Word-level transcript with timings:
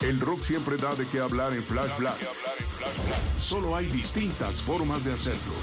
El 0.00 0.20
rock 0.20 0.42
siempre 0.42 0.76
da 0.76 0.94
de 0.94 1.06
qué 1.08 1.20
hablar 1.20 1.52
en 1.52 1.62
Flash 1.62 1.96
Black. 1.98 2.16
Solo 3.38 3.76
hay 3.76 3.86
distintas 3.86 4.62
formas 4.62 5.04
de 5.04 5.12
hacerlo. 5.12 5.54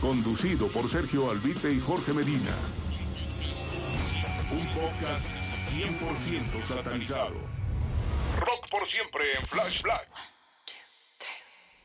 Conducido 0.00 0.68
por 0.68 0.88
Sergio 0.90 1.30
Albite 1.30 1.72
y 1.72 1.80
Jorge 1.80 2.12
Medina. 2.12 2.54
Un 4.50 4.66
podcast 4.74 5.24
100% 5.70 6.66
satanizado. 6.66 7.36
Rock 8.40 8.70
por 8.70 8.88
siempre 8.88 9.24
en 9.38 9.46
Flash 9.46 9.82
Black. 9.82 10.08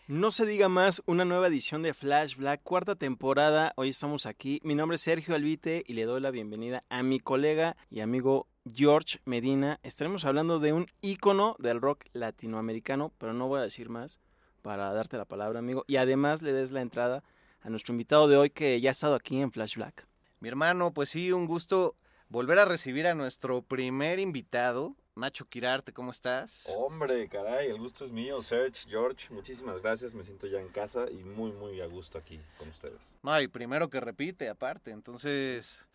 No 0.07 0.29
se 0.29 0.45
diga 0.45 0.69
más, 0.69 1.01
una 1.07 1.25
nueva 1.25 1.47
edición 1.47 1.81
de 1.81 1.95
Flash 1.95 2.35
Black, 2.35 2.61
cuarta 2.61 2.93
temporada. 2.93 3.73
Hoy 3.75 3.89
estamos 3.89 4.27
aquí. 4.27 4.61
Mi 4.63 4.75
nombre 4.75 4.97
es 4.97 5.01
Sergio 5.01 5.33
Albite 5.33 5.83
y 5.87 5.93
le 5.93 6.05
doy 6.05 6.21
la 6.21 6.29
bienvenida 6.29 6.83
a 6.89 7.01
mi 7.01 7.19
colega 7.19 7.75
y 7.89 8.01
amigo 8.01 8.47
George 8.71 9.17
Medina. 9.25 9.79
Estaremos 9.81 10.23
hablando 10.23 10.59
de 10.59 10.73
un 10.73 10.85
ícono 11.01 11.55
del 11.57 11.81
rock 11.81 12.03
latinoamericano, 12.13 13.13
pero 13.17 13.33
no 13.33 13.47
voy 13.47 13.61
a 13.61 13.63
decir 13.63 13.89
más 13.89 14.19
para 14.61 14.93
darte 14.93 15.17
la 15.17 15.25
palabra, 15.25 15.57
amigo. 15.57 15.83
Y 15.87 15.95
además 15.95 16.43
le 16.43 16.53
des 16.53 16.69
la 16.69 16.81
entrada 16.81 17.23
a 17.63 17.71
nuestro 17.71 17.93
invitado 17.93 18.27
de 18.27 18.37
hoy 18.37 18.51
que 18.51 18.79
ya 18.79 18.91
ha 18.91 18.91
estado 18.91 19.15
aquí 19.15 19.41
en 19.41 19.51
Flash 19.51 19.75
Black. 19.75 20.05
Mi 20.39 20.49
hermano, 20.49 20.93
pues 20.93 21.09
sí, 21.09 21.31
un 21.31 21.47
gusto 21.47 21.95
volver 22.29 22.59
a 22.59 22.65
recibir 22.65 23.07
a 23.07 23.15
nuestro 23.15 23.63
primer 23.63 24.19
invitado, 24.19 24.95
Nacho 25.16 25.45
Quirarte, 25.47 25.94
¿cómo 25.94 26.11
estás? 26.11 26.67
Hombre, 26.75 27.30
caray, 27.30 27.69
el 27.69 27.77
gusto 27.77 28.03
es 28.03 28.11
mío, 28.11 28.41
Serge, 28.41 28.85
George, 28.89 29.33
muchísimas 29.33 29.81
gracias, 29.81 30.13
me 30.13 30.25
siento 30.25 30.45
ya 30.45 30.59
en 30.59 30.67
casa 30.67 31.05
y 31.09 31.23
muy, 31.23 31.53
muy 31.53 31.80
a 31.80 31.85
gusto 31.85 32.17
aquí 32.17 32.38
con 32.57 32.67
ustedes. 32.67 33.16
No, 33.23 33.39
y 33.39 33.47
primero 33.47 33.89
que 33.89 34.02
repite, 34.02 34.49
aparte, 34.49 34.91
entonces, 34.91 35.88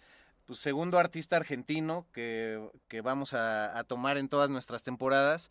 pues 0.47 0.59
segundo 0.59 0.99
artista 0.99 1.37
argentino 1.37 2.07
que, 2.13 2.67
que 2.89 3.03
vamos 3.03 3.35
a, 3.35 3.79
a 3.79 3.85
tomar 3.85 4.17
en 4.17 4.31
todas 4.31 4.49
nuestras 4.49 4.83
temporadas, 4.83 5.51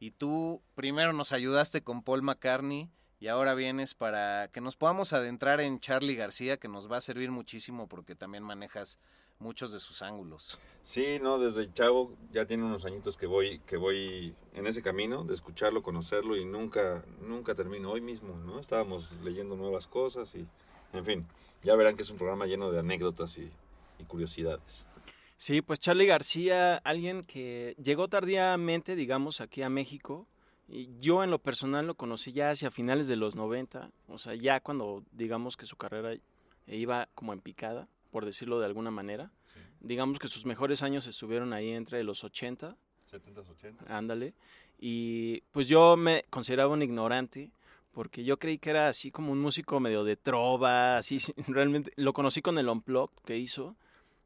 y 0.00 0.10
tú 0.10 0.60
primero 0.74 1.12
nos 1.12 1.30
ayudaste 1.32 1.82
con 1.82 2.02
Paul 2.02 2.22
McCartney, 2.22 2.90
y 3.20 3.28
ahora 3.28 3.54
vienes 3.54 3.94
para 3.94 4.48
que 4.48 4.60
nos 4.60 4.74
podamos 4.74 5.12
adentrar 5.12 5.60
en 5.60 5.78
Charlie 5.78 6.16
García, 6.16 6.56
que 6.56 6.66
nos 6.66 6.90
va 6.90 6.96
a 6.96 7.00
servir 7.00 7.30
muchísimo 7.30 7.86
porque 7.86 8.16
también 8.16 8.42
manejas 8.42 8.98
muchos 9.44 9.72
de 9.72 9.78
sus 9.78 10.00
ángulos. 10.00 10.58
Sí, 10.82 11.18
no, 11.20 11.38
desde 11.38 11.72
chavo 11.72 12.16
ya 12.32 12.46
tiene 12.46 12.64
unos 12.64 12.86
añitos 12.86 13.16
que 13.16 13.26
voy, 13.26 13.60
que 13.66 13.76
voy 13.76 14.34
en 14.54 14.66
ese 14.66 14.82
camino 14.82 15.22
de 15.22 15.34
escucharlo, 15.34 15.82
conocerlo 15.82 16.36
y 16.36 16.46
nunca, 16.46 17.04
nunca 17.20 17.54
termino. 17.54 17.92
Hoy 17.92 18.00
mismo, 18.00 18.34
¿no? 18.44 18.58
Estábamos 18.58 19.12
leyendo 19.22 19.54
nuevas 19.54 19.86
cosas 19.86 20.34
y, 20.34 20.46
en 20.94 21.04
fin, 21.04 21.26
ya 21.62 21.76
verán 21.76 21.94
que 21.94 22.02
es 22.02 22.10
un 22.10 22.16
programa 22.16 22.46
lleno 22.46 22.70
de 22.70 22.80
anécdotas 22.80 23.36
y, 23.38 23.50
y 23.98 24.04
curiosidades. 24.04 24.86
Sí, 25.36 25.60
pues 25.60 25.78
Charlie 25.78 26.06
García, 26.06 26.76
alguien 26.78 27.22
que 27.24 27.76
llegó 27.82 28.08
tardíamente, 28.08 28.96
digamos, 28.96 29.42
aquí 29.42 29.62
a 29.62 29.68
México. 29.68 30.26
Y 30.68 30.96
yo 30.98 31.22
en 31.22 31.30
lo 31.30 31.38
personal 31.38 31.86
lo 31.86 31.94
conocí 31.94 32.32
ya 32.32 32.48
hacia 32.48 32.70
finales 32.70 33.08
de 33.08 33.16
los 33.16 33.36
90, 33.36 33.90
o 34.08 34.16
sea, 34.16 34.34
ya 34.34 34.60
cuando 34.60 35.04
digamos 35.12 35.58
que 35.58 35.66
su 35.66 35.76
carrera 35.76 36.16
iba 36.66 37.10
como 37.14 37.34
en 37.34 37.40
picada 37.40 37.86
por 38.14 38.24
decirlo 38.24 38.60
de 38.60 38.66
alguna 38.66 38.92
manera. 38.92 39.32
Sí. 39.52 39.58
Digamos 39.80 40.20
que 40.20 40.28
sus 40.28 40.46
mejores 40.46 40.84
años 40.84 41.08
estuvieron 41.08 41.52
ahí 41.52 41.72
entre 41.72 42.04
los 42.04 42.22
80. 42.22 42.76
70, 43.06 43.40
80. 43.40 43.84
Ándale. 43.88 44.34
Y 44.78 45.40
pues 45.50 45.66
yo 45.66 45.96
me 45.96 46.24
consideraba 46.30 46.72
un 46.72 46.82
ignorante 46.82 47.50
porque 47.90 48.22
yo 48.22 48.38
creí 48.38 48.58
que 48.58 48.70
era 48.70 48.86
así 48.86 49.10
como 49.10 49.32
un 49.32 49.40
músico 49.40 49.80
medio 49.80 50.04
de 50.04 50.14
trova, 50.14 50.96
así 50.96 51.18
realmente 51.48 51.92
lo 51.96 52.12
conocí 52.12 52.40
con 52.40 52.56
el 52.56 52.68
Unplugged 52.68 53.18
que 53.24 53.36
hizo 53.36 53.74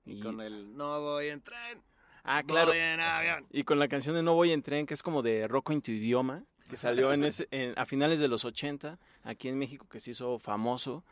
y, 0.04 0.18
y 0.18 0.20
con 0.20 0.42
el 0.42 0.76
No 0.76 1.00
voy 1.00 1.28
en 1.28 1.40
tren. 1.40 1.82
Ah, 2.24 2.42
claro. 2.42 2.72
Voy 2.72 2.80
en 2.80 3.00
avión. 3.00 3.46
Y 3.50 3.64
con 3.64 3.78
la 3.78 3.88
canción 3.88 4.14
de 4.16 4.22
No 4.22 4.34
voy 4.34 4.52
en 4.52 4.60
tren 4.60 4.84
que 4.84 4.92
es 4.92 5.02
como 5.02 5.22
de 5.22 5.48
rock 5.48 5.70
en 5.70 5.80
tu 5.80 5.92
idioma, 5.92 6.44
que 6.68 6.76
salió 6.76 7.10
en 7.10 7.24
ese, 7.24 7.48
en, 7.52 7.72
a 7.78 7.86
finales 7.86 8.20
de 8.20 8.28
los 8.28 8.44
80 8.44 8.98
aquí 9.22 9.48
en 9.48 9.56
México 9.56 9.86
que 9.88 9.98
se 9.98 10.10
hizo 10.10 10.38
famoso 10.38 11.04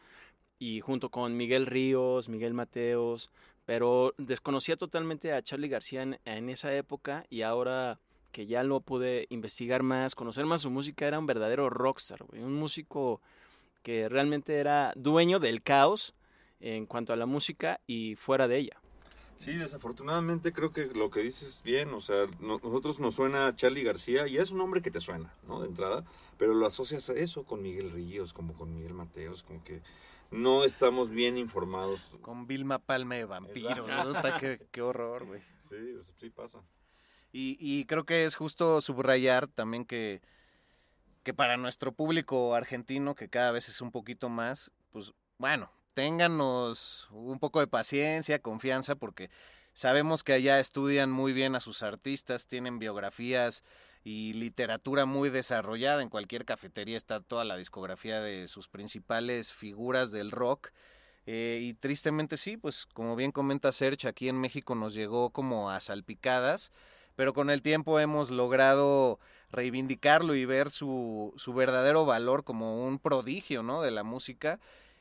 y 0.59 0.81
junto 0.81 1.11
con 1.11 1.37
Miguel 1.37 1.67
Ríos, 1.67 2.29
Miguel 2.29 2.55
Mateos, 2.55 3.31
pero 3.65 4.15
desconocía 4.17 4.77
totalmente 4.77 5.33
a 5.33 5.43
Charlie 5.43 5.69
García 5.69 6.03
en, 6.03 6.49
esa 6.49 6.75
época 6.75 7.27
y 7.29 7.43
ahora 7.43 7.99
que 8.33 8.47
ya 8.47 8.63
lo 8.63 8.81
pude 8.81 9.27
investigar 9.31 9.83
más, 9.83 10.15
conocer 10.15 10.47
más 10.47 10.63
su 10.63 10.71
música, 10.71 11.07
era 11.07 11.19
un 11.19 11.27
verdadero 11.27 11.69
rockstar, 11.71 12.25
un 12.33 12.55
músico 12.55 13.21
que 13.83 14.09
realmente 14.09 14.57
era 14.57 14.93
dueño 14.97 15.39
del 15.39 15.63
caos 15.63 16.15
en 16.61 16.87
cuanto 16.87 17.13
a 17.13 17.17
la 17.17 17.27
música 17.27 17.81
y 17.87 18.15
fuera 18.17 18.49
de 18.49 18.59
ella. 18.59 18.81
Sí, 19.37 19.53
desafortunadamente 19.53 20.53
creo 20.53 20.73
que 20.73 20.87
lo 20.87 21.11
que 21.11 21.21
dices 21.21 21.63
bien, 21.63 21.93
o 21.93 22.01
sea, 22.01 22.27
no, 22.41 22.59
nosotros 22.59 23.01
nos 23.01 23.15
suena 23.15 23.55
Charlie 23.55 23.83
García 23.83 24.27
y 24.27 24.39
es 24.39 24.51
un 24.51 24.59
nombre 24.59 24.81
que 24.81 24.91
te 24.91 25.01
suena, 25.01 25.35
¿no? 25.47 25.61
De 25.61 25.69
entrada, 25.69 26.05
pero 26.39 26.55
lo 26.55 26.67
asocias 26.67 27.11
a 27.11 27.13
eso 27.13 27.45
con 27.45 27.63
Miguel 27.63 27.91
Ríos, 27.91 28.33
como 28.33 28.55
con 28.55 28.75
Miguel 28.75 28.95
Mateos, 28.95 29.43
como 29.43 29.63
que 29.63 29.83
no 30.31 30.65
estamos 30.65 31.11
bien 31.11 31.39
informados. 31.39 32.17
Con 32.23 32.47
Vilma 32.47 32.79
Palme 32.79 33.25
vampiro, 33.25 33.87
¿no? 33.87 34.15
qué, 34.41 34.61
qué, 34.71 34.83
horror, 34.83 35.27
güey. 35.27 35.43
Sí, 35.61 35.77
sí 36.17 36.31
pasa. 36.31 36.63
Y, 37.33 37.57
y, 37.61 37.85
creo 37.85 38.05
que 38.05 38.25
es 38.25 38.35
justo 38.35 38.81
subrayar 38.81 39.47
también 39.47 39.85
que, 39.85 40.23
que 41.23 41.35
para 41.35 41.57
nuestro 41.57 41.93
público 41.93 42.55
argentino, 42.55 43.15
que 43.15 43.29
cada 43.29 43.51
vez 43.51 43.69
es 43.69 43.81
un 43.81 43.91
poquito 43.91 44.29
más, 44.29 44.71
pues 44.91 45.13
bueno, 45.39 45.71
ténganos 45.93 47.09
un 47.11 47.39
poco 47.39 47.61
de 47.61 47.67
paciencia, 47.67 48.39
confianza, 48.39 48.95
porque 48.95 49.31
sabemos 49.73 50.25
que 50.25 50.33
allá 50.33 50.61
estudian 50.61 51.11
muy 51.11 51.33
bien 51.33 51.55
a 51.55 51.61
sus 51.61 51.83
artistas, 51.83 52.47
tienen 52.47 52.79
biografías 52.79 53.65
y 54.07 54.35
literatura 54.35 55.05
muy 55.05 55.31
desarrollada. 55.31 56.01
En 56.01 56.11
cualquier 56.11 56.45
cafetería 56.45 56.97
está 56.97 57.19
toda 57.19 57.45
la 57.45 57.57
discografía 57.57 58.21
de 58.21 58.47
sus 58.47 58.69
principales 58.69 59.53
figuras 59.53 60.13
del 60.13 60.31
rock. 60.31 60.71
Eh, 61.27 61.59
y 61.61 61.75
tristemente 61.75 62.37
sí, 62.37 62.57
pues 62.57 62.87
como 62.87 63.17
bien 63.17 63.33
comenta 63.33 63.73
Serge, 63.73 64.07
aquí 64.07 64.29
en 64.29 64.41
México 64.41 64.77
nos 64.77 64.95
llegó 64.95 65.31
como 65.31 65.73
a 65.73 65.81
salpicadas, 65.81 66.71
pero 67.17 67.35
con 67.35 67.51
el 67.51 67.63
tiempo 67.63 67.99
hemos 67.99 68.31
logrado 68.31 69.19
reivindicarlo 69.51 70.37
y 70.37 70.45
ver 70.45 70.71
su, 70.71 71.35
su 71.37 71.53
verdadero 71.53 72.07
valor 72.07 72.45
como 72.45 72.87
un 72.87 73.01
prodigio 73.01 73.65
¿no? 73.65 73.83
de 73.83 73.91
la 73.91 74.05
música. 74.05 74.61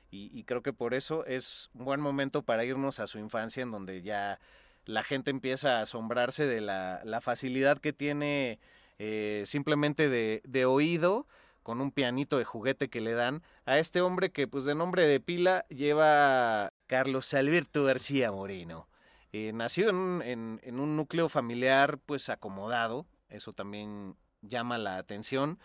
Y, 0.09 0.45
creo 0.45 0.63
que 0.63 0.71
por 0.71 0.93
eso 0.93 1.25
es 1.25 1.69
un 1.73 1.83
buen 1.83 1.99
momento 1.99 2.41
para 2.41 2.63
irnos 2.63 3.01
a 3.01 3.07
su 3.07 3.19
infancia, 3.19 3.61
en 3.61 3.69
donde 3.69 4.01
ya 4.01 4.39
la 4.85 5.03
gente 5.03 5.29
empieza 5.29 5.79
a 5.79 5.81
asombrarse 5.81 6.47
de 6.47 6.61
la, 6.61 7.01
la 7.03 7.19
facilidad 7.19 7.79
que 7.79 7.91
tiene 7.91 8.57
eh, 8.99 9.43
simplemente 9.45 10.09
de, 10.09 10.41
de, 10.45 10.65
oído, 10.65 11.27
con 11.63 11.81
un 11.81 11.91
pianito 11.91 12.37
de 12.37 12.45
juguete 12.45 12.89
que 12.89 13.01
le 13.01 13.13
dan 13.13 13.41
a 13.65 13.79
este 13.79 14.01
hombre 14.01 14.31
que 14.31 14.47
pues 14.47 14.65
de 14.65 14.75
nombre 14.75 15.05
de 15.05 15.19
pila 15.19 15.65
lleva 15.69 16.73
Carlos 16.87 17.33
Alberto 17.33 17.83
García 17.83 18.31
Moreno. 18.31 18.87
Eh, 19.31 19.51
nacido 19.53 19.89
en 19.89 20.61
en 20.63 20.79
un 20.79 20.95
núcleo 20.95 21.27
familiar 21.27 21.97
pues 22.05 22.29
acomodado, 22.29 23.05
eso 23.29 23.51
también 23.51 24.15
llama 24.41 24.77
la 24.77 24.97
atención 24.97 25.59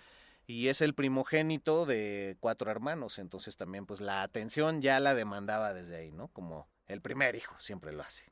y 0.51 0.67
es 0.67 0.81
el 0.81 0.95
primogénito 0.95 1.87
de 1.87 2.37
cuatro 2.41 2.73
hermanos, 2.73 3.21
entonces 3.21 3.57
también 3.57 3.87
pues 3.87 4.01
la 4.01 4.23
atención 4.23 4.83
ya 4.83 4.99
la 4.99 5.15
demandaba 5.15 5.73
desde 5.73 5.97
ahí, 5.97 6.11
¿no? 6.11 6.27
Como 6.29 6.67
el 6.87 7.01
primer 7.01 7.37
hijo 7.37 7.55
siempre 7.61 7.93
lo 7.93 8.03
hace. 8.03 8.25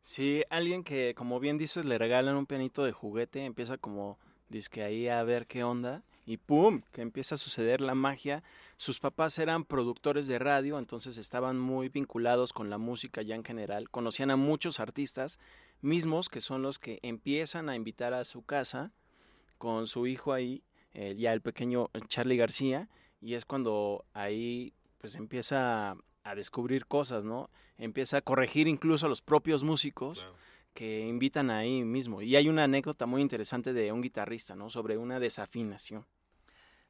Sí, 0.00 0.44
alguien 0.50 0.84
que, 0.84 1.14
como 1.16 1.40
bien 1.40 1.58
dices, 1.58 1.84
le 1.84 1.98
regalan 1.98 2.36
un 2.36 2.46
pianito 2.46 2.84
de 2.84 2.92
juguete, 2.92 3.44
empieza 3.44 3.76
como, 3.76 4.20
que 4.70 4.82
ahí 4.82 5.08
a 5.08 5.22
ver 5.22 5.46
qué 5.46 5.62
onda, 5.64 6.02
y 6.26 6.36
¡pum! 6.36 6.82
que 6.92 7.02
empieza 7.02 7.36
a 7.36 7.38
suceder 7.38 7.80
la 7.80 7.94
magia. 7.94 8.42
Sus 8.76 9.00
papás 9.00 9.38
eran 9.38 9.64
productores 9.64 10.26
de 10.26 10.38
radio, 10.38 10.78
entonces 10.78 11.16
estaban 11.16 11.58
muy 11.58 11.88
vinculados 11.88 12.52
con 12.52 12.70
la 12.70 12.78
música 12.78 13.22
ya 13.22 13.34
en 13.34 13.44
general, 13.44 13.88
conocían 13.90 14.30
a 14.30 14.36
muchos 14.36 14.80
artistas 14.80 15.38
mismos 15.80 16.28
que 16.28 16.40
son 16.40 16.62
los 16.62 16.78
que 16.78 16.98
empiezan 17.02 17.68
a 17.68 17.76
invitar 17.76 18.12
a 18.12 18.24
su 18.24 18.42
casa 18.42 18.90
con 19.58 19.86
su 19.86 20.06
hijo 20.06 20.32
ahí, 20.32 20.62
eh, 20.92 21.14
ya 21.16 21.32
el 21.32 21.40
pequeño 21.40 21.90
Charlie 22.08 22.36
García, 22.36 22.88
y 23.20 23.34
es 23.34 23.44
cuando 23.44 24.04
ahí 24.12 24.74
pues 24.98 25.16
empieza 25.16 25.96
a 26.24 26.34
descubrir 26.34 26.86
cosas, 26.86 27.24
¿no? 27.24 27.48
Empieza 27.78 28.18
a 28.18 28.22
corregir 28.22 28.68
incluso 28.68 29.06
a 29.06 29.08
los 29.08 29.22
propios 29.22 29.62
músicos 29.62 30.26
que 30.74 31.00
invitan 31.00 31.50
ahí 31.50 31.84
mismo. 31.84 32.22
Y 32.22 32.36
hay 32.36 32.48
una 32.48 32.64
anécdota 32.64 33.06
muy 33.06 33.22
interesante 33.22 33.72
de 33.72 33.92
un 33.92 34.00
guitarrista, 34.00 34.54
¿no? 34.54 34.70
Sobre 34.70 34.96
una 34.96 35.18
desafinación. 35.20 36.06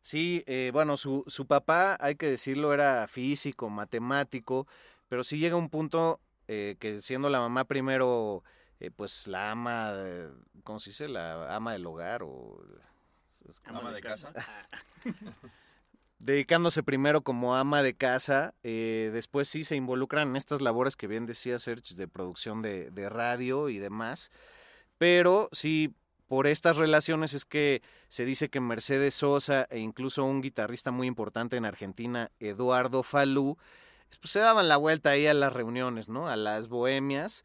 Sí, 0.03 0.45
eh, 0.47 0.71
bueno, 0.73 0.97
su, 0.97 1.25
su 1.27 1.47
papá, 1.47 1.97
hay 2.01 2.17
que 2.17 2.31
decirlo, 2.31 2.73
era 2.73 3.07
físico, 3.09 3.69
matemático, 3.69 4.67
pero 5.09 5.25
sí 5.25 5.39
llega 5.39 5.57
un 5.57 5.69
punto 5.69 6.21
eh, 6.47 6.77
que 6.79 7.01
siendo 7.01 7.29
la 7.29 7.41
mamá 7.41 7.65
primero, 7.65 8.45
eh, 8.81 8.91
pues 8.91 9.27
la 9.27 9.51
ama, 9.51 9.93
¿cómo 10.65 10.79
se 10.79 10.91
dice? 10.91 11.09
La 11.09 11.55
ama 11.55 11.73
del 11.73 11.87
hogar 11.87 12.23
o... 12.23 12.63
Ama 13.65 13.93
de 13.93 14.01
casa. 14.01 14.33
dedicándose 16.19 16.83
primero 16.83 17.23
como 17.23 17.57
ama 17.57 17.83
de 17.83 17.95
casa, 17.95 18.55
después 18.63 19.49
sí 19.49 19.65
se 19.65 19.77
involucran 19.77 20.31
en 20.31 20.37
estas 20.37 20.61
labores 20.61 20.97
que 20.97 21.07
bien 21.07 21.27
decía 21.27 21.59
Serge 21.59 21.95
de 21.95 22.09
producción 22.09 22.63
de, 22.63 22.91
de 22.91 23.09
radio 23.09 23.69
y 23.69 23.79
demás, 23.79 24.31
pero 24.99 25.49
sí 25.53 25.95
por 26.27 26.47
estas 26.47 26.77
relaciones 26.77 27.35
es 27.35 27.45
que 27.45 27.83
se 28.09 28.25
dice 28.25 28.51
que 28.51 28.61
Mercedes 28.61 29.15
Sosa 29.15 29.67
e 29.71 29.79
incluso 29.79 30.25
un 30.25 30.43
guitarrista 30.43 30.91
muy 30.91 31.07
importante 31.07 31.57
en 31.57 31.65
Argentina, 31.65 32.31
Eduardo 32.39 33.03
Falú, 33.03 33.57
pues 34.21 34.33
se 34.33 34.41
daban 34.41 34.69
la 34.69 34.77
vuelta 34.77 35.11
ahí 35.11 35.27
a 35.27 35.35
las 35.35 35.53
reuniones, 35.53 36.09
¿no? 36.09 36.29
A 36.29 36.37
las 36.37 36.69
bohemias 36.69 37.45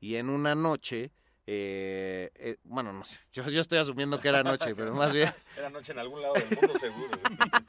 y 0.00 0.16
en 0.16 0.30
una 0.30 0.54
noche... 0.54 1.12
Eh, 1.46 2.30
eh, 2.36 2.56
bueno, 2.64 2.92
no 2.92 3.04
sé, 3.04 3.18
yo, 3.32 3.48
yo, 3.50 3.60
estoy 3.60 3.78
asumiendo 3.78 4.20
que 4.20 4.28
era 4.28 4.42
noche, 4.42 4.74
pero 4.74 4.94
más 4.94 5.12
bien... 5.12 5.32
Era 5.58 5.68
noche 5.68 5.92
en 5.92 5.98
algún 5.98 6.22
lado 6.22 6.34
del 6.34 6.58
mundo 6.58 6.78
seguro. 6.78 7.18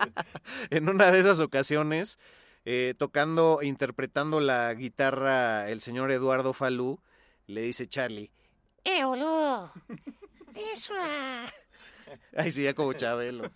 en 0.69 0.87
una 0.87 1.11
de 1.11 1.19
esas 1.19 1.41
ocasiones, 1.41 2.17
eh, 2.63 2.93
tocando, 2.97 3.59
interpretando 3.61 4.39
la 4.39 4.73
guitarra 4.73 5.69
el 5.69 5.81
señor 5.81 6.11
Eduardo 6.11 6.53
Falú, 6.53 7.01
le 7.47 7.61
dice 7.61 7.87
Charlie, 7.87 8.31
¡Eh, 8.85 9.03
boludo! 9.03 9.73
Tienes 10.53 10.89
una... 10.91 11.51
Ay, 12.37 12.51
sí, 12.51 12.63
ya 12.63 12.75
como 12.75 12.93
Chabelo. 12.93 13.51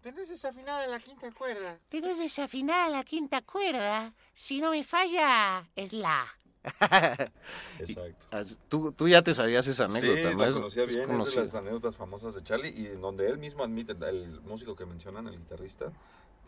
Tenés 0.00 0.30
desafinada 0.30 0.86
la 0.86 0.98
quinta 0.98 1.30
cuerda. 1.32 1.78
Tienes 1.90 2.18
desafinada 2.18 2.88
la 2.88 3.04
quinta 3.04 3.42
cuerda. 3.42 4.14
Si 4.32 4.62
no 4.62 4.70
me 4.70 4.82
falla, 4.82 5.68
es 5.76 5.92
la. 5.92 6.26
Exacto. 7.78 8.26
Tú, 8.68 8.92
tú 8.92 9.08
ya 9.08 9.22
te 9.22 9.34
sabías 9.34 9.66
esa 9.66 9.84
anécdota, 9.84 10.30
sí, 10.30 10.36
¿no? 10.36 10.46
la 10.46 10.52
conocía 10.52 10.84
bien, 10.84 11.10
es, 11.20 11.34
de 11.34 11.40
las 11.42 11.54
anécdotas 11.54 11.96
famosas 11.96 12.34
de 12.34 12.42
Charlie 12.42 12.70
y 12.70 12.86
donde 12.96 13.28
él 13.28 13.38
mismo 13.38 13.62
admite, 13.62 13.92
el 13.92 14.40
músico 14.42 14.74
que 14.74 14.86
mencionan, 14.86 15.26
el 15.26 15.38
guitarrista, 15.38 15.86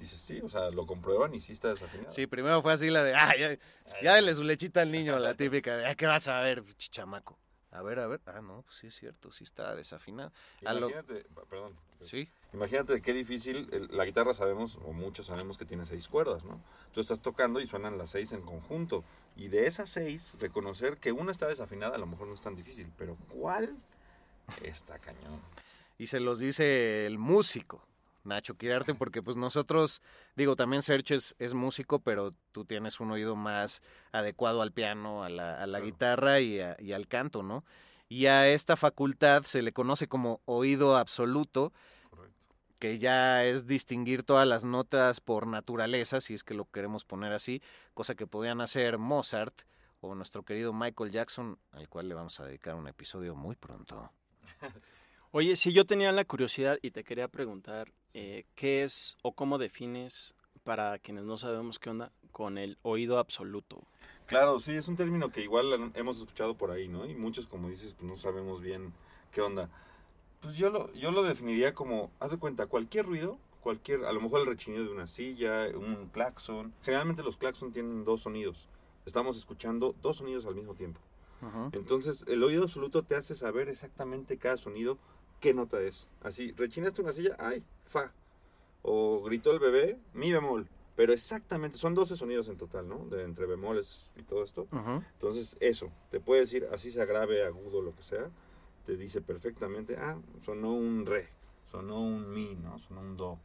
dice 0.01 0.17
sí, 0.17 0.41
o 0.43 0.49
sea, 0.49 0.71
lo 0.71 0.87
comprueban 0.87 1.35
y 1.35 1.41
sí 1.41 1.53
está 1.53 1.69
desafinado. 1.69 2.11
Sí, 2.11 2.27
primero 2.27 2.63
fue 2.63 2.73
así 2.73 2.91
la 2.91 3.05
de, 3.05 3.15
ah, 3.15 3.33
ya, 3.39 3.59
ya 4.03 4.15
dele 4.15 4.35
su 4.35 4.43
lechita 4.43 4.83
al 4.83 4.91
niño, 4.91 5.19
la 5.19 5.35
típica 5.37 5.77
de, 5.77 5.87
ah, 5.87 5.95
¿qué 5.95 6.07
vas 6.07 6.29
a 6.29 6.41
ver, 6.41 6.65
chichamaco? 6.77 7.39
A 7.77 7.83
ver, 7.83 7.99
a 7.99 8.07
ver. 8.07 8.21
Ah, 8.25 8.41
no, 8.41 8.63
pues 8.63 8.77
sí 8.77 8.87
es 8.87 8.95
cierto, 8.95 9.31
sí 9.31 9.45
está 9.45 9.75
desafinado. 9.75 10.33
Imagínate, 10.63 11.27
perdón. 11.51 11.77
Sí. 12.01 12.29
Imagínate 12.57 13.03
qué 13.03 13.13
difícil. 13.13 13.69
la 13.91 14.07
guitarra 14.07 14.33
sabemos, 14.33 14.79
o 14.87 14.95
muchos 14.95 15.27
sabemos 15.27 15.59
que 15.59 15.67
tiene 15.67 15.85
seis 15.85 16.09
cuerdas, 16.09 16.43
¿no? 16.45 16.59
Tú 16.95 17.01
estás 17.01 17.21
tocando 17.21 17.61
y 17.61 17.67
suenan 17.67 17.99
las 17.99 18.11
seis 18.11 18.33
en 18.33 18.41
conjunto. 18.41 19.05
Y 19.37 19.49
de 19.49 19.67
esas 19.67 19.91
seis, 19.91 20.35
reconocer 20.41 20.97
que 20.97 21.13
una 21.13 21.33
está 21.33 21.47
desafinada 21.47 21.97
a 21.97 21.99
lo 21.99 22.07
mejor 22.07 22.29
no 22.29 22.33
es 22.33 22.41
tan 22.41 22.57
difícil, 22.57 22.91
pero 22.97 23.19
¿cuál? 23.29 23.77
Está 24.63 24.99
cañón. 24.99 25.43
Y 25.99 26.07
se 26.07 26.19
los 26.19 26.39
dice 26.39 27.07
el 27.07 27.19
músico. 27.19 27.83
Nacho 28.25 28.57
Quirarte, 28.57 28.95
porque 28.99 29.23
pues 29.23 29.37
nosotros, 29.37 30.01
digo, 30.35 30.57
también 30.57 30.83
Sergio 30.83 31.19
es, 31.39 31.55
músico, 31.55 31.99
pero 31.99 32.33
tú 32.53 32.65
tienes 32.65 33.01
un 33.01 33.11
oído 33.11 33.37
más 33.37 33.83
adecuado 34.13 34.63
al 34.63 34.73
piano, 34.73 35.25
a 35.25 35.29
la, 35.29 35.81
guitarra 35.81 36.41
y, 36.41 36.59
al 36.61 37.07
canto, 37.07 37.43
¿no? 37.43 37.65
Y 38.09 38.27
a 38.27 38.49
esta 38.49 38.77
facultad 38.77 39.43
se 39.43 39.61
le 39.61 39.73
conoce 39.73 40.09
como 40.09 40.41
oído 40.47 40.97
absoluto, 40.97 41.75
que 42.79 42.99
ya 42.99 43.45
es 43.45 43.67
distinguir 43.67 44.23
todas 44.23 44.47
las 44.47 44.65
notas 44.65 45.21
por 45.21 45.47
naturaleza, 45.47 46.21
si 46.21 46.35
es 46.35 46.45
que 46.45 46.55
lo 46.55 46.67
queremos 46.71 47.05
poner 47.05 47.33
así, 47.33 47.63
cosa 47.95 48.15
que 48.15 48.27
podían 48.27 48.61
hacer 48.61 48.99
Mozart 48.99 49.63
o 50.01 50.15
nuestro 50.15 50.43
querido 50.43 50.73
Michael 50.73 51.11
Jackson, 51.11 51.59
al 51.73 51.89
cual 51.89 52.09
le 52.09 52.15
vamos 52.15 52.39
a 52.41 52.45
dedicar 52.45 52.75
un 52.75 52.89
episodio 52.89 53.35
muy 53.35 53.57
pronto. 53.57 54.11
Oye, 55.33 55.57
si 55.57 55.73
yo 55.73 55.85
tenía 55.85 56.13
la 56.13 56.25
curiosidad 56.25 56.79
y 56.83 56.93
te 56.93 57.05
quería 57.05 57.29
preguntar, 57.29 57.93
eh, 58.15 58.45
¿qué 58.55 58.85
es 58.85 59.17
o 59.23 59.33
cómo 59.33 59.59
defines, 59.59 60.35
para 60.65 60.99
quienes 60.99 61.25
no 61.25 61.39
sabemos 61.39 61.79
qué 61.79 61.91
onda, 61.91 62.13
con 62.33 62.59
el 62.59 62.79
oído 62.83 63.19
absoluto? 63.19 63.87
Claro, 64.27 64.59
sí, 64.59 64.73
es 64.73 64.89
un 64.89 64.97
término 64.97 65.31
que 65.31 65.43
igual 65.43 65.93
hemos 65.95 66.19
escuchado 66.19 66.57
por 66.57 66.71
ahí, 66.71 66.89
¿no? 66.89 67.07
Y 67.07 67.15
muchos, 67.15 67.47
como 67.47 67.69
dices, 67.69 67.95
pues 67.95 68.09
no 68.09 68.17
sabemos 68.17 68.61
bien 68.61 68.93
qué 69.31 69.41
onda. 69.41 69.71
Pues 70.41 70.57
yo 70.57 70.71
lo, 70.71 70.93
yo 70.93 71.11
lo 71.11 71.23
definiría 71.23 71.75
como, 71.75 72.11
haz 72.21 72.31
de 72.31 72.39
cuenta, 72.39 72.67
cualquier 72.67 73.07
ruido, 73.07 73.39
cualquier, 73.61 74.05
a 74.05 74.13
lo 74.13 74.21
mejor 74.21 74.41
el 74.41 74.47
rechinido 74.47 74.85
de 74.85 74.91
una 74.91 75.07
silla, 75.07 75.67
un 75.75 76.09
claxon. 76.13 76.73
Generalmente 76.83 77.23
los 77.23 77.37
claxon 77.37 77.73
tienen 77.73 78.05
dos 78.05 78.23
sonidos. 78.23 78.69
Estamos 79.07 79.37
escuchando 79.37 79.95
dos 80.03 80.19
sonidos 80.19 80.47
al 80.47 80.55
mismo 80.55 80.75
tiempo. 80.75 81.01
Entonces, 81.73 82.25
el 82.29 82.43
oído 82.43 82.65
absoluto 82.65 83.03
te 83.03 83.15
hace 83.15 83.37
saber 83.37 83.69
exactamente 83.69 84.37
cada 84.37 84.57
sonido 84.57 84.99
qué 85.41 85.55
nota 85.55 85.81
es. 85.81 86.09
Así, 86.23 86.53
rechinaste 86.53 87.03
una 87.03 87.13
silla, 87.13 87.37
ay, 87.39 87.63
fa. 87.85 88.13
O 88.83 89.23
gritó 89.23 89.53
el 89.53 89.59
bebé, 89.59 89.99
mi 90.15 90.33
bemol. 90.33 90.69
Pero 90.97 91.13
exactamente, 91.13 91.77
son 91.77 91.95
12 91.95 92.17
sonidos 92.17 92.49
en 92.49 92.57
total, 92.57 92.89
¿no? 92.89 93.05
De 93.11 93.23
entre 93.23 93.47
bemoles 93.47 94.11
y 94.17 94.23
todo 94.23 94.43
esto. 94.43 94.67
Entonces, 95.13 95.57
eso, 95.61 95.93
te 96.11 96.21
puede 96.21 96.41
decir, 96.41 96.67
así 96.73 96.91
sea 96.91 97.05
grave, 97.05 97.45
agudo, 97.45 97.83
lo 97.83 97.95
que 97.95 98.03
sea, 98.03 98.31
te 98.87 98.97
dice 98.97 99.21
perfectamente, 99.21 99.97
ah, 99.97 100.17
sonó 100.45 100.73
un 100.73 101.05
re, 101.05 101.29
sonó 101.71 102.01
un 102.01 102.33
mi, 102.33 102.55
¿no? 102.55 102.79
Sonó 102.79 103.01
un 103.01 103.17
do. 103.17 103.39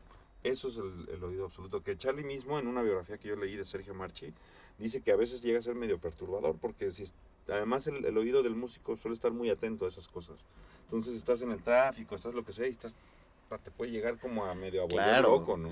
Eso 0.43 0.69
es 0.69 0.77
el, 0.77 1.09
el, 1.13 1.23
oído 1.23 1.45
absoluto. 1.45 1.83
Que 1.83 1.97
Charlie 1.97 2.23
mismo, 2.23 2.57
en 2.57 2.67
una 2.67 2.81
biografía 2.81 3.17
que 3.17 3.27
yo 3.27 3.35
leí 3.35 3.55
de 3.55 3.65
Sergio 3.65 3.93
Marchi, 3.93 4.33
dice 4.77 5.01
que 5.01 5.11
a 5.11 5.15
veces 5.15 5.41
llega 5.41 5.59
a 5.59 5.61
ser 5.61 5.75
medio 5.75 5.99
perturbador, 5.99 6.55
porque 6.59 6.91
si 6.91 7.05
además 7.47 7.87
el, 7.87 8.17
oído 8.17 8.43
del 8.43 8.55
músico 8.55 8.97
suele 8.97 9.15
estar 9.15 9.31
muy 9.31 9.49
atento 9.49 9.85
a 9.85 9.87
esas 9.87 10.07
cosas. 10.07 10.45
Entonces 10.83 11.15
estás 11.15 11.41
en 11.41 11.51
el 11.51 11.61
tráfico, 11.61 12.15
estás 12.15 12.33
lo 12.33 12.43
que 12.43 12.53
sea 12.53 12.67
y 12.67 12.71
estás 12.71 12.95
te 13.65 13.71
puede 13.71 13.91
llegar 13.91 14.17
como 14.17 14.45
a 14.45 14.55
medio 14.55 14.87
a 14.87 15.19
loco, 15.19 15.57
¿no? 15.57 15.69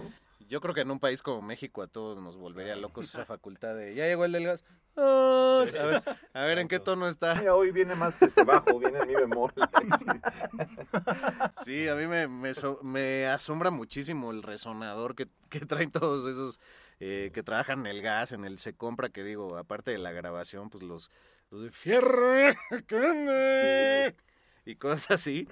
Yo 0.49 0.61
creo 0.61 0.73
que 0.73 0.81
en 0.81 0.89
un 0.89 0.99
país 0.99 1.21
como 1.21 1.43
México 1.43 1.83
a 1.83 1.87
todos 1.87 2.19
nos 2.21 2.35
volvería 2.35 2.75
locos 2.75 3.05
esa 3.05 3.23
facultad 3.25 3.75
de 3.75 3.93
ya 3.93 4.07
llegó 4.07 4.25
el 4.25 4.31
del 4.31 4.45
gas. 4.45 4.65
a 4.97 5.63
ver, 5.63 6.03
a 6.33 6.43
ver 6.43 6.57
en 6.57 6.67
qué 6.67 6.79
tono 6.79 7.07
está. 7.07 7.53
hoy 7.53 7.71
viene 7.71 7.93
más 7.95 8.19
este 8.21 8.43
bajo, 8.43 8.79
viene 8.79 9.05
mi 9.05 9.13
bemol. 9.13 9.53
sí, 11.63 11.87
a 11.87 11.93
mí 11.93 12.07
me, 12.07 12.27
me, 12.27 13.27
asombra 13.27 13.69
muchísimo 13.69 14.31
el 14.31 14.41
resonador 14.41 15.13
que, 15.15 15.27
que 15.49 15.59
traen 15.61 15.91
todos 15.91 16.27
esos 16.27 16.59
eh, 16.99 17.29
que 17.31 17.43
trabajan 17.43 17.81
en 17.81 17.87
el 17.87 18.01
gas, 18.01 18.31
en 18.31 18.43
el 18.43 18.57
se 18.57 18.73
compra, 18.73 19.09
que 19.09 19.23
digo, 19.23 19.55
aparte 19.55 19.91
de 19.91 19.99
la 19.99 20.11
grabación, 20.11 20.71
pues 20.71 20.83
los, 20.83 21.11
los 21.51 21.61
de 21.61 21.71
fierro, 21.71 22.49
y 24.65 24.75
cosas 24.75 25.11
así. 25.11 25.47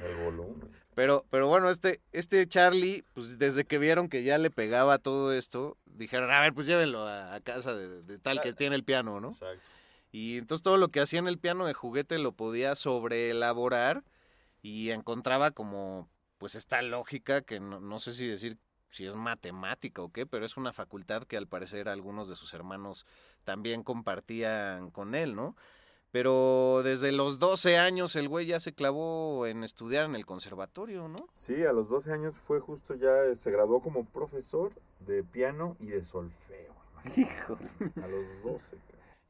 Pero, 0.98 1.28
pero 1.30 1.48
bueno, 1.48 1.70
este, 1.70 2.02
este 2.12 2.48
Charlie, 2.48 3.04
pues 3.14 3.38
desde 3.38 3.66
que 3.66 3.78
vieron 3.78 4.10
que 4.10 4.24
ya 4.24 4.40
le 4.40 4.50
pegaba 4.50 4.98
todo 4.98 5.32
esto, 5.32 5.78
dijeron, 5.86 6.32
a 6.32 6.42
ver, 6.42 6.56
pues 6.56 6.66
llévenlo 6.66 7.08
a, 7.08 7.40
casa 7.42 7.76
de, 7.76 8.18
tal 8.18 8.42
que 8.42 8.52
tiene 8.52 8.76
el 8.76 8.84
piano, 8.84 9.22
¿no? 9.22 9.30
Exacto. 9.30 9.62
Y 10.12 10.40
entonces 10.40 10.64
todo 10.64 10.78
lo 10.78 10.88
que 10.88 11.00
hacía 11.00 11.20
en 11.20 11.28
el 11.28 11.38
piano 11.38 11.68
de 11.68 11.76
juguete 11.76 12.18
lo 12.18 12.32
podía 12.32 12.74
sobreelaborar 12.74 14.04
y 14.64 14.90
encontraba 14.90 15.52
como, 15.52 16.10
pues 16.40 16.56
esta 16.56 16.82
lógica 16.82 17.42
que 17.44 17.60
no, 17.60 17.80
no 17.80 18.00
sé 18.00 18.14
si 18.14 18.26
decir 18.26 18.58
si 18.90 19.06
es 19.06 19.16
matemática 19.16 20.02
o 20.02 20.12
qué, 20.12 20.26
pero 20.26 20.48
es 20.48 20.58
una 20.58 20.74
facultad 20.74 21.26
que 21.26 21.38
al 21.38 21.46
parecer 21.46 21.90
algunos 21.90 22.28
de 22.28 22.36
sus 22.36 22.56
hermanos 22.56 23.06
también 23.44 23.84
compartían 23.84 24.90
con 24.90 25.14
él, 25.14 25.36
¿no? 25.36 25.56
Pero 26.12 26.82
desde 26.84 27.12
los 27.12 27.38
12 27.38 27.78
años 27.78 28.16
el 28.16 28.30
güey 28.30 28.46
ya 28.46 28.60
se 28.60 28.74
clavó 28.74 29.46
en 29.46 29.64
estudiar 29.64 30.06
en 30.06 30.16
el 30.16 30.26
conservatorio, 30.26 31.08
¿no? 31.08 31.28
Sí, 31.38 31.66
a 31.66 31.74
los 31.74 31.90
12 31.90 32.12
años 32.14 32.36
fue 32.36 32.60
justo 32.60 32.96
ya, 32.96 33.36
se 33.36 33.52
graduó 33.52 33.82
como 33.82 34.06
profesor 34.06 34.72
de 35.02 35.24
piano 35.24 35.76
y 35.80 35.88
de 35.88 36.04
solfeo. 36.04 36.74
Hijo. 37.16 37.58
A 38.02 38.08
los 38.08 38.44
12. 38.44 38.78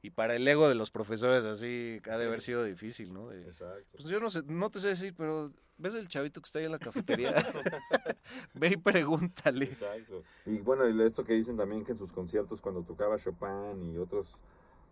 Y 0.04 0.12
para 0.12 0.36
el 0.36 0.48
ego 0.48 0.70
de 0.70 0.76
los 0.76 0.92
profesores 0.92 1.44
así 1.44 2.00
ha 2.10 2.18
de 2.18 2.28
haber 2.28 2.42
sido 2.42 2.64
difícil, 2.64 3.14
¿no? 3.14 3.30
De, 3.30 3.42
Exacto. 3.42 3.98
pues 3.98 4.06
yo 4.06 4.20
no 4.20 4.30
sé, 4.30 4.44
no 4.44 4.70
te 4.70 4.80
sé 4.80 4.90
decir, 4.90 5.14
pero 5.18 5.52
¿ves 5.78 5.96
el 5.96 6.08
chavito 6.08 6.40
que 6.40 6.46
está 6.46 6.60
ahí 6.60 6.66
en 6.66 6.72
la 6.72 6.80
cafetería? 6.80 7.34
Ve 8.54 8.70
y 8.70 8.78
pregúntale. 8.78 9.66
Exacto. 9.66 10.24
Y 10.46 10.60
bueno, 10.60 10.88
y 10.88 11.02
esto 11.02 11.26
que 11.26 11.34
dicen 11.34 11.58
también 11.58 11.84
que 11.84 11.94
en 11.94 11.98
sus 11.98 12.12
conciertos 12.12 12.62
cuando 12.62 12.84
tocaba 12.84 13.18
Chopin 13.18 13.84
y 13.84 13.98
otros 13.98 14.28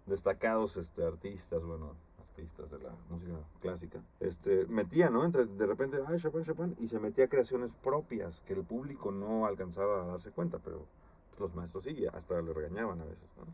destacados 0.05 0.77
este, 0.77 1.03
artistas, 1.03 1.63
bueno, 1.63 1.95
artistas 2.19 2.71
de 2.71 2.79
la 2.79 2.91
música 3.09 3.33
clásica, 3.61 4.01
este, 4.19 4.65
metía, 4.67 5.09
¿no? 5.09 5.23
Entre, 5.25 5.45
de 5.45 5.65
repente, 5.65 5.97
ay, 6.07 6.17
Chopin, 6.17 6.43
Chopin, 6.43 6.75
y 6.79 6.87
se 6.87 6.99
metía 6.99 7.27
creaciones 7.27 7.73
propias 7.73 8.41
que 8.41 8.53
el 8.53 8.63
público 8.63 9.11
no 9.11 9.45
alcanzaba 9.45 10.03
a 10.03 10.07
darse 10.07 10.31
cuenta, 10.31 10.59
pero 10.59 10.87
pues, 11.29 11.39
los 11.39 11.55
maestros 11.55 11.83
sí, 11.83 12.05
hasta 12.07 12.41
le 12.41 12.53
regañaban 12.53 13.01
a 13.01 13.05
veces, 13.05 13.29
¿no? 13.37 13.45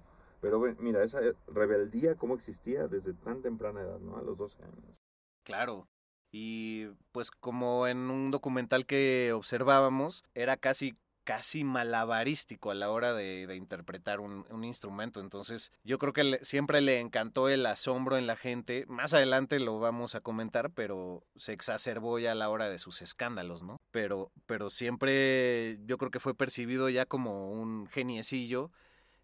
Pero 0.42 0.60
mira, 0.80 1.04
esa 1.04 1.20
rebeldía 1.48 2.16
cómo 2.16 2.34
existía 2.34 2.88
desde 2.88 3.14
tan 3.14 3.44
temprana 3.44 3.82
edad, 3.82 4.00
¿no? 4.00 4.18
A 4.18 4.24
los 4.24 4.38
12 4.38 4.64
años. 4.64 5.04
Claro. 5.44 5.88
Y 6.32 6.88
pues 7.12 7.30
como 7.30 7.88
en 7.88 8.10
un 8.10 8.32
documental 8.32 8.86
que 8.86 9.34
observábamos, 9.34 10.24
era 10.34 10.58
casi 10.58 10.98
casi 11.32 11.64
malabarístico 11.64 12.72
a 12.72 12.76
la 12.76 12.92
hora 12.92 13.14
de, 13.14 13.56
interpretar 13.56 14.20
un, 14.20 14.64
instrumento. 14.66 15.22
Entonces, 15.22 15.72
yo 15.86 15.98
creo 15.98 16.12
que 16.12 16.40
siempre 16.42 16.82
le 16.82 17.00
encantó 17.00 17.48
el 17.48 17.66
asombro 17.66 18.18
en 18.18 18.28
la 18.28 18.36
gente. 18.36 18.86
Más 18.90 19.14
adelante 19.14 19.62
lo 19.62 19.80
vamos 19.80 20.14
a 20.14 20.20
comentar, 20.20 20.72
pero 20.72 21.24
se 21.38 21.54
exacerbó 21.54 22.20
ya 22.20 22.34
a 22.34 22.36
la 22.36 22.50
hora 22.50 22.70
de 22.70 22.80
sus 22.80 23.02
escándalos, 23.02 23.64
¿no? 23.64 23.80
Pero, 23.92 24.30
pero 24.46 24.70
siempre 24.70 25.80
yo 25.86 25.98
creo 25.98 26.12
que 26.12 26.20
fue 26.20 26.36
percibido 26.36 26.90
ya 26.90 27.06
como 27.06 27.50
un 27.50 27.88
geniecillo. 27.88 28.70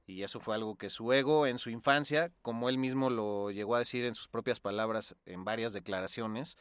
Y 0.06 0.24
eso 0.24 0.40
fue 0.40 0.56
algo 0.56 0.78
que 0.78 0.90
su 0.90 1.12
ego 1.12 1.46
en 1.46 1.60
su 1.60 1.70
infancia, 1.70 2.32
como 2.42 2.70
él 2.70 2.78
mismo 2.78 3.10
lo 3.10 3.52
llegó 3.52 3.76
a 3.76 3.80
decir 3.80 4.06
en 4.06 4.16
sus 4.16 4.30
propias 4.30 4.62
palabras 4.62 5.18
en 5.26 5.44
varias 5.44 5.74
declaraciones, 5.74 6.58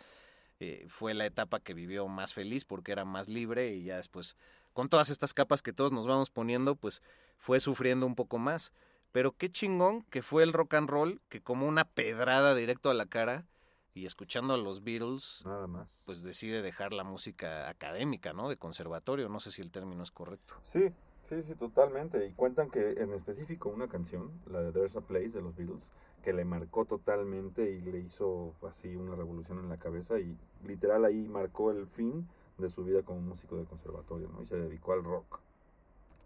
eh, 0.58 0.86
fue 0.88 1.14
la 1.14 1.24
etapa 1.24 1.60
que 1.60 1.72
vivió 1.72 2.08
más 2.08 2.34
feliz 2.34 2.64
porque 2.64 2.90
era 2.90 3.04
más 3.04 3.28
libre 3.28 3.76
y 3.76 3.84
ya 3.84 3.98
después 3.98 4.36
con 4.76 4.90
todas 4.90 5.08
estas 5.08 5.32
capas 5.32 5.62
que 5.62 5.72
todos 5.72 5.90
nos 5.90 6.06
vamos 6.06 6.28
poniendo, 6.28 6.74
pues 6.76 7.02
fue 7.38 7.60
sufriendo 7.60 8.04
un 8.06 8.14
poco 8.14 8.36
más. 8.36 8.74
Pero 9.10 9.32
qué 9.32 9.50
chingón 9.50 10.02
que 10.10 10.20
fue 10.20 10.42
el 10.42 10.52
rock 10.52 10.74
and 10.74 10.90
roll, 10.90 11.22
que 11.30 11.40
como 11.40 11.66
una 11.66 11.86
pedrada 11.86 12.54
directo 12.54 12.90
a 12.90 12.94
la 12.94 13.06
cara 13.06 13.46
y 13.94 14.04
escuchando 14.04 14.52
a 14.52 14.58
los 14.58 14.84
Beatles, 14.84 15.44
Nada 15.46 15.66
más. 15.66 15.88
pues 16.04 16.22
decide 16.22 16.60
dejar 16.60 16.92
la 16.92 17.04
música 17.04 17.70
académica, 17.70 18.34
¿no? 18.34 18.50
De 18.50 18.58
conservatorio, 18.58 19.30
no 19.30 19.40
sé 19.40 19.50
si 19.50 19.62
el 19.62 19.70
término 19.70 20.02
es 20.02 20.10
correcto. 20.10 20.56
Sí, 20.64 20.90
sí, 21.26 21.42
sí, 21.42 21.54
totalmente. 21.54 22.26
Y 22.26 22.32
cuentan 22.32 22.68
que 22.70 22.90
en 22.98 23.14
específico 23.14 23.70
una 23.70 23.88
canción, 23.88 24.30
la 24.44 24.60
de 24.60 24.72
There's 24.72 24.96
a 24.96 25.00
Place 25.00 25.30
de 25.30 25.40
los 25.40 25.56
Beatles, 25.56 25.88
que 26.22 26.34
le 26.34 26.44
marcó 26.44 26.84
totalmente 26.84 27.70
y 27.70 27.80
le 27.80 28.00
hizo 28.00 28.52
así 28.68 28.94
una 28.94 29.16
revolución 29.16 29.58
en 29.58 29.70
la 29.70 29.78
cabeza 29.78 30.18
y 30.20 30.36
literal 30.66 31.06
ahí 31.06 31.26
marcó 31.28 31.70
el 31.70 31.86
fin 31.86 32.28
de 32.58 32.68
su 32.68 32.84
vida 32.84 33.02
como 33.02 33.20
músico 33.20 33.56
de 33.56 33.64
conservatorio, 33.64 34.28
¿no? 34.28 34.42
Y 34.42 34.46
se 34.46 34.56
dedicó 34.56 34.92
al 34.92 35.04
rock. 35.04 35.40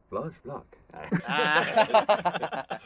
Flash 0.09 0.37
Black. 0.43 0.67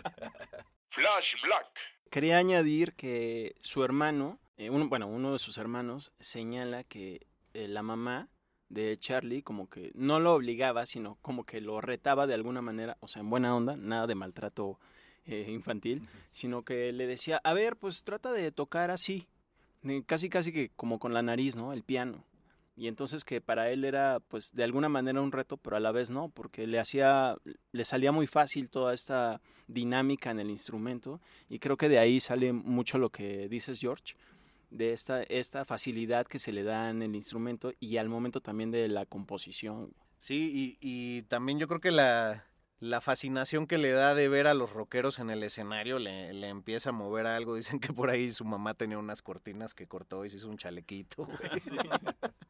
Flash 0.90 1.42
Black. 1.44 1.66
Quería 2.10 2.38
añadir 2.38 2.94
que 2.94 3.56
su 3.60 3.82
hermano, 3.82 4.38
eh, 4.56 4.70
uno, 4.70 4.88
bueno, 4.88 5.06
uno 5.08 5.32
de 5.32 5.38
sus 5.38 5.58
hermanos 5.58 6.12
señala 6.20 6.84
que 6.84 7.26
eh, 7.54 7.66
la 7.66 7.82
mamá 7.82 8.28
de 8.68 8.96
Charlie 8.98 9.42
como 9.42 9.68
que 9.68 9.90
no 9.94 10.20
lo 10.20 10.34
obligaba, 10.34 10.86
sino 10.86 11.16
como 11.22 11.44
que 11.44 11.60
lo 11.60 11.80
retaba 11.80 12.26
de 12.26 12.34
alguna 12.34 12.62
manera, 12.62 12.96
o 13.00 13.08
sea, 13.08 13.20
en 13.20 13.30
buena 13.30 13.54
onda, 13.54 13.76
nada 13.76 14.06
de 14.06 14.14
maltrato 14.14 14.78
eh, 15.24 15.46
infantil, 15.48 16.00
uh 16.00 16.04
-huh. 16.04 16.28
sino 16.32 16.62
que 16.62 16.92
le 16.92 17.06
decía, 17.06 17.40
a 17.42 17.52
ver, 17.52 17.76
pues 17.76 18.04
trata 18.04 18.32
de 18.32 18.52
tocar 18.52 18.90
así, 18.90 19.28
casi 20.06 20.28
casi 20.28 20.52
que 20.52 20.70
como 20.76 20.98
con 20.98 21.14
la 21.14 21.22
nariz, 21.22 21.56
¿no? 21.56 21.72
El 21.72 21.82
piano 21.82 22.24
y 22.76 22.88
entonces 22.88 23.24
que 23.24 23.40
para 23.40 23.70
él 23.70 23.84
era 23.84 24.20
pues 24.28 24.52
de 24.52 24.64
alguna 24.64 24.88
manera 24.88 25.20
un 25.20 25.32
reto 25.32 25.56
pero 25.56 25.76
a 25.76 25.80
la 25.80 25.92
vez 25.92 26.10
no 26.10 26.28
porque 26.28 26.66
le 26.66 26.80
hacía 26.80 27.36
le 27.72 27.84
salía 27.84 28.12
muy 28.12 28.26
fácil 28.26 28.68
toda 28.68 28.94
esta 28.94 29.40
dinámica 29.68 30.30
en 30.30 30.40
el 30.40 30.50
instrumento 30.50 31.20
y 31.48 31.58
creo 31.60 31.76
que 31.76 31.88
de 31.88 31.98
ahí 31.98 32.20
sale 32.20 32.52
mucho 32.52 32.98
lo 32.98 33.10
que 33.10 33.48
dices 33.48 33.78
George 33.80 34.16
de 34.70 34.92
esta 34.92 35.22
esta 35.22 35.64
facilidad 35.64 36.26
que 36.26 36.38
se 36.38 36.52
le 36.52 36.64
da 36.64 36.90
en 36.90 37.02
el 37.02 37.14
instrumento 37.14 37.72
y 37.78 37.96
al 37.98 38.08
momento 38.08 38.40
también 38.40 38.70
de 38.70 38.88
la 38.88 39.06
composición 39.06 39.92
sí 40.18 40.50
y, 40.52 40.78
y 40.80 41.22
también 41.22 41.58
yo 41.60 41.68
creo 41.68 41.80
que 41.80 41.92
la 41.92 42.44
la 42.80 43.00
fascinación 43.00 43.66
que 43.66 43.78
le 43.78 43.92
da 43.92 44.14
de 44.14 44.28
ver 44.28 44.46
a 44.46 44.52
los 44.52 44.72
rockeros 44.72 45.18
en 45.18 45.30
el 45.30 45.42
escenario 45.42 45.98
le, 45.98 46.34
le, 46.34 46.48
empieza 46.48 46.90
a 46.90 46.92
mover 46.92 47.26
algo. 47.26 47.54
Dicen 47.54 47.80
que 47.80 47.94
por 47.94 48.10
ahí 48.10 48.30
su 48.30 48.44
mamá 48.44 48.74
tenía 48.74 48.98
unas 48.98 49.22
cortinas 49.22 49.72
que 49.74 49.86
cortó 49.86 50.24
y 50.24 50.28
se 50.28 50.36
hizo 50.36 50.50
un 50.50 50.58
chalequito. 50.58 51.26
Sí. 51.56 51.76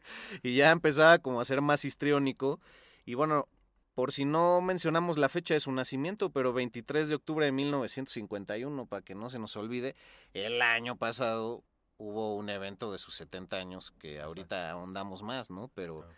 y 0.42 0.56
ya 0.56 0.70
empezaba 0.70 1.18
como 1.18 1.40
a 1.40 1.44
ser 1.44 1.60
más 1.60 1.84
histriónico. 1.84 2.60
Y 3.04 3.14
bueno, 3.14 3.48
por 3.94 4.12
si 4.12 4.24
no 4.24 4.60
mencionamos 4.60 5.18
la 5.18 5.28
fecha 5.28 5.54
de 5.54 5.60
su 5.60 5.70
nacimiento, 5.72 6.30
pero 6.30 6.52
23 6.52 7.08
de 7.08 7.14
octubre 7.14 7.46
de 7.46 7.52
1951, 7.52 8.86
para 8.86 9.02
que 9.02 9.14
no 9.14 9.30
se 9.30 9.38
nos 9.38 9.56
olvide, 9.56 9.94
el 10.32 10.60
año 10.62 10.96
pasado 10.96 11.62
hubo 11.96 12.34
un 12.34 12.48
evento 12.50 12.90
de 12.90 12.98
sus 12.98 13.14
70 13.14 13.56
años 13.56 13.92
que 13.92 14.20
ahorita 14.20 14.56
Exacto. 14.56 14.78
ahondamos 14.78 15.22
más, 15.22 15.50
¿no? 15.50 15.68
Pero 15.74 16.00
claro. 16.00 16.14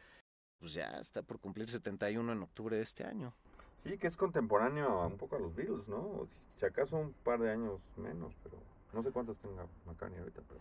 pues 0.58 0.72
ya 0.72 0.86
está 1.00 1.22
por 1.22 1.38
cumplir 1.38 1.68
71 1.68 2.32
en 2.32 2.42
octubre 2.42 2.76
de 2.76 2.82
este 2.82 3.04
año. 3.04 3.34
Sí, 3.76 3.98
que 3.98 4.06
es 4.06 4.16
contemporáneo 4.16 5.06
un 5.06 5.18
poco 5.18 5.36
a 5.36 5.38
los 5.38 5.54
Beatles, 5.54 5.88
¿no? 5.88 6.26
Si 6.54 6.64
acaso 6.64 6.96
un 6.96 7.12
par 7.12 7.40
de 7.40 7.50
años 7.50 7.82
menos, 7.96 8.34
pero 8.42 8.56
no 8.92 9.02
sé 9.02 9.10
cuántos 9.10 9.36
tenga 9.38 9.66
McCartney 9.84 10.18
ahorita, 10.18 10.40
pero... 10.48 10.60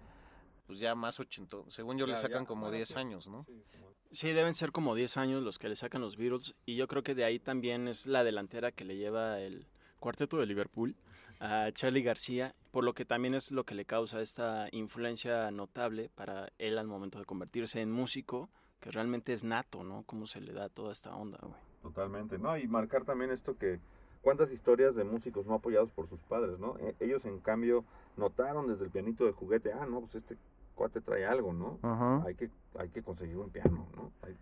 Pues 0.68 0.80
ya 0.80 0.96
más 0.96 1.20
80, 1.20 1.58
según 1.70 1.98
yo 1.98 2.06
ya, 2.06 2.14
le 2.14 2.18
sacan 2.18 2.44
ya, 2.44 2.48
como 2.48 2.72
10 2.72 2.88
sí. 2.88 2.96
años, 2.98 3.28
¿no? 3.28 3.46
Sí, 3.46 3.64
como... 3.72 3.94
sí, 4.12 4.32
deben 4.32 4.54
ser 4.54 4.72
como 4.72 4.96
10 4.96 5.18
años 5.18 5.44
los 5.44 5.60
que 5.60 5.70
le 5.70 5.76
sacan 5.76 6.02
los 6.02 6.18
Beatles 6.18 6.56
y 6.66 6.76
yo 6.76 6.88
creo 6.88 7.04
que 7.04 7.14
de 7.14 7.24
ahí 7.24 7.40
también 7.40 7.88
es 7.88 8.08
la 8.08 8.24
delantera 8.24 8.72
que 8.72 8.84
le 8.84 8.98
lleva 8.98 9.40
el 9.40 9.68
cuarteto 10.00 10.38
de 10.38 10.46
Liverpool 10.46 10.96
a 11.40 11.72
Charlie 11.72 12.04
García, 12.04 12.56
por 12.72 12.84
lo 12.84 12.94
que 12.94 13.06
también 13.06 13.34
es 13.34 13.52
lo 13.52 13.64
que 13.64 13.76
le 13.76 13.86
causa 13.86 14.22
esta 14.22 14.68
influencia 14.72 15.52
notable 15.52 16.10
para 16.16 16.50
él 16.58 16.78
al 16.78 16.88
momento 16.88 17.20
de 17.20 17.26
convertirse 17.26 17.82
en 17.82 17.92
músico, 17.92 18.50
que 18.80 18.92
realmente 18.92 19.34
es 19.34 19.44
nato, 19.44 19.84
¿no? 19.84 20.04
Cómo 20.04 20.28
se 20.28 20.42
le 20.42 20.54
da 20.54 20.70
toda 20.70 20.92
esta 20.92 21.16
onda, 21.16 21.40
güey. 21.42 21.60
Totalmente, 21.82 22.38
¿no? 22.38 22.58
Y 22.58 22.68
marcar 22.68 23.04
también 23.04 23.32
esto 23.32 23.58
que 23.58 23.80
cuántas 24.22 24.52
historias 24.52 24.96
de 24.96 25.04
músicos 25.04 25.46
no 25.46 25.56
apoyados 25.56 25.92
por 25.92 26.08
sus 26.08 26.20
padres, 26.22 26.60
¿no? 26.60 26.78
E 26.80 26.96
ellos 27.00 27.26
en 27.26 27.40
cambio 27.40 27.86
notaron 28.18 28.68
desde 28.68 28.86
el 28.86 28.92
pianito 28.92 29.26
de 29.26 29.32
juguete, 29.32 29.74
ah, 29.74 29.86
no, 29.86 30.00
pues 30.00 30.16
este 30.16 30.38
cuate 30.76 31.02
trae 31.02 31.26
algo, 31.26 31.54
¿no? 31.54 31.80
Uh 31.82 31.96
-huh. 31.96 32.28
Hay 32.28 32.36
que 32.36 32.50
hay 32.78 32.90
que 32.90 33.02
conseguir 33.02 33.38
un 33.38 33.50
piano, 33.50 33.88
¿no? 33.96 34.12
Hay... 34.22 34.36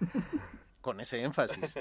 Con 0.80 1.00
ese 1.00 1.22
énfasis. 1.22 1.74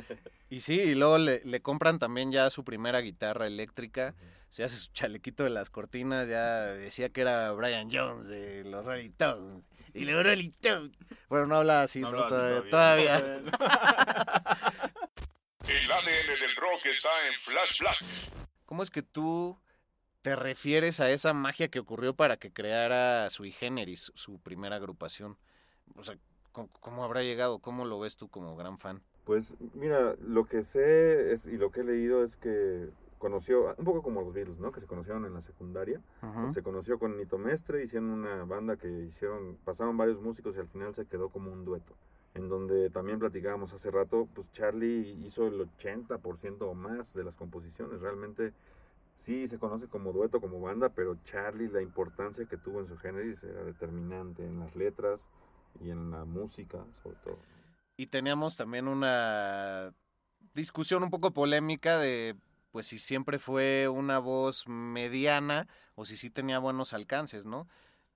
y 0.50 0.60
sí, 0.62 0.80
y 0.80 0.96
luego 0.96 1.18
le, 1.18 1.42
le, 1.44 1.62
compran 1.62 2.00
también 2.00 2.32
ya 2.32 2.50
su 2.50 2.64
primera 2.64 3.00
guitarra 3.00 3.48
eléctrica, 3.48 4.14
uh 4.16 4.22
-huh. 4.22 4.46
se 4.50 4.64
hace 4.64 4.78
su 4.78 4.92
chalequito 4.92 5.44
de 5.44 5.50
las 5.50 5.70
cortinas, 5.70 6.28
ya 6.28 6.66
decía 6.66 7.10
que 7.10 7.22
era 7.22 7.52
Brian 7.54 7.90
Jones 7.92 8.28
de 8.28 8.64
los 8.66 8.86
Rolling 8.86 9.10
Stones. 9.10 9.64
Y 9.94 10.06
luego 10.06 10.24
Rolling 10.24 10.52
Stones. 10.62 10.98
Bueno, 11.30 11.48
no 11.48 11.56
habla 11.56 11.84
así, 11.84 12.02
no, 12.02 12.12
no 12.12 12.28
todavía. 12.28 12.60
así 12.60 12.70
todavía. 12.70 13.18
El 15.70 15.92
ADN 15.92 16.40
del 16.40 16.56
rock 16.56 16.86
está 16.86 17.10
en 17.28 17.34
Flash 17.34 17.80
Black. 17.80 18.04
¿Cómo 18.66 18.82
es 18.82 18.90
que 18.90 19.04
tú 19.04 19.60
te 20.30 20.36
refieres 20.36 21.00
a 21.00 21.10
esa 21.10 21.34
magia 21.34 21.70
que 21.70 21.80
ocurrió 21.80 22.14
para 22.14 22.38
que 22.38 22.52
creara 22.52 23.28
Sui 23.32 23.52
Generis, 23.52 24.12
su 24.14 24.38
primera 24.38 24.76
agrupación? 24.76 25.38
O 25.96 26.04
sea, 26.04 26.20
¿cómo, 26.52 26.70
¿cómo, 26.82 27.04
habrá 27.04 27.24
llegado? 27.24 27.58
¿Cómo 27.58 27.84
lo 27.84 28.00
ves 28.00 28.16
tú 28.16 28.28
como 28.28 28.56
gran 28.56 28.78
fan? 28.78 29.02
Pues 29.24 29.56
mira, 29.74 30.16
lo 30.22 30.46
que 30.46 30.62
sé 30.62 31.32
es, 31.32 31.48
y 31.48 31.58
lo 31.58 31.72
que 31.72 31.80
he 31.80 31.84
leído 31.84 32.24
es 32.24 32.38
que 32.38 32.90
conoció, 33.18 33.74
un 33.76 33.86
poco 33.86 34.04
como 34.04 34.22
los 34.22 34.32
Beatles, 34.32 34.60
¿no? 34.60 34.72
Que 34.72 34.82
se 34.82 34.86
conocieron 34.86 35.26
en 35.26 35.34
la 35.34 35.42
secundaria. 35.42 36.00
Uh 36.22 36.28
-huh. 36.28 36.54
Se 36.54 36.62
conoció 36.62 37.00
con 37.00 37.18
Nito 37.18 37.40
Mestre, 37.40 37.84
hicieron 37.84 38.12
una 38.12 38.44
banda 38.44 38.78
que 38.78 38.88
hicieron, 38.88 39.58
pasaron 39.66 39.98
varios 39.98 40.22
músicos 40.22 40.56
y 40.56 40.60
al 40.60 40.68
final 40.68 40.94
se 40.94 41.08
quedó 41.08 41.30
como 41.30 41.52
un 41.52 41.66
dueto 41.66 41.96
en 42.36 42.50
donde 42.50 42.92
también 42.92 43.18
platicábamos 43.18 43.74
hace 43.74 43.90
rato, 43.90 44.28
pues 44.36 44.52
Charlie 44.52 45.18
hizo 45.26 45.48
el 45.48 45.60
80% 45.60 46.62
o 46.62 46.76
más 46.76 47.16
de 47.16 47.24
las 47.24 47.36
composiciones. 47.36 48.02
Realmente 48.02 48.54
sí 49.20 49.48
se 49.48 49.60
conoce 49.60 49.88
como 49.88 50.12
dueto, 50.12 50.42
como 50.42 50.60
banda, 50.60 50.90
pero 50.90 51.18
Charlie, 51.24 51.68
la 51.68 51.82
importancia 51.82 52.46
que 52.46 52.58
tuvo 52.58 52.80
en 52.80 52.88
su 52.88 52.98
generis 52.98 53.44
era 53.44 53.64
determinante 53.64 54.44
en 54.44 54.60
las 54.60 54.76
letras 54.76 55.28
y 55.82 55.92
en 55.92 56.10
la 56.10 56.26
música, 56.26 56.84
sobre 57.04 57.18
todo. 57.18 57.38
Y 57.98 58.08
teníamos 58.08 58.56
también 58.56 58.88
una 58.88 59.94
discusión 60.54 61.04
un 61.04 61.10
poco 61.10 61.32
polémica 61.32 62.00
de 62.00 62.36
pues 62.72 62.88
si 62.88 62.98
siempre 62.98 63.40
fue 63.40 63.90
una 63.90 64.20
voz 64.20 64.68
mediana 64.68 65.68
o 65.96 66.06
si 66.06 66.16
sí 66.16 66.30
tenía 66.30 66.60
buenos 66.60 66.94
alcances, 66.94 67.46
¿no? 67.46 67.68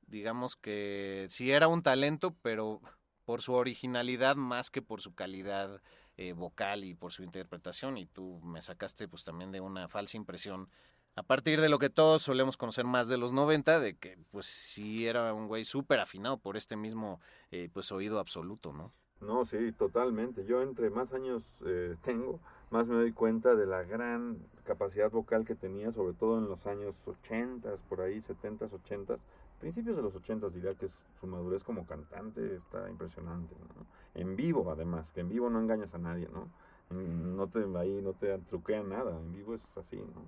Digamos 0.07 0.55
que 0.55 1.27
sí 1.29 1.51
era 1.51 1.67
un 1.67 1.81
talento, 1.81 2.35
pero 2.41 2.81
por 3.25 3.41
su 3.41 3.53
originalidad 3.53 4.35
más 4.35 4.69
que 4.69 4.81
por 4.81 5.01
su 5.01 5.13
calidad 5.13 5.81
eh, 6.17 6.33
vocal 6.33 6.83
y 6.83 6.93
por 6.93 7.11
su 7.11 7.23
interpretación 7.23 7.97
y 7.97 8.05
tú 8.05 8.39
me 8.43 8.61
sacaste 8.61 9.07
pues 9.07 9.23
también 9.23 9.51
de 9.51 9.61
una 9.61 9.87
falsa 9.87 10.17
impresión 10.17 10.69
A 11.15 11.23
partir 11.23 11.61
de 11.61 11.69
lo 11.69 11.79
que 11.79 11.89
todos 11.89 12.23
solemos 12.23 12.57
conocer 12.57 12.85
más 12.85 13.07
de 13.07 13.17
los 13.17 13.31
90, 13.31 13.79
de 13.79 13.95
que 13.95 14.17
pues 14.31 14.47
sí 14.47 15.07
era 15.07 15.33
un 15.33 15.47
güey 15.47 15.63
súper 15.65 15.99
afinado 15.99 16.37
por 16.37 16.57
este 16.57 16.75
mismo 16.75 17.19
eh, 17.51 17.69
pues 17.71 17.91
oído 17.91 18.19
absoluto, 18.19 18.73
¿no? 18.73 18.91
No, 19.21 19.45
sí, 19.45 19.71
totalmente. 19.71 20.45
Yo 20.45 20.61
entre 20.61 20.89
más 20.89 21.13
años 21.13 21.63
eh, 21.65 21.95
tengo, 22.01 22.39
más 22.71 22.87
me 22.87 22.95
doy 22.95 23.11
cuenta 23.13 23.55
de 23.55 23.65
la 23.65 23.83
gran 23.83 24.37
capacidad 24.63 25.09
vocal 25.11 25.45
que 25.45 25.55
tenía, 25.55 25.91
sobre 25.91 26.13
todo 26.13 26.37
en 26.39 26.49
los 26.49 26.65
años 26.65 26.95
80, 27.07 27.73
por 27.87 28.01
ahí 28.01 28.19
70, 28.19 28.65
80, 28.65 29.17
principios 29.63 29.95
de 29.95 30.01
los 30.01 30.13
80 30.13 30.49
diría 30.49 30.75
que 30.75 30.89
su 30.89 31.25
madurez 31.25 31.63
como 31.63 31.85
cantante 31.85 32.53
está 32.53 32.89
impresionante, 32.89 33.55
¿no? 33.55 33.87
En 34.13 34.35
vivo 34.35 34.69
además, 34.69 35.13
que 35.13 35.21
en 35.21 35.29
vivo 35.29 35.49
no 35.49 35.61
engañas 35.61 35.95
a 35.95 35.99
nadie, 35.99 36.27
¿no? 36.27 36.51
No 36.89 37.47
te, 37.47 37.59
ahí 37.77 38.01
no 38.01 38.11
te 38.11 38.37
truquean 38.39 38.89
nada, 38.89 39.17
en 39.17 39.31
vivo 39.31 39.55
es 39.55 39.77
así, 39.77 39.95
¿no? 39.95 40.25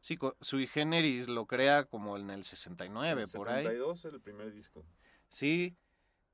Sí, 0.00 0.16
sui 0.40 0.68
generis 0.68 1.26
lo 1.26 1.46
crea 1.46 1.84
como 1.84 2.16
en 2.16 2.30
el 2.30 2.44
69, 2.44 3.24
por 3.34 3.48
ahí. 3.48 3.64
72 3.64 4.04
el 4.04 4.20
primer 4.20 4.52
disco. 4.52 4.84
Sí, 5.26 5.76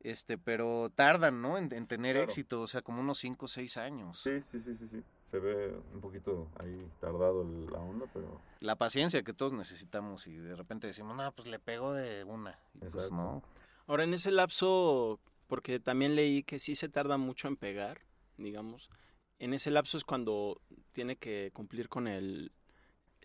este, 0.01 0.37
pero 0.37 0.91
tardan, 0.95 1.41
¿no? 1.41 1.57
En, 1.57 1.71
tener 1.87 2.19
éxito, 2.19 2.61
o 2.61 2.67
sea, 2.67 2.83
como 2.83 3.01
unos 3.01 3.17
5 3.17 3.47
o 3.47 3.49
6 3.49 3.79
años. 3.79 4.21
Sí, 4.21 4.43
sí, 4.43 4.61
sí, 4.61 4.75
sí, 4.75 4.87
sí. 4.89 5.03
Se 5.31 5.39
ve 5.39 5.75
un 5.93 6.01
poquito 6.01 6.49
ahí 6.61 6.77
tardado 7.01 7.45
la 7.71 7.79
onda, 7.79 8.07
pero... 8.13 8.41
La 8.61 8.77
paciencia 8.77 9.23
que 9.23 9.33
todos 9.33 9.53
necesitamos 9.53 10.27
y 10.27 10.37
de 10.37 10.55
repente 10.55 10.87
decimos, 10.87 11.17
no, 11.17 11.33
pues 11.33 11.49
le 11.49 11.59
pego 11.59 11.93
de 11.93 12.25
una. 12.25 12.59
pues 12.79 13.11
no. 13.11 13.43
Ahora, 13.87 14.05
en 14.05 14.15
ese 14.15 14.31
lapso, 14.31 15.21
porque 15.47 15.81
también 15.81 16.15
leí 16.15 16.43
que 16.43 16.59
sí 16.59 16.75
se 16.75 16.89
tarda 16.89 17.17
mucho 17.17 17.49
en 17.49 17.57
pegar, 17.57 18.01
digamos, 18.37 18.89
en 19.39 19.55
ese 19.55 19.71
lapso 19.71 19.97
es 19.97 20.05
cuando 20.05 20.61
tiene 20.93 21.17
que 21.17 21.51
cumplir 21.53 21.89
con 21.89 22.09
el 22.09 22.53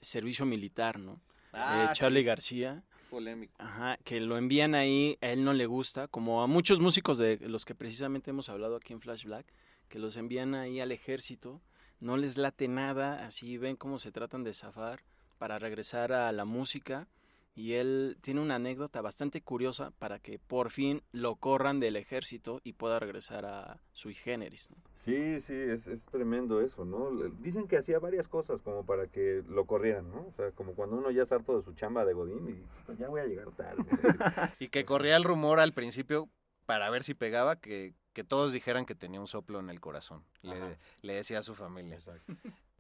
servicio 0.01 0.46
militar, 0.46 1.00
¿no? 1.00 1.22
Ah, 1.53 1.89
eh, 1.89 1.96
Charlie 1.96 2.24
García. 2.24 2.84
Polémico. 3.10 3.53
Ajá, 3.58 3.98
que 4.03 4.20
lo 4.20 4.38
envían 4.38 4.74
ahí, 4.74 5.17
a 5.22 5.27
él 5.27 5.43
no 5.43 5.53
le 5.53 5.65
gusta, 5.65 6.08
como 6.08 6.43
a 6.43 6.48
muchos 6.48 6.79
músicos 6.79 7.17
de 7.17 7.38
los 7.41 7.65
que 7.65 7.75
precisamente 7.75 8.29
hemos 8.29 8.50
hablado 8.50 8.77
aquí 8.77 8.93
en 8.93 9.01
Flash 9.01 9.25
Black, 9.25 9.53
que 9.89 10.00
los 10.00 10.15
envían 10.15 10.55
ahí 10.55 10.79
al 10.79 10.91
ejército, 10.91 11.62
no 12.01 12.17
les 12.17 12.38
late 12.38 12.67
nada, 12.67 13.25
así 13.25 13.58
ven 13.58 13.77
cómo 13.77 14.00
se 14.00 14.12
tratan 14.12 14.43
de 14.43 14.53
zafar 14.53 15.03
para 15.38 15.60
regresar 15.60 16.12
a 16.12 16.31
la 16.31 16.46
música 16.46 17.08
y 17.53 17.74
él 17.74 18.17
tiene 18.22 18.39
una 18.39 18.55
anécdota 18.55 19.01
bastante 19.01 19.41
curiosa 19.41 19.91
para 20.00 20.20
que 20.20 20.39
por 20.39 20.70
fin 20.70 21.03
lo 21.12 21.36
corran 21.36 21.79
del 21.79 21.96
ejército 21.96 22.62
y 22.63 22.74
pueda 22.74 23.00
regresar 23.00 23.46
a 23.46 23.81
sui 23.91 24.13
generis. 24.13 24.70
Sí, 24.96 25.39
sí, 25.41 25.53
es, 25.53 25.88
es, 25.88 26.05
tremendo 26.05 26.62
eso, 26.62 26.86
¿no? 26.86 27.12
Dicen 27.39 27.67
que 27.67 27.77
hacía 27.77 28.00
varias 28.00 28.27
cosas 28.27 28.62
como 28.62 28.86
para 28.86 29.08
que 29.08 29.43
lo 29.48 29.65
corrieran, 29.65 30.10
¿no? 30.10 30.27
O 30.27 30.31
sea, 30.31 30.51
como 30.51 30.74
cuando 30.74 30.98
uno 30.98 31.12
ya 31.12 31.24
es 31.24 31.31
harto 31.31 31.58
de 31.58 31.63
su 31.63 31.74
chamba 31.74 32.05
de 32.05 32.13
Godín 32.13 32.50
y 32.50 32.86
pues, 32.86 32.98
ya 32.98 33.10
voy 33.10 33.22
a 33.22 33.25
llegar 33.25 33.51
tarde. 33.51 33.84
y 34.60 34.70
que 34.70 34.86
corría 34.86 35.17
el 35.17 35.24
rumor 35.24 35.60
al 35.60 35.74
principio 35.74 36.29
para 36.65 36.89
ver 36.89 37.03
si 37.03 37.13
pegaba 37.13 37.58
que, 37.58 37.93
que 38.13 38.24
todos 38.24 38.53
dijeran 38.53 38.86
que 38.86 38.96
tenía 38.96 39.20
un 39.20 39.27
soplo 39.27 39.60
en 39.60 39.70
el 39.70 39.80
corazón. 39.80 40.24
Le, 40.41 40.77
le 41.01 41.13
decía 41.13 41.39
a 41.39 41.41
su 41.41 41.56
familia. 41.56 41.96
Exacto. 41.96 42.34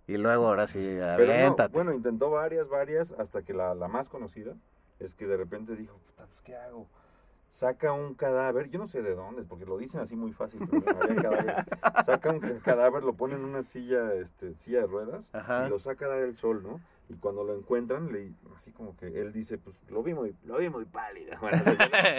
Y 0.07 0.17
luego 0.17 0.47
ahora 0.47 0.67
sí, 0.67 0.99
aviéntate. 0.99 1.73
bueno, 1.73 1.93
intentó 1.93 2.31
varias, 2.31 2.67
varias, 2.67 3.13
hasta 3.13 3.43
que 3.43 3.53
la, 3.53 3.75
la, 3.75 3.87
más 3.87 4.09
conocida 4.09 4.55
es 4.99 5.13
que 5.13 5.25
de 5.25 5.37
repente 5.37 5.75
dijo, 5.75 5.97
puta, 5.99 6.25
pues 6.25 6.41
¿qué 6.41 6.55
hago? 6.55 6.87
Saca 7.47 7.93
un 7.93 8.13
cadáver, 8.15 8.69
yo 8.69 8.79
no 8.79 8.87
sé 8.87 9.01
de 9.01 9.13
dónde, 9.13 9.43
porque 9.43 9.65
lo 9.65 9.77
dicen 9.77 10.01
así 10.01 10.15
muy 10.15 10.31
fácil, 10.31 10.67
pero 10.69 10.83
Saca 12.03 12.31
un 12.31 12.39
cadáver, 12.59 13.03
lo 13.03 13.13
pone 13.13 13.35
en 13.35 13.43
una 13.43 13.61
silla, 13.61 14.13
este, 14.13 14.55
silla 14.57 14.81
de 14.81 14.87
ruedas, 14.87 15.31
y 15.33 15.69
lo 15.69 15.77
saca 15.79 16.05
a 16.05 16.09
dar 16.09 16.19
el 16.19 16.35
sol, 16.35 16.63
¿no? 16.63 16.79
Y 17.11 17.17
cuando 17.17 17.43
lo 17.43 17.55
encuentran, 17.55 18.11
le, 18.11 18.31
así 18.55 18.71
como 18.71 18.95
que 18.95 19.07
él 19.07 19.33
dice, 19.33 19.57
pues 19.57 19.81
lo 19.89 20.01
vi 20.01 20.13
muy, 20.13 20.33
lo 20.45 20.57
vi 20.57 20.69
muy 20.69 20.85
pálido. 20.85 21.33
Bueno, 21.41 21.61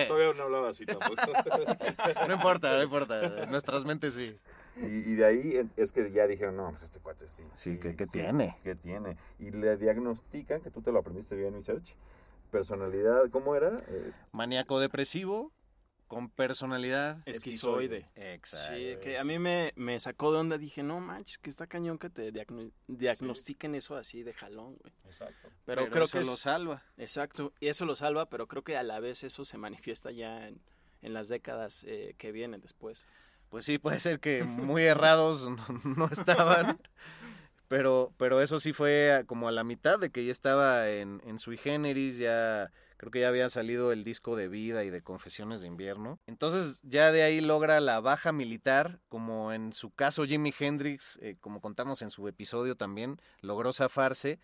todavía 0.09 0.35
no 0.35 0.43
hablaba 0.43 0.69
así 0.71 0.85
tampoco. 0.85 1.15
no 2.29 2.35
importa, 2.35 2.77
no 2.77 2.83
importa, 2.83 3.47
nuestras 3.47 3.85
mentes 3.85 4.15
sí. 4.15 4.37
Y, 4.77 5.15
de 5.15 5.25
ahí 5.25 5.71
es 5.77 5.93
que 5.93 6.11
ya 6.11 6.27
dijeron, 6.27 6.57
no, 6.57 6.71
pues 6.71 6.83
este 6.83 6.99
cuate 6.99 7.29
sí. 7.29 7.45
Sí, 7.55 7.79
¿qué, 7.79 8.07
tiene? 8.07 8.57
¿Qué 8.63 8.75
tiene? 8.75 9.17
Y 9.39 9.51
le 9.51 9.77
diagnostican, 9.77 10.61
que 10.61 10.71
tú 10.71 10.83
te 10.83 10.93
lo 10.93 10.99
aprendiste 10.99 11.37
bien 11.37 11.49
en 11.49 11.61
research, 11.61 11.95
personalidad, 12.51 13.31
¿cómo 13.31 13.55
era? 13.55 13.77
Eh, 13.89 14.13
Maníaco 14.33 14.81
depresivo 14.81 15.53
con 16.13 16.29
personalidad 16.29 17.23
esquizoide. 17.25 18.07
Exacto. 18.17 18.77
Sí, 18.77 18.97
que 19.01 19.17
a 19.17 19.25
mí 19.25 19.39
me, 19.39 19.73
me, 19.77 19.99
sacó 19.99 20.31
de 20.31 20.41
onda, 20.41 20.59
dije, 20.59 20.83
no 20.83 21.01
manches, 21.01 21.39
que 21.39 21.49
está 21.49 21.67
cañón 21.67 21.97
que 21.97 22.11
te 22.11 22.31
diagnostiquen 22.87 23.75
eso 23.75 23.97
así 23.97 24.23
de 24.23 24.35
jalón, 24.35 24.77
güey. 24.77 24.93
Exacto. 25.07 25.49
Pero, 25.65 25.89
creo 25.89 26.05
eso 26.05 26.19
que 26.19 26.27
lo 26.27 26.37
salva. 26.37 26.83
Exacto, 26.99 27.55
y 27.61 27.69
eso 27.69 27.87
lo 27.87 27.97
salva, 27.97 28.29
pero 28.29 28.47
creo 28.47 28.63
que 28.63 28.77
a 28.77 28.83
la 28.83 29.01
vez 29.01 29.25
eso 29.25 29.47
se 29.47 29.57
manifiesta 29.57 30.11
ya 30.11 30.49
en, 30.49 30.61
en 31.01 31.15
las 31.15 31.29
décadas 31.29 31.83
eh, 31.89 32.15
que 32.19 32.31
vienen 32.31 32.61
después 32.61 33.07
pues 33.49 33.65
sí, 33.65 33.79
puede 33.79 34.01
ser 34.01 34.21
que 34.21 34.45
muy 34.45 34.83
errados 34.83 35.51
no, 35.97 36.09
estaban. 36.09 36.79
Pero, 37.69 38.13
pero 38.19 38.43
eso 38.43 38.59
sí 38.59 38.75
fue 38.75 39.25
como 39.27 39.49
a 39.49 39.53
la 39.53 39.65
mitad 39.65 39.99
de 39.99 40.11
que 40.11 40.27
ya 40.27 40.33
estaba 40.33 40.91
en, 40.91 41.23
en 41.25 41.39
sui 41.39 41.57
generis, 41.57 42.19
ya 42.19 42.71
creo 43.03 43.11
que 43.11 43.21
ya 43.23 43.29
había 43.29 43.51
salido 43.51 43.91
el 43.91 44.05
disco 44.05 44.37
de 44.37 44.47
vida 44.47 44.85
y 44.85 44.91
de 44.91 45.03
confesiones 45.03 45.61
de 45.61 45.67
invierno. 45.67 46.21
Entonces 46.29 46.79
ya 46.85 47.11
de 47.11 47.25
ahí 47.25 47.41
logra 47.41 47.81
la 47.81 47.99
baja 47.99 48.31
militar, 48.31 49.01
como 49.09 49.53
en 49.53 49.73
su 49.73 49.91
caso 49.91 50.25
Jimi 50.25 50.55
Hendrix, 50.57 51.19
eh, 51.21 51.35
como 51.41 51.61
contamos 51.61 52.01
en 52.03 52.11
su 52.11 52.29
episodio 52.29 52.77
también, 52.77 53.21
logró 53.41 53.73
zafarse. 53.73 54.39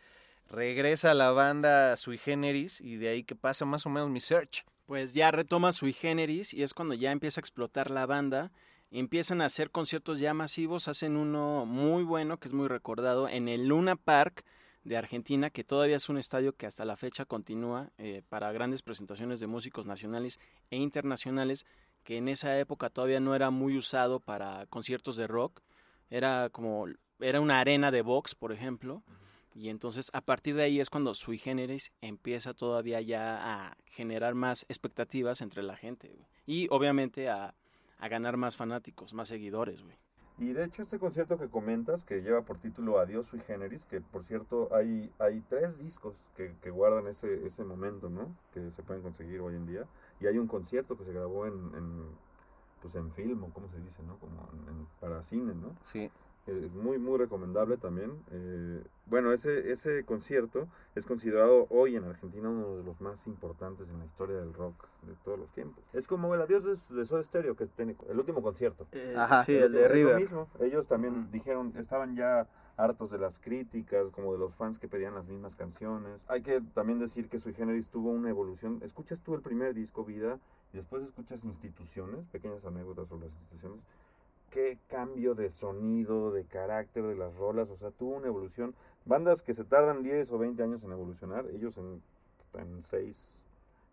Regresa 0.48 1.12
a 1.12 1.14
la 1.14 1.30
banda 1.30 1.94
sui 1.94 2.18
generis 2.18 2.80
y 2.80 2.96
de 2.96 3.10
ahí 3.10 3.22
que 3.22 3.36
pasa 3.36 3.64
más 3.64 3.86
o 3.86 3.90
menos 3.90 4.10
mi 4.10 4.18
search. 4.18 4.64
Pues 4.86 5.14
ya 5.14 5.30
retoma 5.30 5.70
sui 5.70 5.92
generis 5.92 6.52
y 6.52 6.64
es 6.64 6.74
cuando 6.74 6.94
ya 6.94 7.12
empieza 7.12 7.38
a 7.38 7.42
explotar 7.42 7.92
la 7.92 8.06
banda 8.06 8.50
empiezan 8.90 9.40
a 9.40 9.44
hacer 9.44 9.70
conciertos 9.70 10.18
ya 10.18 10.34
masivos, 10.34 10.88
hacen 10.88 11.16
uno 11.16 11.66
muy 11.66 12.02
bueno, 12.02 12.38
que 12.38 12.48
es 12.48 12.54
muy 12.54 12.66
recordado, 12.66 13.28
en 13.28 13.46
el 13.46 13.68
Luna 13.68 13.96
Park 13.96 14.44
de 14.88 14.96
Argentina, 14.96 15.50
que 15.50 15.64
todavía 15.64 15.96
es 15.96 16.08
un 16.08 16.18
estadio 16.18 16.54
que 16.54 16.66
hasta 16.66 16.84
la 16.84 16.96
fecha 16.96 17.24
continúa 17.24 17.90
eh, 17.98 18.22
para 18.28 18.52
grandes 18.52 18.82
presentaciones 18.82 19.40
de 19.40 19.46
músicos 19.46 19.86
nacionales 19.86 20.40
e 20.70 20.76
internacionales, 20.76 21.66
que 22.04 22.16
en 22.16 22.28
esa 22.28 22.58
época 22.58 22.90
todavía 22.90 23.20
no 23.20 23.34
era 23.34 23.50
muy 23.50 23.76
usado 23.76 24.20
para 24.20 24.66
conciertos 24.66 25.16
de 25.16 25.26
rock, 25.26 25.60
era 26.10 26.48
como, 26.50 26.86
era 27.20 27.40
una 27.40 27.60
arena 27.60 27.90
de 27.90 28.02
box, 28.02 28.34
por 28.34 28.52
ejemplo, 28.52 29.02
y 29.54 29.68
entonces 29.68 30.10
a 30.12 30.20
partir 30.20 30.54
de 30.54 30.62
ahí 30.62 30.80
es 30.80 30.90
cuando 30.90 31.14
Sui 31.14 31.38
Generis 31.38 31.92
empieza 32.00 32.54
todavía 32.54 33.00
ya 33.00 33.38
a 33.40 33.76
generar 33.86 34.34
más 34.34 34.64
expectativas 34.68 35.40
entre 35.40 35.62
la 35.62 35.76
gente, 35.76 36.16
y 36.46 36.66
obviamente 36.70 37.28
a 37.28 37.54
a 37.98 38.08
ganar 38.08 38.36
más 38.36 38.56
fanáticos, 38.56 39.12
más 39.12 39.28
seguidores, 39.28 39.82
güey. 39.82 39.96
Y 40.38 40.52
de 40.52 40.64
hecho 40.64 40.82
este 40.82 40.98
concierto 40.98 41.36
que 41.36 41.48
comentas, 41.48 42.04
que 42.04 42.22
lleva 42.22 42.42
por 42.42 42.58
título 42.58 43.00
Adiós 43.00 43.26
sui 43.26 43.40
generis, 43.40 43.84
que 43.84 44.00
por 44.00 44.22
cierto 44.22 44.68
hay, 44.72 45.12
hay 45.18 45.40
tres 45.48 45.78
discos 45.78 46.30
que, 46.36 46.54
que, 46.62 46.70
guardan 46.70 47.08
ese, 47.08 47.44
ese 47.44 47.64
momento, 47.64 48.08
¿no? 48.08 48.36
Que 48.52 48.70
se 48.70 48.82
pueden 48.82 49.02
conseguir 49.02 49.40
hoy 49.40 49.56
en 49.56 49.66
día. 49.66 49.84
Y 50.20 50.26
hay 50.26 50.38
un 50.38 50.46
concierto 50.46 50.96
que 50.96 51.04
se 51.04 51.12
grabó 51.12 51.46
en, 51.46 51.54
en 51.74 52.04
pues 52.80 52.94
en 52.94 53.10
film, 53.12 53.42
o 53.42 53.50
como 53.52 53.68
se 53.68 53.80
dice, 53.80 54.00
¿no? 54.04 54.16
Como 54.18 54.48
para 55.00 55.22
cine, 55.22 55.54
¿no? 55.54 55.74
Sí 55.82 56.10
muy, 56.52 56.98
muy 56.98 57.18
recomendable 57.18 57.76
también. 57.76 58.12
Eh, 58.30 58.82
bueno, 59.06 59.32
ese, 59.32 59.70
ese 59.72 60.04
concierto 60.04 60.68
es 60.94 61.06
considerado 61.06 61.66
hoy 61.70 61.96
en 61.96 62.04
Argentina 62.04 62.48
uno 62.48 62.76
de 62.76 62.82
los 62.82 63.00
más 63.00 63.26
importantes 63.26 63.88
en 63.88 63.98
la 63.98 64.04
historia 64.04 64.36
del 64.36 64.52
rock 64.52 64.86
de 65.02 65.14
todos 65.24 65.38
los 65.38 65.50
tiempos. 65.52 65.82
Es 65.92 66.06
como 66.06 66.34
el 66.34 66.42
adiós 66.42 66.64
de, 66.64 66.96
de 66.96 67.04
Soda 67.04 67.22
Stereo, 67.22 67.56
que 67.56 67.66
tiene 67.66 67.96
el 68.08 68.18
último 68.18 68.42
concierto. 68.42 68.86
Eh, 68.92 69.14
Ajá, 69.16 69.44
sí, 69.44 69.54
el, 69.54 69.72
de 69.72 69.88
River. 69.88 70.16
mismo. 70.16 70.48
Ellos 70.60 70.86
también 70.86 71.30
dijeron, 71.30 71.72
estaban 71.76 72.16
ya 72.16 72.46
hartos 72.76 73.10
de 73.10 73.18
las 73.18 73.38
críticas, 73.38 74.10
como 74.10 74.32
de 74.32 74.38
los 74.38 74.54
fans 74.54 74.78
que 74.78 74.88
pedían 74.88 75.14
las 75.14 75.26
mismas 75.26 75.56
canciones. 75.56 76.24
Hay 76.28 76.42
que 76.42 76.60
también 76.74 76.98
decir 76.98 77.28
que 77.28 77.38
Sui 77.38 77.52
Generis 77.52 77.88
tuvo 77.88 78.10
una 78.10 78.30
evolución. 78.30 78.78
Escuchas 78.82 79.20
tú 79.20 79.34
el 79.34 79.42
primer 79.42 79.74
disco, 79.74 80.04
Vida, 80.04 80.38
y 80.72 80.76
después 80.76 81.02
escuchas 81.02 81.44
Instituciones, 81.44 82.26
pequeñas 82.28 82.64
anécdotas 82.64 83.08
sobre 83.08 83.24
las 83.26 83.34
instituciones 83.34 83.84
qué 84.50 84.78
cambio 84.88 85.34
de 85.34 85.50
sonido, 85.50 86.32
de 86.32 86.44
carácter 86.44 87.04
de 87.04 87.16
las 87.16 87.34
rolas, 87.36 87.70
o 87.70 87.76
sea, 87.76 87.90
tuvo 87.90 88.16
una 88.16 88.26
evolución. 88.26 88.74
Bandas 89.04 89.42
que 89.42 89.54
se 89.54 89.64
tardan 89.64 90.02
10 90.02 90.30
o 90.32 90.38
20 90.38 90.62
años 90.62 90.82
en 90.82 90.92
evolucionar, 90.92 91.46
ellos 91.50 91.76
en, 91.78 92.02
en 92.54 92.84
6 92.84 93.24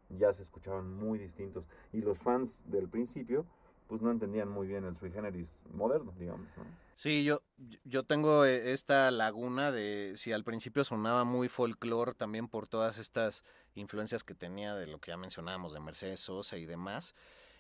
ya 0.10 0.32
se 0.34 0.44
escuchaban 0.44 0.92
muy 0.94 1.20
distintos. 1.20 1.66
Y 1.94 2.02
los 2.02 2.18
fans 2.18 2.62
del 2.66 2.88
principio, 2.88 3.46
pues 3.88 4.02
no 4.02 4.12
entendían 4.12 4.50
muy 4.50 4.68
bien 4.68 4.84
el 4.84 4.96
sui 4.96 5.12
generis 5.12 5.50
moderno, 5.74 6.14
digamos. 6.18 6.48
Sí, 6.94 7.24
yo, 7.24 7.42
yo 7.84 8.04
tengo 8.04 8.46
eh, 8.46 8.72
esta 8.72 9.12
laguna 9.12 9.72
de 9.72 10.14
si 10.16 10.32
al 10.32 10.44
principio 10.44 10.84
sonaba 10.84 11.24
muy 11.24 11.50
folclore 11.50 12.14
también 12.14 12.48
por 12.48 12.68
todas 12.68 12.98
estas 12.98 13.44
influencias 13.76 14.24
que 14.24 14.34
tenía 14.34 14.76
de 14.76 14.88
lo 14.88 15.00
que 15.00 15.12
ya 15.12 15.18
mencionábamos 15.18 15.74
de 15.74 15.82
Mercedes 15.82 16.22
Sosa 16.22 16.58
y 16.58 16.66
demás. 16.66 17.16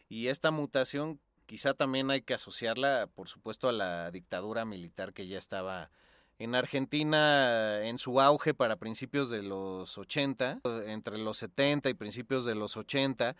Y 0.07 0.27
esta 0.27 0.51
mutación 0.51 1.19
Quizá 1.45 1.73
también 1.73 2.09
hay 2.09 2.21
que 2.21 2.33
asociarla, 2.33 3.07
por 3.13 3.27
supuesto, 3.27 3.69
a 3.69 3.71
la 3.71 4.11
dictadura 4.11 4.65
militar 4.65 5.13
que 5.13 5.27
ya 5.27 5.37
estaba 5.37 5.91
en 6.39 6.55
Argentina 6.55 7.85
en 7.85 7.97
su 7.97 8.19
auge 8.19 8.53
para 8.53 8.75
principios 8.75 9.29
de 9.29 9.43
los 9.43 9.97
80, 9.97 10.61
entre 10.87 11.17
los 11.17 11.37
70 11.37 11.89
y 11.89 11.93
principios 11.93 12.45
de 12.45 12.55
los 12.55 12.77
80, 12.77 13.35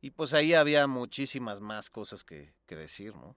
y 0.00 0.10
pues 0.10 0.34
ahí 0.34 0.54
había 0.54 0.86
muchísimas 0.86 1.60
más 1.60 1.88
cosas 1.88 2.24
que, 2.24 2.52
decir, 2.66 3.14
¿no? 3.14 3.36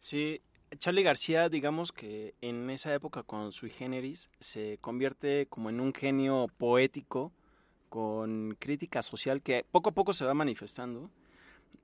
Sí, 0.00 0.42
Charlie 0.78 1.02
García, 1.02 1.48
digamos 1.48 1.92
que 1.92 2.34
en 2.40 2.70
esa 2.70 2.92
época 2.94 3.22
con 3.22 3.52
Sui 3.52 3.70
Generis 3.70 4.30
se 4.40 4.78
convierte 4.80 5.46
como 5.46 5.68
en 5.70 5.80
un 5.80 5.92
genio 5.92 6.46
poético 6.58 7.32
con 7.88 8.56
crítica 8.58 9.02
social 9.02 9.42
que 9.42 9.64
poco 9.70 9.90
a 9.90 9.92
poco 9.92 10.12
se 10.12 10.24
va 10.24 10.32
manifestando 10.32 11.10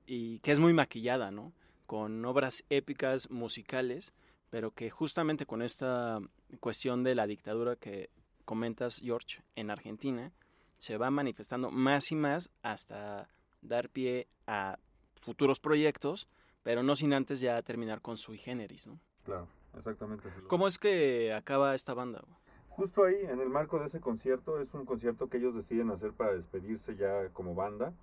y 0.05 0.39
que 0.39 0.51
es 0.51 0.59
muy 0.59 0.73
maquillada, 0.73 1.31
¿no? 1.31 1.53
Con 1.87 2.23
obras 2.25 2.63
épicas 2.69 3.31
musicales, 3.31 4.13
pero 4.51 4.71
que 4.71 4.91
justamente 4.91 5.45
con 5.45 5.61
esta 5.61 6.19
cuestión 6.59 7.03
de 7.03 7.15
la 7.15 7.25
dictadura 7.25 7.75
que 7.75 8.11
comentas, 8.45 9.01
George, 9.03 9.41
en 9.55 9.71
Argentina, 9.71 10.31
se 10.77 10.97
va 10.97 11.09
manifestando 11.09 11.71
más 11.71 12.11
y 12.11 12.15
más 12.15 12.51
hasta 12.61 13.29
dar 13.61 13.89
pie 13.89 14.27
a 14.45 14.77
futuros 15.21 15.59
proyectos, 15.59 16.27
pero 16.63 16.83
no 16.83 16.95
sin 16.95 17.13
antes 17.13 17.41
ya 17.41 17.61
terminar 17.61 18.01
con 18.01 18.17
sui 18.17 18.37
generis, 18.37 18.87
¿no? 18.87 18.99
Claro, 19.23 19.47
exactamente. 19.75 20.29
¿Cómo 20.47 20.67
es 20.67 20.77
que 20.77 21.33
acaba 21.33 21.75
esta 21.75 21.93
banda? 21.93 22.21
Justo 22.69 23.03
ahí, 23.05 23.15
en 23.23 23.41
el 23.41 23.49
marco 23.49 23.79
de 23.79 23.87
ese 23.87 23.99
concierto, 23.99 24.59
es 24.59 24.73
un 24.73 24.85
concierto 24.85 25.29
que 25.29 25.37
ellos 25.37 25.55
deciden 25.55 25.89
hacer 25.89 26.13
para 26.13 26.33
despedirse 26.33 26.95
ya 26.95 27.29
como 27.33 27.55
banda. 27.55 27.93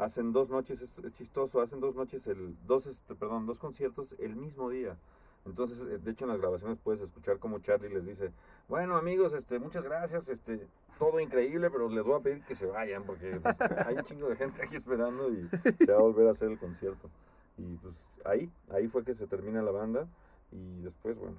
Hacen 0.00 0.32
dos 0.32 0.48
noches, 0.50 0.80
es, 0.80 1.12
chistoso, 1.12 1.60
hacen 1.60 1.80
dos 1.80 1.94
noches, 1.94 2.26
el, 2.26 2.56
dos, 2.66 2.86
este, 2.86 3.14
perdón, 3.14 3.46
dos 3.46 3.58
conciertos 3.58 4.14
el 4.18 4.34
mismo 4.36 4.70
día. 4.70 4.96
Entonces, 5.44 5.80
eh, 5.80 5.98
de 5.98 6.10
hecho, 6.10 6.24
en 6.24 6.30
las 6.30 6.40
grabaciones 6.40 6.78
puedes 6.78 7.00
escuchar 7.00 7.38
como 7.38 7.58
Charlie 7.60 7.90
les 7.90 8.06
dice, 8.06 8.32
bueno 8.68 8.96
amigos, 8.96 9.32
este, 9.32 9.58
muchas 9.58 9.84
gracias, 9.84 10.28
este, 10.28 10.66
todo 10.98 11.20
increíble, 11.20 11.70
pero 11.70 11.88
les 11.88 12.04
voy 12.04 12.18
a 12.18 12.22
pedir 12.22 12.42
que 12.44 12.54
se 12.54 12.66
vayan 12.66 13.04
porque 13.04 13.40
pues, 13.40 13.56
hay 13.86 13.96
un 13.96 14.04
chingo 14.04 14.28
de 14.28 14.36
gente 14.36 14.62
aquí 14.62 14.76
esperando 14.76 15.30
y 15.32 15.48
se 15.78 15.92
va 15.92 15.98
a 15.98 16.02
volver 16.02 16.28
a 16.28 16.30
hacer 16.30 16.50
el 16.50 16.58
concierto. 16.58 17.10
Y 17.56 17.76
pues 17.76 17.94
ahí, 18.24 18.50
ahí 18.70 18.88
fue 18.88 19.04
que 19.04 19.14
se 19.14 19.26
termina 19.26 19.62
la 19.62 19.70
banda 19.70 20.08
y 20.52 20.80
después, 20.82 21.18
bueno, 21.18 21.36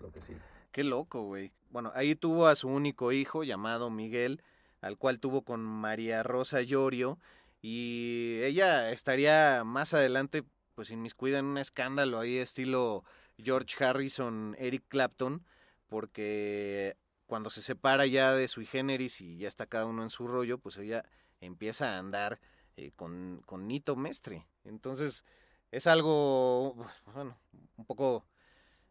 lo 0.00 0.10
que 0.10 0.20
sigue. 0.20 0.40
Qué 0.72 0.84
loco, 0.84 1.22
güey. 1.22 1.52
Bueno, 1.70 1.92
ahí 1.94 2.14
tuvo 2.14 2.46
a 2.46 2.54
su 2.54 2.68
único 2.68 3.12
hijo 3.12 3.44
llamado 3.44 3.90
Miguel, 3.90 4.42
al 4.80 4.98
cual 4.98 5.20
tuvo 5.20 5.42
con 5.42 5.62
María 5.62 6.22
Rosa 6.22 6.62
Llorio, 6.62 7.18
y 7.66 8.42
ella 8.42 8.92
estaría 8.92 9.64
más 9.64 9.94
adelante, 9.94 10.44
pues 10.74 10.90
inmiscuida 10.90 11.38
en 11.38 11.46
un 11.46 11.56
escándalo 11.56 12.20
ahí 12.20 12.36
estilo 12.36 13.04
George 13.42 13.82
Harrison, 13.82 14.54
Eric 14.58 14.84
Clapton, 14.86 15.42
porque 15.88 16.98
cuando 17.24 17.48
se 17.48 17.62
separa 17.62 18.04
ya 18.04 18.34
de 18.34 18.48
sui 18.48 18.66
generis 18.66 19.22
y 19.22 19.38
ya 19.38 19.48
está 19.48 19.64
cada 19.64 19.86
uno 19.86 20.02
en 20.02 20.10
su 20.10 20.28
rollo, 20.28 20.58
pues 20.58 20.76
ella 20.76 21.06
empieza 21.40 21.94
a 21.94 21.98
andar 21.98 22.38
eh, 22.76 22.90
con, 22.94 23.40
con 23.46 23.66
Nito 23.66 23.96
Mestre. 23.96 24.46
Entonces, 24.64 25.24
es 25.70 25.86
algo, 25.86 26.74
pues, 26.76 27.02
bueno, 27.14 27.38
un 27.78 27.86
poco 27.86 28.26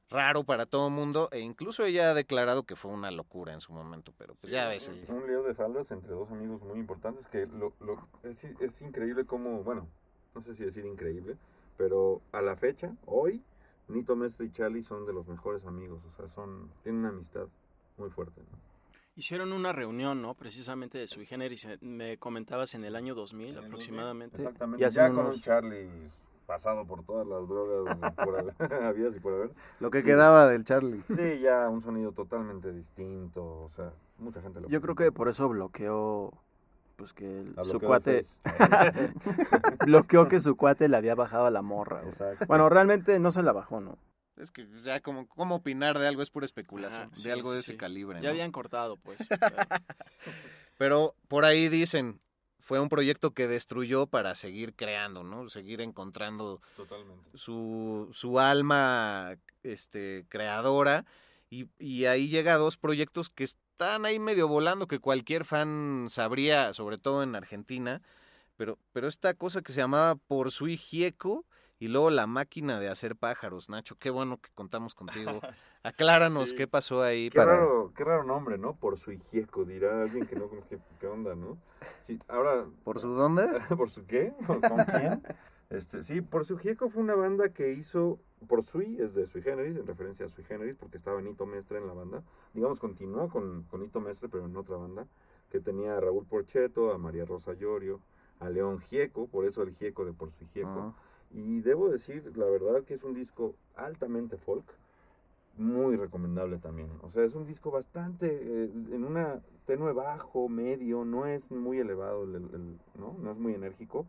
raro 0.10 0.44
para 0.44 0.66
todo 0.66 0.88
el 0.88 0.94
mundo 0.94 1.30
e 1.32 1.40
incluso 1.40 1.84
ella 1.86 2.12
ha 2.12 2.14
declarado 2.14 2.64
que 2.64 2.76
fue 2.76 2.92
una 2.92 3.10
locura 3.12 3.54
en 3.54 3.62
su 3.62 3.74
momento, 3.74 4.14
pero 4.18 4.36
pues 4.36 4.52
ya 4.52 4.68
ves. 4.68 4.90
el- 4.90 5.04
Un 5.10 5.28
lío 5.28 5.44
de 5.44 5.54
faldas 5.54 5.90
entre 5.92 6.12
dos 6.12 6.30
amigos 6.32 6.64
muy 6.64 6.80
importantes 6.80 7.28
que 7.28 7.48
lo, 7.48 7.74
lo- 7.80 8.08
es, 8.24 8.44
es 8.44 8.82
increíble 8.82 9.26
como, 9.26 9.64
bueno, 9.64 9.88
no 10.36 10.42
sé 10.42 10.54
si 10.54 10.64
decir 10.66 10.86
increíble, 10.86 11.36
pero 11.78 12.22
a 12.32 12.42
la 12.42 12.56
fecha, 12.56 12.94
hoy, 13.06 13.42
Nito 13.88 14.16
Mestre 14.16 14.46
y 14.46 14.52
Charlie 14.52 14.84
son 14.84 15.06
de 15.06 15.14
los 15.14 15.28
mejores 15.28 15.66
amigos, 15.66 16.06
o 16.06 16.12
sea, 16.12 16.28
son, 16.28 16.70
tienen 16.84 17.02
una 17.02 17.10
amistad 17.10 17.48
muy 17.98 18.10
fuerte. 18.10 18.42
¿no? 18.42 18.58
Hicieron 19.16 19.52
una 19.54 19.74
reunión, 19.74 20.22
¿no? 20.22 20.34
Precisamente 20.36 20.98
de 20.98 21.08
sui 21.08 21.26
generis, 21.26 21.66
eh, 21.66 21.78
me 21.82 22.18
comentabas 22.18 22.74
en 22.76 22.84
el 22.84 22.96
año 22.96 23.14
2000 23.14 23.50
En 23.52 23.58
el 23.58 23.66
aproximadamente. 23.66 24.38
Exactamente, 24.38 24.86
Y 24.86 24.90
ya 24.90 25.10
con 25.10 25.20
unos- 25.20 25.36
un 25.36 25.42
Charlie 25.42 25.90
pasado 26.54 26.86
por 26.86 27.04
todas 27.04 27.26
las 27.26 27.48
drogas 27.50 27.98
por 28.16 28.40
haber, 28.40 28.54
y 29.16 29.20
por 29.20 29.34
haber. 29.34 29.52
Lo 29.80 29.90
que 29.90 30.02
Sí. 30.02 30.08
quedaba 30.08 30.48
del 30.48 30.64
Charlie. 30.66 31.02
Sí, 31.08 31.40
ya 31.40 31.68
un 31.68 31.82
sonido 31.82 32.12
totalmente 32.12 32.72
distinto, 32.72 33.44
o 33.64 33.70
sea, 33.70 33.92
mucha 34.20 34.40
gente 34.42 34.62
lo 34.62 34.70
Yo 34.70 34.80
creo 34.82 34.94
que 34.96 35.12
por 35.12 35.30
eso 35.30 35.50
bloqueó, 35.50 36.32
pues 36.96 37.12
que 37.14 37.40
el- 37.40 37.56
su 37.64 37.80
cuate, 37.80 38.22
bloqueó 39.86 40.28
que 40.28 40.40
su 40.40 40.56
cuate 40.56 40.88
le 40.90 40.98
había 40.98 41.16
bajado 41.16 41.48
a 41.48 41.52
la 41.52 41.64
morra. 41.64 42.04
Exacto. 42.06 42.46
Bueno, 42.48 42.70
realmente 42.70 43.20
no 43.20 43.32
se 43.32 43.42
la 43.42 43.52
bajó, 43.52 43.82
¿no? 43.82 43.98
Es 44.38 44.52
que 44.52 44.68
ya 44.82 45.00
como 45.02 45.28
cómo 45.28 45.56
opinar 45.56 45.98
de 45.98 46.08
algo 46.08 46.22
es 46.22 46.30
pura 46.30 46.46
especulación, 46.46 47.10
sí, 47.16 47.24
de 47.24 47.32
algo 47.34 47.52
de 47.52 47.60
ese 47.60 47.74
sí. 47.74 47.78
calibre. 47.78 48.18
Ya 48.20 48.26
¿no? 48.26 48.30
habían 48.30 48.52
cortado, 48.52 48.98
pues. 48.98 49.18
Pero 50.78 51.16
por 51.28 51.46
ahí 51.46 51.68
dicen, 51.70 52.20
fue 52.64 52.80
un 52.80 52.88
proyecto 52.88 53.32
que 53.32 53.50
destruyó 53.50 54.08
para 54.08 54.36
seguir 54.36 54.74
creando, 54.74 55.26
¿no? 55.26 55.50
Seguir 55.50 55.82
encontrando 55.82 56.62
Totalmente. 56.78 57.30
su, 57.34 58.08
su 58.14 58.40
alma 58.40 59.36
este, 59.64 60.26
creadora. 60.30 61.06
Y, 61.50 61.68
y 61.78 62.06
ahí 62.06 62.30
llega 62.30 62.54
a 62.54 62.58
dos 62.58 62.78
proyectos 62.78 63.30
que 63.30 63.44
están 63.44 64.06
ahí 64.06 64.18
medio 64.18 64.48
volando, 64.48 64.88
que 64.88 65.00
cualquier 65.00 65.44
fan 65.44 66.06
sabría, 66.08 66.72
sobre 66.72 66.98
todo 66.98 67.22
en 67.22 67.36
Argentina. 67.36 68.02
Pero, 68.56 68.80
pero 68.94 69.10
esta 69.10 69.34
cosa 69.34 69.62
que 69.62 69.74
se 69.74 69.82
llamaba 69.82 70.16
Por 70.16 70.50
Sui 70.52 70.78
Gieco 70.78 71.46
y 71.80 71.90
luego 71.90 72.12
La 72.12 72.28
Máquina 72.28 72.80
de 72.80 72.88
Hacer 72.88 73.18
Pájaros. 73.18 73.68
Nacho, 73.68 73.98
qué 73.98 74.10
bueno 74.10 74.40
que 74.40 74.50
contamos 74.56 74.96
contigo. 74.96 75.42
Acláranos 75.84 76.50
Sí. 76.50 76.56
qué 76.56 76.68
pasó 76.68 77.02
ahí 77.02 77.30
Qué 77.30 77.38
para... 77.38 77.58
raro, 77.58 77.92
qué 77.96 78.04
raro 78.04 78.24
nombre, 78.24 78.58
¿no? 78.58 78.76
Por 78.76 78.98
su 78.98 79.12
hijieco, 79.12 79.66
dirá 79.66 80.02
alguien 80.02 80.26
que 80.26 80.36
no, 80.38 80.50
¿qué, 80.70 80.80
qué 81.00 81.08
onda, 81.08 81.36
no? 81.36 81.58
Sí, 82.04 82.20
ahora, 82.30 82.66
¿Por 82.86 83.00
su 83.00 83.10
dónde? 83.10 83.46
¿por 83.78 83.90
su 83.90 84.06
qué? 84.06 84.34
¿Con 84.48 84.62
quién? 84.62 85.22
Este, 85.70 86.04
sí, 86.04 86.22
Por 86.22 86.46
su 86.46 86.58
Gieco 86.58 86.88
fue 86.90 87.02
una 87.02 87.16
banda 87.16 87.50
que 87.50 87.72
hizo, 87.72 88.20
por 88.48 88.64
Sui, 88.64 88.98
es 89.02 89.16
de 89.16 89.26
Sui 89.26 89.42
Generis, 89.42 89.76
en 89.76 89.88
referencia 89.88 90.26
a 90.26 90.30
Sui 90.30 90.44
Generis, 90.44 90.76
porque 90.78 90.98
estaba 90.98 91.20
Nito 91.22 91.46
Mestre 91.48 91.80
en 91.80 91.88
la 91.88 91.94
banda. 91.94 92.22
Digamos, 92.54 92.80
continuó 92.80 93.28
con, 93.30 93.64
con 93.64 93.82
Nito 93.82 94.00
Mestre, 94.00 94.30
pero 94.30 94.46
en 94.46 94.56
otra 94.56 94.78
banda, 94.78 95.08
que 95.50 95.60
tenía 95.60 95.98
a 95.98 96.00
Raúl 96.00 96.26
Porcheto, 96.28 96.94
a 96.94 96.98
María 97.00 97.26
Rosa 97.26 97.54
Llorio, 97.54 98.00
a 98.40 98.50
León 98.50 98.80
Gieco, 98.80 99.28
por 99.28 99.46
eso 99.46 99.64
el 99.64 99.72
Gieco 99.74 100.06
de 100.06 100.14
Por 100.14 100.32
su 100.32 100.46
Gieco. 100.46 100.70
Ah. 100.70 100.94
Y 101.32 101.62
debo 101.62 101.90
decir, 101.90 102.32
la 102.38 102.46
verdad, 102.46 102.84
que 102.84 102.94
es 102.94 103.04
un 103.04 103.16
disco 103.16 103.56
altamente 103.76 104.38
folk, 104.38 104.66
muy 105.58 105.96
recomendable 105.96 106.58
también. 106.58 106.90
O 107.02 107.10
sea, 107.10 107.24
es 107.24 107.36
un 107.36 107.46
disco 107.46 107.70
bastante, 107.72 108.28
eh, 108.28 108.72
en 108.92 109.04
una 109.06 109.42
tenue 109.66 109.94
bajo, 109.94 110.50
medio, 110.50 111.06
no 111.06 111.26
es 111.26 111.52
muy 111.52 111.80
elevado, 111.80 112.24
el- 112.24 112.78
¿no? 112.98 113.16
No 113.22 113.32
es 113.32 113.38
muy 113.38 113.54
enérgico, 113.54 114.06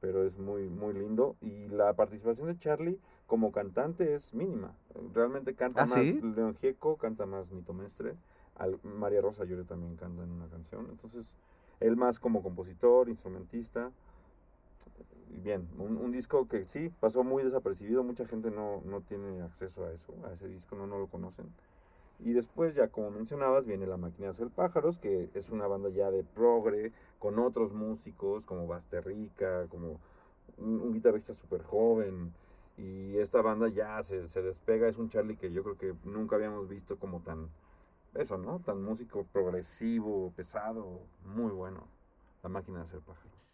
pero 0.00 0.24
es 0.24 0.38
muy, 0.38 0.68
muy 0.68 0.94
lindo. 0.94 1.36
Y 1.40 1.68
la 1.68 1.92
participación 1.94 2.46
de 2.46 2.58
Charlie 2.58 2.98
como 3.26 3.52
cantante 3.52 4.14
es 4.14 4.34
mínima. 4.34 4.72
Realmente 5.12 5.54
canta 5.54 5.82
¿Ah, 5.82 5.86
más 5.86 6.06
sí? 6.06 6.20
León 6.22 6.54
Gieco, 6.54 6.96
canta 6.96 7.26
más 7.26 7.50
Nito 7.52 7.72
Mestre, 7.72 8.14
al- 8.56 8.78
María 8.84 9.20
Rosa 9.20 9.44
Llore 9.44 9.64
también 9.64 9.96
canta 9.96 10.22
en 10.22 10.30
una 10.30 10.46
canción. 10.46 10.86
Entonces, 10.90 11.32
él 11.80 11.96
más 11.96 12.20
como 12.20 12.42
compositor, 12.42 13.08
instrumentista. 13.08 13.90
Bien, 15.42 15.68
un, 15.78 15.96
un 15.98 16.12
disco 16.12 16.46
que 16.48 16.64
sí, 16.64 16.90
pasó 17.00 17.24
muy 17.24 17.42
desapercibido, 17.42 18.02
mucha 18.04 18.24
gente 18.26 18.50
no, 18.50 18.80
no 18.84 19.00
tiene 19.02 19.42
acceso 19.42 19.84
a 19.84 19.92
eso, 19.92 20.14
a 20.24 20.32
ese 20.32 20.48
disco, 20.48 20.76
no, 20.76 20.86
no 20.86 20.98
lo 20.98 21.08
conocen. 21.08 21.46
Y 22.20 22.32
después, 22.34 22.74
ya 22.74 22.88
como 22.88 23.10
mencionabas, 23.10 23.66
viene 23.66 23.86
La 23.86 23.96
Máquina 23.98 24.26
de 24.26 24.30
Hacer 24.32 24.48
Pájaros, 24.50 24.98
que 24.98 25.30
es 25.34 25.50
una 25.50 25.66
banda 25.66 25.90
ya 25.90 26.10
de 26.10 26.24
progre, 26.24 26.92
con 27.18 27.38
otros 27.38 27.72
músicos 27.72 28.46
como 28.46 28.66
Basterrica, 28.66 29.66
como 29.68 30.00
un, 30.58 30.80
un 30.80 30.92
guitarrista 30.94 31.34
súper 31.34 31.62
joven. 31.64 32.32
Y 32.78 33.18
esta 33.18 33.42
banda 33.42 33.68
ya 33.68 34.02
se, 34.02 34.28
se 34.28 34.42
despega, 34.42 34.88
es 34.88 34.98
un 34.98 35.08
Charlie 35.10 35.36
que 35.36 35.52
yo 35.52 35.62
creo 35.64 35.78
que 35.78 35.94
nunca 36.04 36.36
habíamos 36.36 36.68
visto 36.68 36.98
como 36.98 37.20
tan, 37.20 37.50
eso, 38.14 38.38
¿no? 38.38 38.60
Tan 38.60 38.82
músico 38.82 39.24
progresivo, 39.32 40.32
pesado, 40.36 41.00
muy 41.24 41.52
bueno. 41.52 41.88
La 42.42 42.48
Máquina 42.50 42.78
de 42.78 42.84
Hacer 42.84 43.00
Pájaros. 43.00 43.53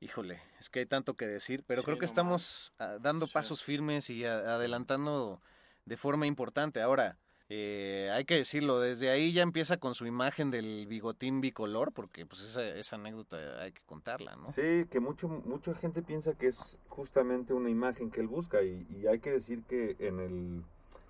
Híjole, 0.00 0.40
es 0.58 0.70
que 0.70 0.80
hay 0.80 0.86
tanto 0.86 1.14
que 1.14 1.26
decir, 1.26 1.62
pero 1.66 1.82
Sí, 1.82 1.84
creo 1.84 1.98
que 1.98 2.02
no 2.02 2.06
estamos 2.06 2.72
ah, 2.78 2.96
dando 3.00 3.26
Sí. 3.26 3.34
pasos 3.34 3.62
firmes 3.62 4.08
y 4.08 4.24
adelantando 4.24 5.40
de 5.84 5.96
forma 5.98 6.26
importante. 6.26 6.80
Ahora, 6.80 7.18
eh, 7.50 8.10
hay 8.14 8.24
que 8.24 8.36
decirlo, 8.36 8.80
desde 8.80 9.10
ahí 9.10 9.32
ya 9.32 9.42
empieza 9.42 9.76
con 9.76 9.94
su 9.94 10.06
imagen 10.06 10.50
del 10.50 10.86
bigotín 10.86 11.42
bicolor, 11.42 11.92
porque 11.92 12.24
pues 12.24 12.40
esa, 12.42 12.64
esa 12.64 12.96
anécdota 12.96 13.60
hay 13.60 13.72
que 13.72 13.82
contarla, 13.84 14.36
¿no? 14.36 14.48
Sí, 14.48 14.86
que 14.90 15.00
mucho, 15.00 15.28
mucha 15.28 15.74
gente 15.74 16.00
piensa 16.00 16.32
que 16.32 16.46
es 16.46 16.78
justamente 16.88 17.52
una 17.52 17.68
imagen 17.68 18.10
que 18.10 18.20
él 18.20 18.28
busca 18.28 18.62
y, 18.62 18.86
y 18.88 19.06
hay 19.06 19.18
que 19.18 19.32
decir 19.32 19.64
que 19.64 19.96
en 19.98 20.20
el, 20.20 20.62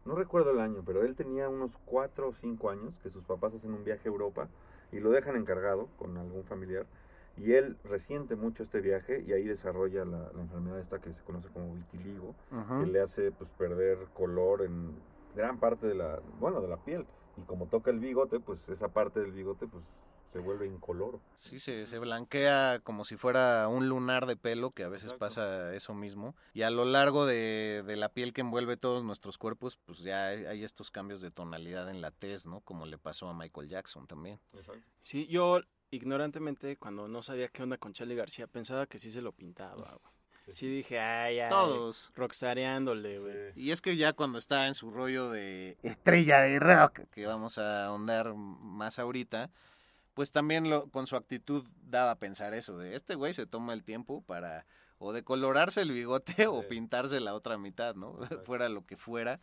no 0.04 0.16
recuerdo 0.16 0.50
el 0.50 0.58
año, 0.58 0.82
pero 0.84 1.04
él 1.04 1.14
tenía 1.14 1.48
unos 1.48 1.76
cuatro 1.84 2.28
o 2.28 2.32
cinco 2.32 2.70
años 2.70 2.98
que 3.02 3.10
sus 3.10 3.22
papás 3.22 3.54
hacen 3.54 3.72
un 3.72 3.84
viaje 3.84 4.08
a 4.08 4.12
Europa 4.12 4.48
y 4.90 4.98
lo 4.98 5.10
dejan 5.10 5.36
encargado 5.36 5.88
con 5.96 6.16
algún 6.16 6.42
familiar 6.44 6.86
y 7.40 7.54
él 7.54 7.76
resiente 7.84 8.36
mucho 8.36 8.62
este 8.62 8.80
viaje 8.80 9.24
y 9.26 9.32
ahí 9.32 9.44
desarrolla 9.44 10.04
la, 10.04 10.30
la 10.34 10.42
enfermedad 10.42 10.78
esta 10.78 11.00
que 11.00 11.12
se 11.12 11.22
conoce 11.22 11.48
como 11.48 11.74
vitiligo, 11.74 12.34
que 12.80 12.86
le 12.86 13.00
hace 13.00 13.32
pues 13.32 13.50
perder 13.50 13.98
color 14.14 14.62
en 14.62 14.94
gran 15.34 15.58
parte 15.58 15.86
de 15.86 15.94
la, 15.94 16.20
bueno, 16.38 16.60
de 16.60 16.68
la 16.68 16.76
piel 16.76 17.06
y 17.36 17.42
como 17.42 17.66
toca 17.66 17.90
el 17.90 17.98
bigote, 17.98 18.40
pues 18.40 18.68
esa 18.68 18.88
parte 18.88 19.20
del 19.20 19.32
bigote 19.32 19.66
pues 19.66 19.84
se 20.30 20.38
vuelve 20.38 20.66
incoloro. 20.66 21.20
Sí, 21.36 21.58
se, 21.58 21.86
se 21.86 21.98
blanquea 21.98 22.80
como 22.84 23.04
si 23.04 23.16
fuera 23.16 23.66
un 23.66 23.88
lunar 23.88 24.26
de 24.26 24.36
pelo, 24.36 24.70
que 24.70 24.84
a 24.84 24.88
veces 24.88 25.12
pasa 25.14 25.74
eso 25.74 25.92
mismo. 25.92 26.36
Y 26.54 26.62
a 26.62 26.70
lo 26.70 26.84
largo 26.84 27.26
de, 27.26 27.82
de, 27.84 27.96
la 27.96 28.08
piel 28.08 28.32
que 28.32 28.42
envuelve 28.42 28.76
todos 28.76 29.02
nuestros 29.02 29.38
cuerpos, 29.38 29.76
pues 29.76 30.00
ya 30.00 30.28
hay, 30.28 30.44
hay, 30.44 30.62
estos 30.62 30.92
cambios 30.92 31.20
de 31.20 31.32
tonalidad 31.32 31.88
en 31.90 32.00
la 32.00 32.12
tez, 32.12 32.46
¿no? 32.46 32.60
Como 32.60 32.86
le 32.86 32.96
pasó 32.96 33.28
a 33.28 33.34
Michael 33.34 33.68
Jackson 33.68 34.06
también. 34.06 34.38
Exacto. 34.52 34.82
Sí, 35.02 35.26
yo 35.26 35.62
ignorantemente, 35.90 36.76
cuando 36.76 37.08
no 37.08 37.22
sabía 37.22 37.48
qué 37.48 37.62
onda 37.62 37.76
con 37.76 37.92
Charlie 37.92 38.14
García, 38.14 38.46
pensaba 38.46 38.86
que 38.86 38.98
sí 38.98 39.10
se 39.10 39.20
lo 39.20 39.32
pintaba, 39.32 39.74
güey. 39.74 40.14
Sí, 40.46 40.52
sí 40.52 40.68
dije, 40.68 40.98
ay, 40.98 41.40
ay. 41.40 41.50
Todos. 41.50 42.10
Rockstareándole, 42.14 43.18
güey. 43.18 43.52
Sí. 43.52 43.60
Y 43.60 43.70
es 43.72 43.82
que 43.82 43.96
ya 43.96 44.12
cuando 44.12 44.38
está 44.38 44.66
en 44.66 44.74
su 44.74 44.90
rollo 44.90 45.30
de 45.30 45.76
estrella 45.82 46.40
de 46.40 46.58
rock, 46.58 47.00
que 47.12 47.26
vamos 47.26 47.58
a 47.58 47.86
ahondar 47.86 48.34
más 48.34 48.98
ahorita, 48.98 49.50
pues 50.14 50.32
también 50.32 50.68
lo, 50.68 50.88
con 50.88 51.06
su 51.06 51.16
actitud 51.16 51.66
daba 51.82 52.12
a 52.12 52.18
pensar 52.18 52.54
eso, 52.54 52.78
de 52.78 52.94
este 52.94 53.14
güey 53.14 53.32
se 53.32 53.46
toma 53.46 53.72
el 53.72 53.84
tiempo 53.84 54.22
para 54.22 54.66
o 54.98 55.12
decolorarse 55.12 55.80
el 55.80 55.92
bigote 55.92 56.32
sí. 56.36 56.44
o 56.46 56.66
pintarse 56.68 57.20
la 57.20 57.34
otra 57.34 57.58
mitad, 57.58 57.94
¿no? 57.94 58.16
fuera 58.46 58.68
lo 58.68 58.84
que 58.84 58.96
fuera, 58.96 59.40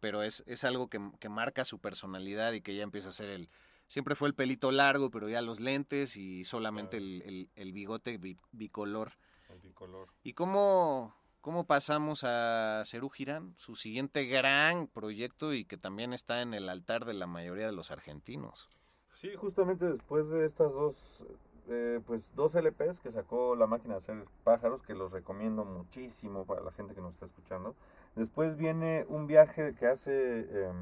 pero 0.00 0.22
es, 0.22 0.42
es 0.46 0.64
algo 0.64 0.88
que, 0.88 1.00
que 1.18 1.28
marca 1.28 1.64
su 1.64 1.78
personalidad 1.78 2.52
y 2.52 2.60
que 2.60 2.74
ya 2.74 2.82
empieza 2.82 3.08
a 3.08 3.12
ser 3.12 3.30
el... 3.30 3.48
Siempre 3.88 4.14
fue 4.14 4.28
el 4.28 4.34
pelito 4.34 4.70
largo, 4.70 5.10
pero 5.10 5.28
ya 5.28 5.40
los 5.40 5.60
lentes 5.60 6.16
y 6.16 6.44
solamente 6.44 6.98
claro. 6.98 7.06
el, 7.06 7.22
el, 7.22 7.48
el, 7.56 7.72
bigote 7.72 8.18
bicolor. 8.52 9.12
El 9.48 9.60
bicolor. 9.60 10.08
¿Y 10.22 10.34
cómo, 10.34 11.14
cómo 11.40 11.64
pasamos 11.64 12.22
a 12.22 12.82
Cerú 12.84 13.08
Girán, 13.08 13.54
su 13.56 13.76
siguiente 13.76 14.26
gran 14.26 14.86
proyecto 14.88 15.54
y 15.54 15.64
que 15.64 15.78
también 15.78 16.12
está 16.12 16.42
en 16.42 16.52
el 16.52 16.68
altar 16.68 17.06
de 17.06 17.14
la 17.14 17.26
mayoría 17.26 17.64
de 17.64 17.72
los 17.72 17.90
argentinos? 17.90 18.68
Sí, 19.14 19.34
justamente 19.34 19.86
después 19.86 20.28
de 20.28 20.44
estas 20.44 20.74
dos, 20.74 21.24
eh, 21.68 22.00
pues 22.06 22.30
dos 22.36 22.54
LPs 22.54 23.00
que 23.00 23.10
sacó 23.10 23.56
la 23.56 23.66
máquina 23.66 23.94
de 23.94 23.98
hacer 23.98 24.24
pájaros, 24.44 24.82
que 24.82 24.94
los 24.94 25.12
recomiendo 25.12 25.64
muchísimo 25.64 26.44
para 26.44 26.60
la 26.60 26.70
gente 26.70 26.94
que 26.94 27.00
nos 27.00 27.14
está 27.14 27.24
escuchando. 27.24 27.74
Después 28.14 28.56
viene 28.56 29.06
un 29.08 29.26
viaje 29.26 29.74
que 29.74 29.86
hace 29.86 30.46
eh, 30.50 30.72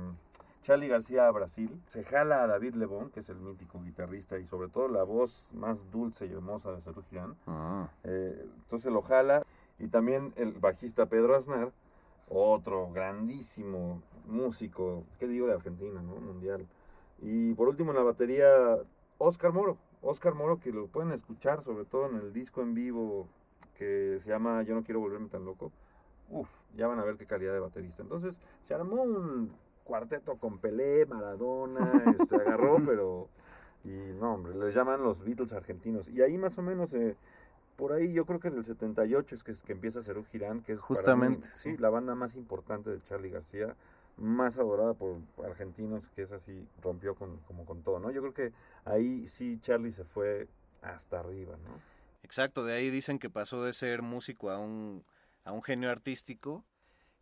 Charlie 0.66 0.88
García 0.88 1.29
a 1.29 1.31
Brasil. 1.31 1.70
Se 1.87 2.02
jala 2.02 2.42
a 2.42 2.48
David 2.48 2.74
Lebón, 2.74 3.11
que 3.11 3.20
es 3.20 3.29
el 3.29 3.37
mítico 3.37 3.81
guitarrista 3.81 4.37
y 4.37 4.48
sobre 4.48 4.68
todo 4.68 4.88
la 4.88 5.05
voz 5.05 5.48
más 5.55 5.92
dulce 5.92 6.26
y 6.26 6.33
hermosa 6.33 6.72
de 6.72 6.83
Cerú 6.83 7.05
Girán. 7.09 7.35
Ah. 7.46 7.88
Eh, 8.02 8.44
entonces 8.62 8.92
lo 8.92 9.00
jala. 9.00 9.44
Y 9.79 9.87
también 9.87 10.33
el 10.35 10.55
bajista 10.55 11.07
Pedro 11.07 11.37
Aznar, 11.37 11.70
otro 12.29 12.90
grandísimo 12.90 14.02
músico, 14.26 15.05
¿qué 15.20 15.29
digo 15.29 15.46
de 15.46 15.52
Argentina, 15.52 16.02
no? 16.02 16.16
Mundial. 16.16 16.66
Y 17.20 17.55
por 17.55 17.68
último 17.68 17.92
en 17.92 17.98
la 17.98 18.02
batería, 18.02 18.48
Oscar 19.18 19.52
Moro. 19.52 19.76
Oscar 20.02 20.35
Moro, 20.35 20.59
que 20.59 20.72
lo 20.72 20.88
pueden 20.88 21.12
escuchar 21.12 21.62
sobre 21.62 21.85
todo 21.85 22.07
en 22.11 22.16
el 22.16 22.33
disco 22.33 22.62
en 22.62 22.74
vivo 22.74 23.29
que 23.79 24.18
se 24.20 24.31
llama 24.31 24.64
Yo 24.64 24.74
no 24.74 24.83
quiero 24.83 24.98
volverme 24.98 25.29
tan 25.29 25.44
loco. 25.44 25.70
Uf, 26.29 26.48
ya 26.74 26.88
van 26.88 26.98
a 26.98 27.05
ver 27.05 27.16
qué 27.16 27.26
calidad 27.26 27.52
de 27.52 27.61
baterista. 27.61 28.02
Entonces 28.02 28.40
se 28.64 28.74
armó 28.74 29.02
un 29.02 29.52
cuarteto 29.87 30.37
con 30.37 30.59
Pelé, 30.59 31.07
Maradona, 31.07 32.14
este, 32.18 32.37
agarró, 32.37 32.77
pero... 32.87 33.29
Y 33.85 34.12
no, 34.20 34.35
hombre, 34.35 34.55
les 34.57 34.75
llaman 34.75 35.03
los 35.03 35.25
Beatles 35.25 35.53
argentinos. 35.53 36.09
Y 36.09 36.20
ahí 36.20 36.37
más 36.37 36.59
o 36.59 36.62
menos, 36.62 36.92
eh, 36.92 37.14
por 37.77 37.92
ahí 37.92 38.12
yo 38.12 38.25
creo 38.25 38.40
que 38.40 38.51
del 38.51 38.64
78 38.64 39.35
es 39.37 39.44
que, 39.44 39.53
es 39.53 39.62
que 39.62 39.72
empieza 39.72 40.01
a 40.01 40.03
ser 40.03 40.18
un 40.18 40.25
Girán, 40.25 40.61
que 40.62 40.72
es 40.72 40.81
justamente 40.81 41.46
mí, 41.46 41.53
sí, 41.62 41.77
la 41.77 41.88
banda 41.88 42.16
más 42.16 42.35
importante 42.35 42.90
de 42.90 43.01
Charlie 43.05 43.31
García 43.31 43.77
más 44.16 44.59
adorada 44.59 44.94
por 44.94 45.18
argentinos, 45.44 46.09
que 46.14 46.22
es 46.22 46.33
así, 46.33 46.66
rompió 46.83 47.14
con, 47.14 47.37
como 47.40 47.64
con 47.64 47.83
todo, 47.83 48.01
¿no? 48.01 48.11
Yo 48.11 48.22
creo 48.22 48.35
que 48.35 48.53
ahí 48.85 49.29
sí 49.29 49.59
Charlie 49.61 49.92
se 49.92 50.05
fue 50.05 50.49
hasta 50.83 51.20
arriba, 51.20 51.57
¿no? 51.64 51.79
Exacto, 52.22 52.64
de 52.64 52.75
ahí 52.75 52.90
dicen 52.90 53.18
que 53.18 53.31
pasó 53.31 53.62
de 53.62 53.72
ser 53.72 54.03
músico 54.03 54.51
a 54.51 54.59
un, 54.59 55.03
a 55.44 55.53
un 55.53 55.62
genio 55.62 55.90
artístico 55.90 56.64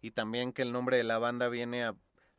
y 0.01 0.13
también 0.13 0.53
que 0.53 0.63
el 0.63 0.73
nombre 0.73 0.97
de 0.97 1.05
la 1.05 1.19
banda 1.19 1.49
viene 1.49 1.85
a, 1.85 1.95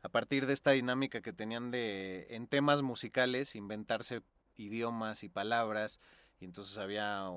a 0.06 0.08
partir 0.08 0.46
de 0.46 0.52
esta 0.52 0.70
dinámica 0.70 1.20
que 1.20 1.32
tenían 1.32 1.72
de, 1.72 2.28
en 2.30 2.46
temas 2.46 2.80
musicales, 2.82 3.56
inventarse 3.56 4.22
idiomas 4.54 5.24
y 5.24 5.28
palabras, 5.28 5.98
y 6.38 6.44
entonces 6.44 6.78
había 6.78 7.28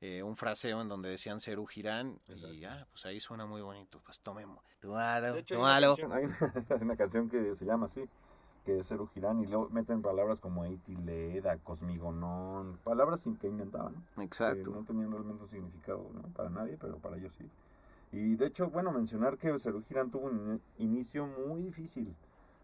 eh, 0.00 0.24
un 0.24 0.34
fraseo 0.34 0.82
en 0.82 0.88
donde 0.88 1.10
decían 1.10 1.38
Cerú 1.38 1.66
Girán 1.66 2.20
y 2.26 2.64
ah, 2.64 2.88
pues 2.90 3.06
ahí 3.06 3.20
suena 3.20 3.46
muy 3.46 3.62
bonito, 3.62 4.00
pues 4.04 4.18
tomemos, 4.18 4.64
tomalo, 4.80 5.34
de 5.34 5.40
hecho, 5.40 5.54
tomalo. 5.54 5.94
Hay 5.94 6.04
una, 6.04 6.20
canción, 6.20 6.70
hay 6.70 6.78
una 6.82 6.96
canción 6.96 7.30
que 7.30 7.54
se 7.54 7.64
llama 7.64 7.86
así, 7.86 8.02
que 8.64 8.80
es 8.80 8.88
Cerú 8.88 9.06
Girán 9.06 9.40
y 9.40 9.46
luego 9.46 9.68
meten 9.68 10.02
palabras 10.02 10.40
como 10.40 10.64
Eitileda, 10.64 11.56
Cosmigonón, 11.58 12.78
palabras 12.78 13.22
que 13.40 13.46
inventaban. 13.46 13.94
Exacto. 14.20 14.72
Que 14.72 14.76
no 14.76 14.84
tenían 14.84 15.12
realmente 15.12 15.44
un 15.44 15.48
significado 15.48 16.10
¿no? 16.12 16.22
para 16.34 16.50
nadie, 16.50 16.76
pero 16.80 16.98
para 16.98 17.16
ellos 17.16 17.32
sí. 17.38 17.46
Y 18.12 18.36
de 18.36 18.46
hecho, 18.46 18.70
bueno, 18.70 18.90
mencionar 18.92 19.36
que 19.36 19.58
Cerú 19.58 19.82
Girán 19.82 20.10
tuvo 20.10 20.26
un 20.26 20.60
inicio 20.78 21.26
muy 21.26 21.62
difícil. 21.62 22.14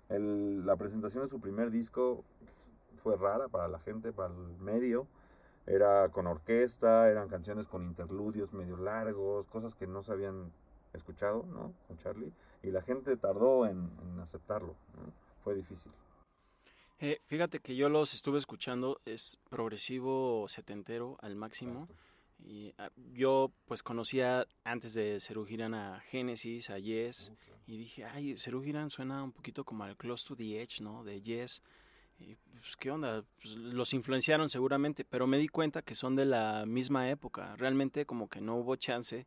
El, 0.08 0.64
la 0.64 0.76
presentación 0.76 1.24
de 1.24 1.30
su 1.30 1.40
primer 1.40 1.70
disco 1.70 2.22
fue 3.02 3.16
rara 3.16 3.48
para 3.48 3.68
la 3.68 3.78
gente, 3.78 4.12
para 4.12 4.32
el 4.32 4.60
medio 4.60 5.06
era 5.66 6.08
con 6.10 6.26
orquesta, 6.26 7.10
eran 7.10 7.28
canciones 7.28 7.66
con 7.66 7.86
interludios 7.86 8.52
medio 8.52 8.76
largos, 8.76 9.48
cosas 9.48 9.74
que 9.74 9.86
no 9.86 10.02
se 10.02 10.12
habían 10.12 10.52
escuchado, 10.92 11.44
¿no? 11.46 11.72
Con 11.88 11.96
Charlie. 11.98 12.32
Y 12.62 12.70
la 12.70 12.82
gente 12.82 13.16
tardó 13.16 13.66
en, 13.66 13.90
en 14.02 14.20
aceptarlo, 14.20 14.74
¿no? 14.96 15.12
Fue 15.42 15.54
difícil. 15.54 15.92
Eh, 17.00 17.20
fíjate 17.26 17.60
que 17.60 17.76
yo 17.76 17.88
los 17.88 18.14
estuve 18.14 18.38
escuchando, 18.38 18.98
es 19.04 19.38
progresivo 19.50 20.46
setentero 20.48 21.16
al 21.20 21.34
máximo. 21.34 21.82
Exacto. 21.82 22.04
Y 22.44 22.68
uh, 22.78 23.14
yo 23.14 23.50
pues 23.66 23.82
conocía 23.82 24.46
antes 24.64 24.94
de 24.94 25.18
Girán 25.48 25.74
a 25.74 26.00
Genesis, 26.00 26.70
a 26.70 26.78
Yes, 26.78 27.30
uh, 27.30 27.36
claro. 27.36 27.60
y 27.66 27.78
dije, 27.78 28.04
ay, 28.04 28.36
Girán 28.36 28.90
suena 28.90 29.22
un 29.22 29.32
poquito 29.32 29.64
como 29.64 29.84
al 29.84 29.96
Close 29.96 30.26
to 30.28 30.36
the 30.36 30.60
Edge, 30.60 30.80
¿no? 30.80 31.04
De 31.04 31.20
Yes. 31.22 31.62
Y, 32.20 32.36
pues, 32.60 32.76
¿qué 32.76 32.90
onda? 32.90 33.24
Pues, 33.42 33.54
los 33.56 33.92
influenciaron 33.92 34.48
seguramente, 34.48 35.04
pero 35.04 35.26
me 35.26 35.38
di 35.38 35.48
cuenta 35.48 35.82
que 35.82 35.94
son 35.94 36.14
de 36.14 36.26
la 36.26 36.64
misma 36.66 37.10
época. 37.10 37.56
Realmente 37.56 38.06
como 38.06 38.28
que 38.28 38.40
no 38.40 38.56
hubo 38.56 38.76
chance 38.76 39.26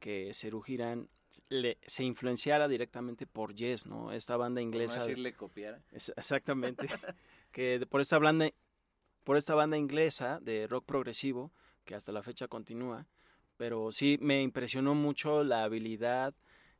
que 0.00 0.32
Girán 0.64 1.08
le, 1.48 1.78
se 1.86 2.04
influenciara 2.04 2.68
directamente 2.68 3.26
por 3.26 3.54
Yes, 3.54 3.86
¿no? 3.86 4.12
Esta 4.12 4.36
banda 4.36 4.60
inglesa. 4.60 4.96
No 4.96 5.06
decirle 5.06 5.32
copiara. 5.32 5.80
Es, 5.92 6.12
exactamente. 6.16 6.88
que 7.52 7.86
por 7.88 8.00
esta 8.00 8.18
banda 8.18 8.50
por 9.24 9.36
esta 9.36 9.54
banda 9.54 9.76
inglesa 9.76 10.38
de 10.40 10.68
rock 10.68 10.84
progresivo 10.84 11.50
que 11.86 11.94
hasta 11.94 12.12
la 12.12 12.22
fecha 12.22 12.48
continúa, 12.48 13.06
pero 13.56 13.90
sí 13.92 14.18
me 14.20 14.42
impresionó 14.42 14.94
mucho 14.94 15.42
la 15.42 15.64
habilidad 15.64 16.34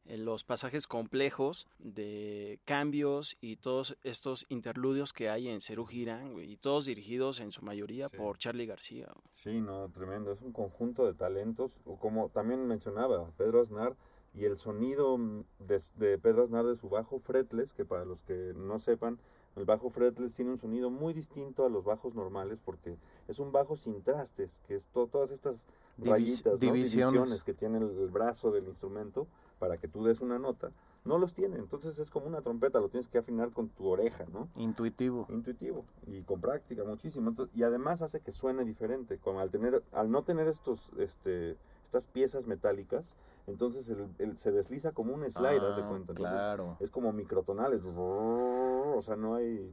en 0.08 0.24
los 0.24 0.44
pasajes 0.44 0.86
complejos 0.86 1.66
de 1.78 2.60
cambios 2.64 3.36
y 3.40 3.56
todos 3.56 3.96
estos 4.04 4.46
interludios 4.48 5.12
que 5.12 5.30
hay 5.30 5.48
en 5.48 5.60
Cerú 5.60 5.86
Girán, 5.86 6.38
y 6.38 6.56
todos 6.56 6.84
dirigidos 6.84 7.40
en 7.40 7.50
su 7.50 7.62
mayoría 7.62 8.08
sí. 8.08 8.16
por 8.16 8.38
Charlie 8.38 8.66
García. 8.66 9.12
Sí, 9.32 9.60
no, 9.60 9.88
tremendo, 9.88 10.32
es 10.32 10.42
un 10.42 10.52
conjunto 10.52 11.06
de 11.06 11.14
talentos, 11.14 11.80
como 11.98 12.28
también 12.28 12.66
mencionaba 12.68 13.30
Pedro 13.36 13.62
Aznar, 13.62 13.96
y 14.34 14.44
el 14.44 14.58
sonido 14.58 15.18
de, 15.60 15.82
de 15.96 16.18
Pedro 16.18 16.44
Aznar 16.44 16.66
de 16.66 16.76
su 16.76 16.88
bajo 16.88 17.18
fretless, 17.18 17.72
que 17.72 17.84
para 17.84 18.04
los 18.04 18.22
que 18.22 18.52
no 18.54 18.78
sepan, 18.78 19.18
el 19.56 19.64
bajo 19.64 19.90
fretless 19.90 20.34
tiene 20.34 20.52
un 20.52 20.58
sonido 20.58 20.90
muy 20.90 21.14
distinto 21.14 21.64
a 21.64 21.70
los 21.70 21.84
bajos 21.84 22.14
normales 22.14 22.60
porque 22.64 22.96
es 23.26 23.38
un 23.38 23.52
bajo 23.52 23.76
sin 23.76 24.02
trastes, 24.02 24.50
que 24.68 24.76
es 24.76 24.86
to 24.88 25.06
todas 25.06 25.30
estas 25.30 25.56
Divis 25.96 26.10
rayitas, 26.10 26.52
¿no? 26.52 26.58
divisiones. 26.58 27.12
divisiones 27.12 27.42
que 27.42 27.54
tiene 27.54 27.78
el, 27.78 27.98
el, 27.98 28.08
brazo 28.08 28.50
del 28.50 28.68
instrumento 28.68 29.26
para 29.58 29.76
que 29.76 29.88
tú 29.88 30.04
des 30.04 30.20
una 30.20 30.38
nota. 30.38 30.68
No 31.04 31.18
los 31.18 31.34
tiene, 31.34 31.56
entonces 31.56 31.98
es 31.98 32.10
como 32.10 32.26
una 32.26 32.40
trompeta, 32.40 32.80
lo 32.80 32.88
tienes 32.88 33.08
que 33.08 33.18
afinar 33.18 33.52
con 33.52 33.68
tu 33.68 33.86
oreja, 33.86 34.24
¿no? 34.32 34.48
Intuitivo. 34.56 35.26
Intuitivo 35.30 35.84
y 36.06 36.22
con 36.22 36.40
práctica 36.40 36.84
muchísimo. 36.84 37.30
Entonces, 37.30 37.56
y 37.56 37.62
además 37.62 38.02
hace 38.02 38.20
que 38.20 38.32
suene 38.32 38.64
diferente, 38.64 39.18
como 39.18 39.40
al 39.40 39.50
tener 39.50 39.82
al 39.92 40.10
no 40.10 40.22
tener 40.22 40.48
estos 40.48 40.90
este 40.98 41.56
estas 41.84 42.06
piezas 42.06 42.46
metálicas, 42.46 43.04
entonces 43.46 43.88
el, 43.88 44.08
el, 44.18 44.36
se 44.36 44.50
desliza 44.50 44.90
como 44.92 45.14
un 45.14 45.24
slide, 45.30 45.60
ah, 45.60 45.70
haz 45.70 45.76
de 45.76 45.82
cuenta. 45.82 46.12
Entonces, 46.12 46.26
claro. 46.26 46.76
Es 46.80 46.90
como 46.90 47.12
microtonales, 47.12 47.82
o 47.84 49.02
sea, 49.04 49.16
no 49.16 49.36
hay 49.36 49.72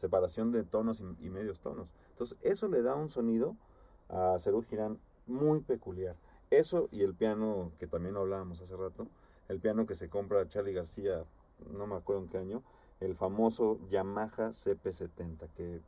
separación 0.00 0.52
de 0.52 0.62
tonos 0.64 1.00
y, 1.00 1.26
y, 1.26 1.30
medios 1.30 1.60
tonos. 1.60 1.88
Entonces, 2.10 2.36
eso 2.42 2.68
le 2.68 2.82
da 2.82 2.94
un 2.94 3.08
sonido 3.08 3.56
a 4.10 4.38
Cerú 4.38 4.62
Girán 4.62 4.98
muy 5.26 5.60
peculiar. 5.60 6.14
Eso 6.50 6.88
y 6.92 7.02
el 7.02 7.14
piano 7.14 7.70
que 7.78 7.86
también 7.86 8.16
hablábamos 8.16 8.60
hace 8.60 8.76
rato, 8.76 9.06
el 9.48 9.60
piano 9.60 9.86
que 9.86 9.96
se 9.96 10.08
compra 10.08 10.48
Charlie 10.48 10.72
García, 10.72 11.22
no 11.72 11.86
me 11.86 11.96
acuerdo 11.96 12.22
en 12.22 12.28
qué 12.28 12.38
año, 12.38 12.62
el 13.00 13.14
famoso 13.14 13.78
Yamaha 13.90 14.50
CP70, 14.50 15.48
que 15.56 15.80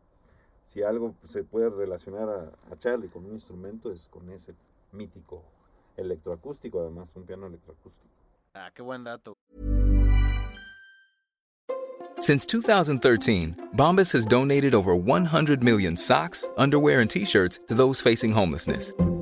si 0.66 0.83
algo 0.83 1.14
se 1.31 1.44
puede 1.44 1.71
relacionar 1.71 2.29
a, 2.29 2.73
a 2.73 2.79
Charlie 2.79 3.09
con 3.09 3.25
un 3.25 3.33
instrumento 3.33 3.90
es 3.92 4.07
con 4.09 4.29
ese 4.31 4.53
mítico 4.92 5.42
electroacústico, 5.97 6.81
además, 6.81 7.09
un 7.14 7.25
piano 7.25 7.47
electroacústico. 7.47 8.09
Ah, 8.55 8.71
qué 8.75 8.83
buen 8.83 9.05
dato. 9.05 9.35
Since 12.21 12.47
2013, 12.47 13.55
Bombas 13.77 14.12
has 14.12 14.27
donated 14.27 14.75
over 14.75 14.94
100 14.97 15.62
million 15.62 15.97
socks, 15.97 16.49
underwear, 16.57 17.01
and 17.01 17.09
t 17.09 17.25
shirts 17.25 17.61
to 17.68 17.75
those 17.75 18.01
facing 18.01 18.33
homelessness. 18.33 18.92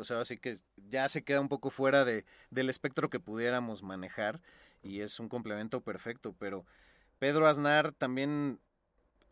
pues 0.00 0.10
ahora 0.12 0.24
sí 0.24 0.38
que 0.38 0.56
ya 0.88 1.10
se 1.10 1.20
queda 1.22 1.42
un 1.42 1.50
poco 1.50 1.68
fuera 1.68 2.06
de, 2.06 2.24
del 2.48 2.70
espectro 2.70 3.10
que 3.10 3.20
pudiéramos 3.20 3.82
manejar 3.82 4.40
y 4.82 5.02
es 5.02 5.20
un 5.20 5.28
complemento 5.28 5.82
perfecto, 5.82 6.34
pero 6.38 6.64
Pedro 7.18 7.46
Aznar 7.46 7.92
también 7.92 8.58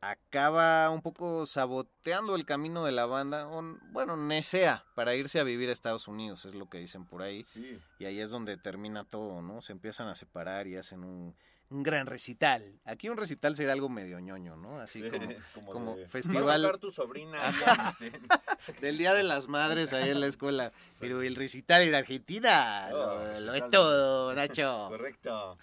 acaba 0.02 0.90
un 0.90 1.00
poco 1.00 1.46
saboteando 1.46 2.34
el 2.36 2.44
camino 2.44 2.84
de 2.84 2.92
la 2.92 3.06
banda, 3.06 3.48
o, 3.48 3.62
bueno, 3.92 4.18
nesea 4.18 4.84
para 4.94 5.14
irse 5.14 5.40
a 5.40 5.42
vivir 5.42 5.70
a 5.70 5.72
Estados 5.72 6.06
Unidos, 6.06 6.44
es 6.44 6.54
lo 6.54 6.68
que 6.68 6.76
dicen 6.76 7.06
por 7.06 7.22
ahí, 7.22 7.44
Sí. 7.44 7.80
y 7.98 8.04
ahí 8.04 8.20
es 8.20 8.28
donde 8.28 8.58
termina 8.58 9.04
todo, 9.04 9.40
¿no? 9.40 9.62
Se 9.62 9.72
empiezan 9.72 10.08
a 10.08 10.14
separar 10.16 10.66
y 10.66 10.76
hacen 10.76 11.02
un, 11.02 11.34
un 11.70 11.82
gran 11.82 12.06
recital. 12.06 12.64
Aquí 12.84 13.08
un 13.08 13.16
recital 13.16 13.54
sería 13.56 13.72
algo 13.72 13.88
medio 13.88 14.18
ñoño, 14.20 14.56
¿no? 14.56 14.78
Así 14.80 15.02
Sí, 15.02 15.10
como, 15.10 15.26
como 15.54 15.72
como 15.72 15.96
de- 15.96 16.06
festival 16.08 16.64
Va 16.64 16.70
a 16.70 16.78
tu 16.78 16.90
sobrina. 16.90 17.52
del 18.80 18.98
Día 18.98 19.14
de 19.14 19.22
las 19.22 19.48
Madres 19.48 19.92
ahí 19.92 20.10
en 20.10 20.20
la 20.20 20.26
escuela. 20.26 20.72
Pero 21.00 21.22
el 21.22 21.36
recital 21.36 21.82
en 21.82 21.94
Argentina, 21.94 22.88
Oh, 22.92 22.96
lo, 22.96 23.40
lo 23.40 23.54
es 23.54 23.70
todo, 23.70 24.34
Nacho. 24.34 24.86
Correcto. 24.88 25.58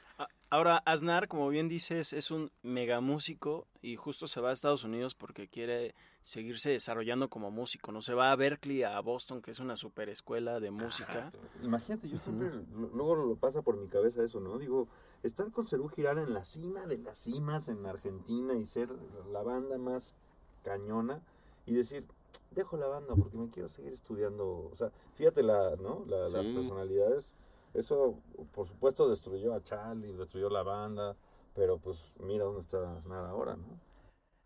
Ahora, 0.50 0.82
Aznar, 0.86 1.28
como 1.28 1.50
bien 1.50 1.68
dices, 1.68 2.14
es 2.14 2.32
un 2.32 2.50
mega 2.64 3.02
músico 3.02 3.68
y 3.82 3.96
justo 3.98 4.28
se 4.28 4.40
va 4.40 4.52
a 4.52 4.54
Estados 4.54 4.84
Unidos 4.84 5.14
porque 5.16 5.48
quiere 5.50 5.94
seguirse 6.22 6.70
desarrollando 6.70 7.28
como 7.28 7.52
músico. 7.52 7.92
No 7.92 8.02
se 8.02 8.14
va 8.14 8.32
a 8.32 8.36
Berkeley, 8.36 8.84
a 8.84 9.00
Boston, 9.02 9.42
que 9.42 9.52
es 9.52 9.60
una 9.60 9.76
super 9.76 10.08
escuela 10.08 10.60
de 10.60 10.72
música. 10.72 11.32
Imagínate, 11.62 12.08
yo 12.08 12.18
siempre, 12.18 12.50
luego 12.94 13.16
lo 13.16 13.36
pasa 13.36 13.62
por 13.62 13.78
mi 13.78 13.88
cabeza 13.90 14.24
eso, 14.24 14.40
¿no? 14.40 14.58
Digo, 14.58 14.88
estar 15.26 15.52
con 15.52 15.66
Cerú 15.66 15.90
Girán 15.90 16.18
en 16.20 16.34
la 16.34 16.46
cima 16.46 16.86
de 16.88 16.98
las 17.00 17.20
cimas 17.20 17.68
en 17.68 17.86
Argentina 17.86 18.56
y 18.56 18.66
ser 18.66 18.90
la 19.32 19.44
banda 19.44 19.78
más 19.78 20.16
cañona 20.64 21.22
y 21.66 21.74
decir, 21.76 22.06
dejo 22.52 22.78
la 22.78 22.88
banda 22.88 23.16
porque 23.16 23.38
me 23.38 23.50
quiero 23.50 23.70
seguir 23.70 23.94
estudiando. 23.94 24.48
O 24.72 24.76
sea, 24.78 24.90
fíjate 25.18 25.44
la, 25.44 25.76
¿no? 25.78 26.06
La- 26.08 26.30
las 26.30 26.46
personalidades. 26.48 27.32
Eso, 27.74 28.16
por 28.54 28.68
supuesto, 28.68 29.10
destruyó 29.10 29.54
a 29.54 29.62
Charlie, 29.62 30.14
destruyó 30.14 30.50
la 30.50 30.64
banda, 30.64 31.16
pero 31.56 31.78
pues 31.78 31.98
mira 32.22 32.46
dónde 32.46 32.62
está 32.62 32.94
Aznar 32.98 33.26
ahora, 33.26 33.56
¿no? 33.56 33.66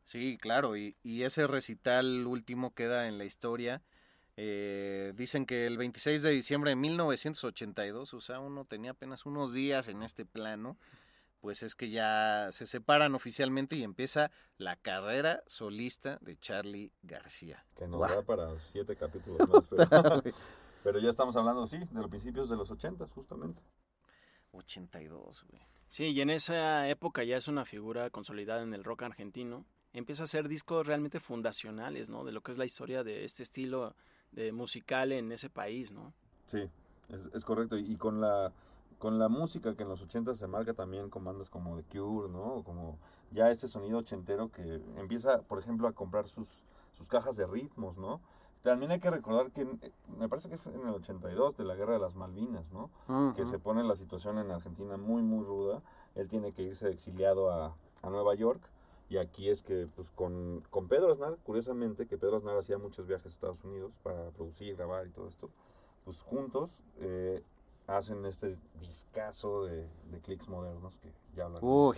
Sí, 0.04 0.38
claro, 0.42 0.76
y, 0.76 0.96
y 1.04 1.24
ese 1.24 1.46
recital 1.48 2.26
último 2.26 2.74
queda 2.74 3.08
en 3.08 3.18
la 3.18 3.26
historia. 3.26 3.84
Eh, 4.41 5.12
dicen 5.17 5.45
que 5.45 5.67
el 5.67 5.78
26 5.78 6.21
de 6.21 6.30
diciembre 6.30 6.69
de 6.69 6.78
1982, 6.78 8.13
o 8.13 8.21
sea, 8.21 8.39
uno 8.39 8.63
tenía 8.63 8.91
apenas 8.91 9.25
unos 9.25 9.52
días 9.52 9.89
en 9.89 10.02
este 10.02 10.25
plano, 10.25 10.78
pues 11.41 11.62
es 11.62 11.75
que 11.75 11.89
ya 11.89 12.47
se 12.54 12.65
separan 12.65 13.15
oficialmente 13.15 13.75
y 13.75 13.84
empieza 13.84 14.32
la 14.58 14.78
carrera 14.78 15.43
solista 15.47 16.19
de 16.21 16.38
Charlie 16.38 16.89
García. 17.04 17.65
Que 17.75 17.86
nos 17.86 17.99
da 17.99 18.21
para 18.21 18.56
siete 18.71 18.95
capítulos 18.95 19.49
más, 19.49 19.67
pero, 19.67 20.23
pero 20.86 20.99
ya 20.99 21.10
estamos 21.10 21.36
hablando, 21.36 21.67
sí, 21.67 21.78
de 21.78 21.99
los 21.99 22.08
principios 22.08 22.49
de 22.49 22.56
los 22.56 22.71
ochentas, 22.71 23.12
justamente. 23.12 23.60
82, 24.54 25.43
güey. 25.49 25.62
Sí, 25.89 26.06
y 26.06 26.21
en 26.21 26.30
esa 26.30 26.88
época 26.88 27.25
ya 27.25 27.36
es 27.36 27.49
una 27.49 27.65
figura 27.65 28.10
consolidada 28.10 28.62
en 28.62 28.73
el 28.73 28.86
rock 28.86 29.02
argentino. 29.04 29.65
Empieza 29.91 30.23
a 30.23 30.25
hacer 30.25 30.47
discos 30.47 30.88
realmente 30.88 31.19
fundacionales, 31.19 32.10
¿no? 32.10 32.23
De 32.23 32.32
lo 32.32 32.39
que 32.39 32.54
es 32.54 32.58
la 32.58 32.65
historia 32.65 33.04
de 33.04 33.25
este 33.25 33.43
estilo 33.43 33.95
de 34.32 34.52
musical 34.52 35.12
en 35.12 35.32
ese 35.32 35.50
país, 35.50 35.92
¿no? 35.92 36.13
Sí, 36.46 36.62
es, 37.10 37.26
es 37.34 37.44
correcto. 37.44 37.78
Y 37.78 37.96
con 37.96 38.22
la 38.22 38.52
con 39.00 39.18
la 39.18 39.30
música 39.30 39.76
que 39.76 39.84
en 39.84 39.89
los 39.89 40.02
80 40.02 40.36
se 40.36 40.48
marca 40.48 40.74
también 40.74 41.10
con 41.10 41.24
bandas 41.24 41.50
como 41.50 41.76
The 41.78 41.84
Cure, 41.84 42.32
¿no? 42.32 42.62
Como 42.63 42.98
ya 43.32 43.50
este 43.50 43.68
sonido 43.68 44.00
ochentero 44.00 44.50
que 44.50 44.62
empieza, 44.98 45.42
por 45.44 45.58
ejemplo, 45.58 45.88
a 45.88 45.94
comprar 45.94 46.28
sus, 46.28 46.50
sus 46.98 47.08
cajas 47.08 47.38
de 47.38 47.48
ritmos, 47.48 47.98
¿no? 47.98 48.20
También 48.62 48.92
hay 48.92 49.00
que 49.00 49.10
recordar 49.10 49.52
que 49.52 49.65
me 50.18 50.28
parece 50.28 50.50
que 50.50 50.58
fue 50.58 50.76
en 50.76 50.82
el 50.86 50.94
82 50.96 51.56
de 51.56 51.63
la 51.63 51.76
Guerra 51.76 51.94
de 51.94 52.00
las 52.00 52.18
Malvinas, 52.18 52.74
¿no? 52.74 52.89
Que 53.34 53.46
se 53.46 53.58
pone 53.58 53.84
la 53.86 53.96
situación 53.96 54.38
en 54.38 54.52
Argentina 54.52 54.98
muy, 54.98 55.22
muy 55.22 55.46
ruda. 55.46 55.82
Él 56.15 56.28
tiene 56.28 56.52
que 56.52 56.63
irse 56.63 56.89
exiliado 56.89 57.52
a, 57.52 57.74
a 58.04 58.10
Nueva 58.10 58.36
York. 58.36 58.62
Y 59.10 59.17
aquí 59.17 59.50
es 59.50 59.62
que, 59.62 59.88
pues, 59.95 60.08
con, 60.10 60.62
con 60.69 60.88
Pedro 60.88 61.12
Aznar, 61.12 61.36
curiosamente, 61.43 62.06
que 62.06 62.17
Pedro 62.17 62.38
Aznar 62.38 62.58
hacía 62.58 62.78
muchos 62.78 63.08
viajes 63.08 63.26
a 63.26 63.30
Estados 63.30 63.63
Unidos 63.63 63.91
para 64.04 64.30
producir, 64.30 64.76
grabar 64.76 65.08
y 65.08 65.12
todo 65.12 65.28
esto, 65.28 65.50
pues 66.06 66.22
juntos 66.22 66.84
eh, 67.00 67.43
hacen 67.88 68.24
este 68.26 68.56
discazo 68.80 69.65
de, 69.65 69.82
de 69.82 70.19
clics 70.19 70.48
modernos 70.48 70.93
que 70.98 71.10
ya 71.34 71.45
hablaremos. 71.45 71.95
Uy. 71.95 71.98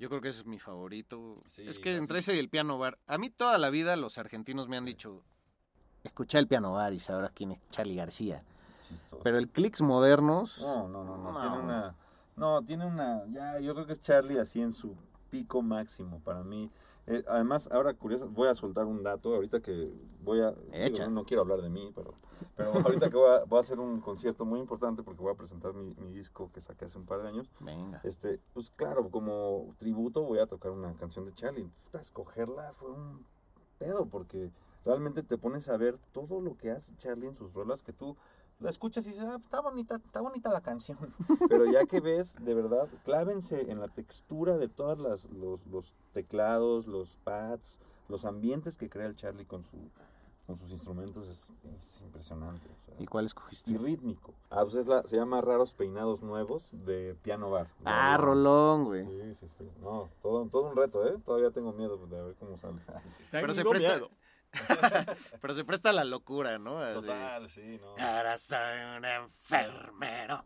Yo 0.00 0.08
creo 0.08 0.20
que 0.20 0.28
ese 0.30 0.40
es 0.40 0.46
mi 0.46 0.58
favorito. 0.58 1.40
Sí, 1.46 1.62
es 1.68 1.78
que 1.78 1.96
entre 1.96 2.18
ese 2.18 2.34
y 2.34 2.38
el 2.40 2.48
piano 2.48 2.78
bar, 2.78 2.98
a 3.06 3.16
mí 3.16 3.30
toda 3.30 3.56
la 3.58 3.70
vida 3.70 3.94
los 3.94 4.18
argentinos 4.18 4.68
me 4.68 4.76
han 4.76 4.84
dicho, 4.84 5.22
escucha 6.02 6.40
el 6.40 6.48
piano 6.48 6.72
bar 6.72 6.92
y 6.92 6.98
sabrás 6.98 7.30
quién 7.32 7.52
es 7.52 7.70
Charlie 7.70 7.94
García. 7.94 8.42
Chistoso. 8.88 9.22
Pero 9.22 9.38
el 9.38 9.48
Clicks 9.48 9.82
modernos, 9.82 10.60
No, 10.62 10.88
no, 10.88 11.04
no, 11.04 11.16
no, 11.16 11.32
No. 11.32 11.40
tiene 11.40 11.58
una... 11.62 11.94
No, 12.36 12.60
tiene 12.62 12.86
una... 12.86 13.24
Ya, 13.28 13.60
yo 13.60 13.72
creo 13.74 13.86
que 13.86 13.92
es 13.92 14.02
Charlie 14.02 14.40
así 14.40 14.60
en 14.60 14.74
su 14.74 14.92
pico 15.34 15.62
máximo 15.62 16.20
para 16.20 16.44
mí. 16.44 16.70
Eh, 17.08 17.24
además, 17.28 17.68
ahora 17.72 17.92
curioso, 17.92 18.28
voy 18.28 18.48
a 18.48 18.54
soltar 18.54 18.84
un 18.86 19.02
dato 19.02 19.34
ahorita 19.34 19.60
que 19.60 19.90
voy 20.22 20.40
a... 20.40 20.52
digo, 20.52 21.10
no 21.10 21.24
quiero 21.24 21.42
hablar 21.42 21.60
de 21.60 21.68
mí, 21.68 21.90
pero, 21.94 22.14
pero 22.56 22.72
ahorita 22.86 23.10
que 23.10 23.16
voy 23.16 23.30
a, 23.30 23.44
voy 23.44 23.58
a 23.58 23.60
hacer 23.60 23.80
un 23.80 24.00
concierto 24.00 24.44
muy 24.44 24.60
importante 24.60 25.02
porque 25.02 25.20
voy 25.20 25.32
a 25.32 25.36
presentar 25.36 25.74
mi, 25.74 25.92
mi 25.94 26.14
disco 26.14 26.48
que 26.54 26.60
saqué 26.60 26.84
hace 26.84 26.96
un 26.96 27.04
par 27.04 27.20
de 27.22 27.28
años. 27.30 27.48
venga. 27.60 28.00
Este, 28.04 28.38
pues 28.54 28.70
claro, 28.70 29.08
como 29.10 29.74
tributo 29.76 30.22
voy 30.22 30.38
a 30.38 30.46
tocar 30.46 30.70
una 30.70 30.94
canción 30.94 31.24
de 31.24 31.34
Charlie. 31.34 31.68
Escogerla 32.00 32.72
fue 32.74 32.92
un 32.92 33.26
pedo 33.78 34.06
porque 34.06 34.52
realmente 34.84 35.24
te 35.24 35.36
pones 35.36 35.68
a 35.68 35.76
ver 35.76 35.98
todo 36.12 36.40
lo 36.40 36.56
que 36.56 36.70
hace 36.70 36.96
Charlie 36.96 37.26
en 37.26 37.34
sus 37.34 37.52
rolas 37.54 37.82
que 37.82 37.92
tú 37.92 38.16
la 38.60 38.70
escuchas 38.70 39.06
y 39.06 39.10
dices, 39.10 39.24
ah, 39.24 39.36
está 39.36 39.60
bonita, 39.60 39.96
está 39.96 40.20
bonita 40.20 40.50
la 40.50 40.60
canción. 40.60 40.98
Pero 41.48 41.64
ya 41.70 41.84
que 41.86 42.00
ves, 42.00 42.36
de 42.44 42.54
verdad, 42.54 42.88
clávense 43.04 43.70
en 43.70 43.80
la 43.80 43.88
textura 43.88 44.56
de 44.56 44.68
todas 44.68 44.98
las 44.98 45.24
los, 45.32 45.66
los 45.68 45.92
teclados, 46.12 46.86
los 46.86 47.08
pads, 47.24 47.78
los 48.08 48.24
ambientes 48.24 48.76
que 48.76 48.88
crea 48.88 49.06
el 49.06 49.16
Charlie 49.16 49.44
con 49.46 49.62
su 49.62 49.76
con 50.46 50.58
sus 50.58 50.72
instrumentos 50.72 51.26
es, 51.26 51.38
es 51.72 52.02
impresionante. 52.02 52.68
o 52.68 52.76
sea 52.86 53.00
¿Y 53.00 53.06
cuál 53.06 53.24
y 53.24 53.26
escogiste? 53.28 53.78
rítmico. 53.78 54.34
Ah, 54.50 54.60
pues 54.62 54.74
es 54.74 54.86
la, 54.86 55.02
se 55.04 55.16
llama 55.16 55.40
Raros 55.40 55.72
Peinados 55.72 56.22
Nuevos 56.22 56.62
de 56.84 57.14
Piano 57.22 57.50
Bar. 57.50 57.66
Ah, 57.84 58.16
Rolón, 58.18 58.84
güey. 58.84 59.06
Sí, 59.06 59.34
sí, 59.40 59.48
sí. 59.58 59.64
No, 59.80 60.10
todo, 60.22 60.46
todo 60.46 60.68
un 60.68 60.76
reto, 60.76 61.06
¿eh? 61.08 61.16
Todavía 61.24 61.50
tengo 61.50 61.72
miedo 61.72 61.96
de 61.96 62.22
ver 62.22 62.34
cómo 62.38 62.58
sale. 62.58 62.78
Pero 63.30 63.52
se 63.54 63.64
presta, 63.64 63.94
miedo. 63.94 64.10
pero 65.40 65.54
se 65.54 65.64
presta 65.64 65.92
la 65.92 66.04
locura, 66.04 66.58
¿no? 66.58 66.78
Así. 66.78 67.00
Total, 67.00 67.50
sí, 67.50 67.80
no. 67.80 68.04
Ahora 68.04 68.38
soy 68.38 68.96
un 68.96 69.04
enfermero. 69.04 70.40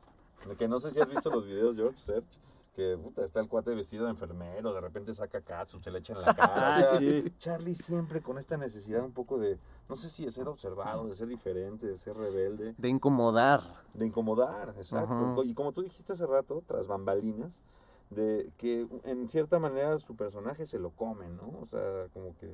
Que 0.59 0.69
no 0.69 0.81
sé 0.81 0.91
si 0.91 1.01
has 1.01 1.09
visto 1.09 1.31
los 1.31 1.47
videos, 1.47 1.77
George 1.77 1.99
Search, 1.99 2.27
que 2.75 2.97
puta, 2.97 3.25
está 3.25 3.41
el 3.41 3.49
cuate 3.49 3.75
vestido 3.75 4.05
de 4.05 4.11
enfermero, 4.11 4.73
de 4.73 4.81
repente 4.81 5.13
saca 5.13 5.41
catsup, 5.41 5.83
se 5.83 5.91
le 5.91 5.99
echa 5.99 6.13
en 6.13 6.23
la 6.23 6.35
cara. 6.35 6.77
Ah, 6.77 6.85
sí. 6.99 7.25
Charlie 7.39 7.75
siempre 7.75 8.23
con 8.23 8.39
esta 8.39 8.57
necesidad 8.57 9.05
un 9.05 9.13
poco 9.13 9.39
de, 9.39 9.59
no 9.89 9.97
sé 9.97 10.09
si 10.09 10.25
de 10.25 10.31
ser 10.31 10.47
observado, 10.47 11.09
de 11.09 11.17
ser 11.17 11.27
diferente, 11.27 11.87
de 11.87 11.99
ser 11.99 12.17
rebelde. 12.17 12.75
De 12.79 12.89
incomodar. 12.89 13.63
De 13.95 14.07
incomodar, 14.07 14.75
exacto. 14.79 15.43
Y 15.45 15.55
como 15.55 15.73
tú 15.73 15.83
dijiste 15.83 16.13
hace 16.13 16.27
rato, 16.27 16.63
tras 16.67 16.87
bambalinas, 16.87 17.65
de 18.11 18.51
que 18.57 18.87
en 19.05 19.29
cierta 19.29 19.59
manera 19.59 19.99
su 19.99 20.17
personaje 20.17 20.65
se 20.65 20.79
lo 20.79 20.91
come, 20.91 21.29
¿no? 21.31 21.49
O 21.61 21.67
sea, 21.67 22.07
como 22.15 22.37
que... 22.39 22.49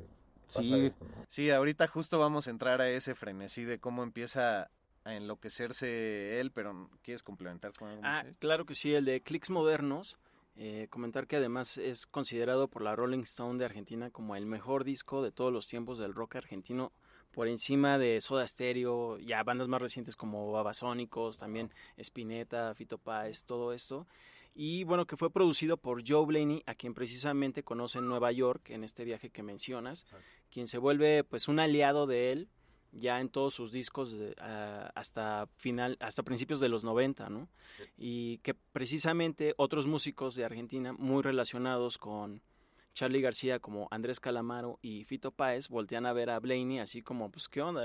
pasa 0.46 0.62
Sí. 0.62 0.86
esto, 0.86 1.04
¿no? 1.04 1.24
Sí, 1.28 1.50
ahorita 1.50 1.86
justo 1.88 2.18
vamos 2.18 2.46
a 2.46 2.50
entrar 2.50 2.80
a 2.80 2.88
ese 2.90 3.14
frenesí 3.14 3.64
de 3.64 3.78
cómo 3.78 4.02
empieza 4.02 4.68
a 5.04 5.14
enloquecerse 5.14 6.40
él, 6.40 6.50
pero 6.50 6.88
¿quieres 7.02 7.22
complementar 7.22 7.72
con 7.72 7.88
algo 7.90 8.02
Ah, 8.04 8.24
claro 8.38 8.64
que 8.64 8.74
sí, 8.74 8.94
el 8.94 9.04
de 9.04 9.20
Clicks 9.20 9.50
Modernos. 9.50 10.16
Eh, 10.56 10.86
comentar 10.88 11.26
que 11.26 11.36
además 11.36 11.78
es 11.78 12.06
considerado 12.06 12.68
por 12.68 12.82
la 12.82 12.94
Rolling 12.94 13.22
Stone 13.24 13.58
de 13.58 13.64
Argentina 13.64 14.10
como 14.10 14.36
el 14.36 14.46
mejor 14.46 14.84
disco 14.84 15.20
de 15.22 15.32
todos 15.32 15.52
los 15.52 15.66
tiempos 15.66 15.98
del 15.98 16.14
rock 16.14 16.36
argentino, 16.36 16.92
por 17.34 17.48
encima 17.48 17.98
de 17.98 18.20
Soda 18.20 18.46
Stereo, 18.46 19.18
ya 19.18 19.42
bandas 19.42 19.66
más 19.66 19.82
recientes 19.82 20.14
como 20.14 20.52
Babasónicos, 20.52 21.38
también 21.38 21.70
Spinetta, 21.96 22.72
Fito 22.76 22.98
Páez, 22.98 23.42
todo 23.42 23.72
esto. 23.72 24.06
Y 24.54 24.84
bueno, 24.84 25.06
que 25.06 25.16
fue 25.16 25.30
producido 25.30 25.76
por 25.76 26.08
Joe 26.08 26.24
Blaney, 26.26 26.62
a 26.66 26.74
quien 26.74 26.94
precisamente 26.94 27.64
conoce 27.64 27.98
en 27.98 28.08
Nueva 28.08 28.30
York 28.30 28.70
en 28.70 28.84
este 28.84 29.04
viaje 29.04 29.30
que 29.30 29.42
mencionas, 29.42 30.06
quien 30.52 30.68
se 30.68 30.78
vuelve 30.78 31.24
pues 31.24 31.48
un 31.48 31.58
aliado 31.58 32.06
de 32.06 32.32
él 32.32 32.48
ya 32.92 33.20
en 33.20 33.28
todos 33.28 33.54
sus 33.54 33.72
discos 33.72 34.12
de, 34.12 34.34
hasta 34.94 35.48
final 35.56 35.96
hasta 36.00 36.22
principios 36.22 36.60
de 36.60 36.68
los 36.68 36.84
90, 36.84 37.28
¿no? 37.28 37.48
Y 37.98 38.38
que 38.38 38.54
precisamente 38.54 39.54
otros 39.56 39.86
músicos 39.86 40.34
de 40.36 40.44
Argentina 40.44 40.92
muy 40.92 41.22
relacionados 41.22 41.98
con 41.98 42.40
Charlie 42.94 43.20
García 43.20 43.58
como 43.58 43.88
Andrés 43.90 44.20
Calamaro 44.20 44.78
y 44.80 45.04
Fito 45.04 45.32
Páez 45.32 45.68
voltean 45.68 46.06
a 46.06 46.12
ver 46.12 46.30
a 46.30 46.38
Blaney 46.38 46.78
así 46.78 47.02
como 47.02 47.30
pues 47.30 47.48
qué 47.48 47.60
onda, 47.60 47.84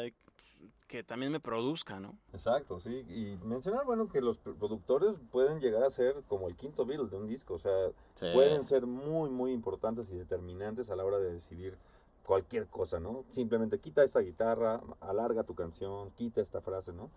que 0.87 1.03
también 1.03 1.31
me 1.31 1.39
produzca, 1.39 1.99
¿no? 1.99 2.15
Exacto, 2.33 2.79
sí. 2.79 3.03
Y 3.09 3.45
mencionar, 3.45 3.85
bueno, 3.85 4.07
que 4.07 4.21
los 4.21 4.37
productores 4.37 5.15
pueden 5.31 5.59
llegar 5.59 5.83
a 5.83 5.89
ser 5.91 6.15
como 6.27 6.47
el 6.47 6.55
quinto 6.55 6.85
Beatle 6.85 7.07
de 7.09 7.17
un 7.17 7.27
disco. 7.27 7.53
O 7.55 7.59
sea, 7.59 7.71
Sí. 8.15 8.25
pueden 8.33 8.63
ser 8.65 8.85
muy, 8.87 9.29
muy 9.29 9.51
importantes 9.53 10.09
y 10.11 10.17
determinantes 10.17 10.89
a 10.89 10.95
la 10.95 11.05
hora 11.05 11.19
de 11.19 11.31
decidir 11.33 11.77
cualquier 12.23 12.67
cosa, 12.67 12.99
¿no? 12.99 13.21
Simplemente 13.33 13.77
quita 13.79 14.03
esta 14.03 14.19
guitarra, 14.19 14.81
alarga 15.01 15.43
tu 15.43 15.53
canción, 15.55 16.09
quita 16.17 16.41
esta 16.41 16.61
frase, 16.61 16.91
¿no? 16.93 17.09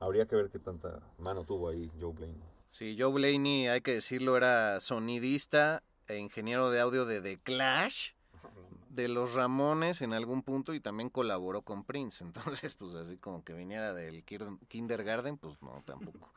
Habría 0.00 0.26
que 0.26 0.36
ver 0.36 0.50
qué 0.50 0.58
tanta 0.58 0.98
mano 1.18 1.44
tuvo 1.44 1.68
ahí 1.68 1.90
Joe 2.00 2.12
Blaney. 2.12 2.42
Sí, 2.70 2.96
Joe 2.98 3.12
Blaney, 3.12 3.68
hay 3.68 3.80
que 3.80 3.94
decirlo, 3.94 4.36
era 4.36 4.80
sonidista 4.80 5.82
e 6.08 6.18
ingeniero 6.18 6.70
de 6.70 6.80
audio 6.80 7.04
de 7.06 7.20
The 7.20 7.38
Clash, 7.38 8.10
de 8.94 9.08
los 9.08 9.34
Ramones 9.34 10.00
en 10.02 10.12
algún 10.12 10.42
punto 10.42 10.74
y 10.74 10.80
también 10.80 11.10
colaboró 11.10 11.62
con 11.62 11.84
Prince. 11.84 12.22
Entonces, 12.62 12.74
pues 12.74 12.94
así 12.94 13.16
como 13.16 13.44
que 13.44 13.52
viniera 13.52 13.92
del 13.92 14.24
kindergarten, 14.24 15.36
pues 15.36 15.60
no, 15.62 15.82
tampoco. 15.84 16.30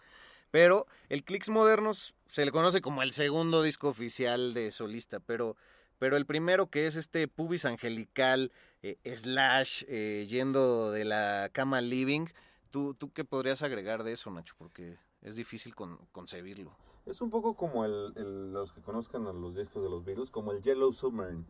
Pero 0.51 0.85
el 1.09 1.23
Clicks 1.23 1.49
Modernos 1.49 2.13
se 2.27 2.45
le 2.45 2.51
conoce 2.51 2.81
como 2.81 3.03
el 3.03 3.11
segundo 3.11 3.61
disco 3.61 3.89
oficial 3.89 4.53
de 4.53 4.71
solista, 4.71 5.19
pero, 5.19 5.55
pero 5.99 6.15
el 6.17 6.25
primero 6.25 6.67
que 6.67 6.87
es 6.87 6.95
este 6.95 7.27
Pubis 7.27 7.65
Angelical, 7.65 8.51
eh, 8.81 8.95
slash, 9.15 9.83
eh, 9.87 10.25
yendo 10.29 10.91
de 10.91 11.03
la 11.03 11.49
cama 11.51 11.81
living, 11.81 12.27
¿tú, 12.71 12.93
¿tú 12.93 13.11
qué 13.11 13.25
podrías 13.25 13.61
agregar 13.61 14.03
de 14.03 14.13
eso, 14.13 14.31
Nacho? 14.31 14.55
Porque 14.57 14.95
es 15.21 15.35
difícil 15.35 15.75
con- 15.75 15.97
concebirlo. 16.13 16.71
Es 17.05 17.21
un 17.21 17.29
poco 17.29 17.53
como 17.53 17.85
el, 17.85 18.51
los 18.53 18.71
que 18.71 18.81
conozcan 18.81 19.23
los 19.25 19.55
discos 19.55 19.83
de 19.83 19.89
los 19.89 20.03
Beatles, 20.05 20.29
como 20.29 20.51
el 20.53 20.61
Yellow 20.61 20.93
Submarine. 20.93 21.43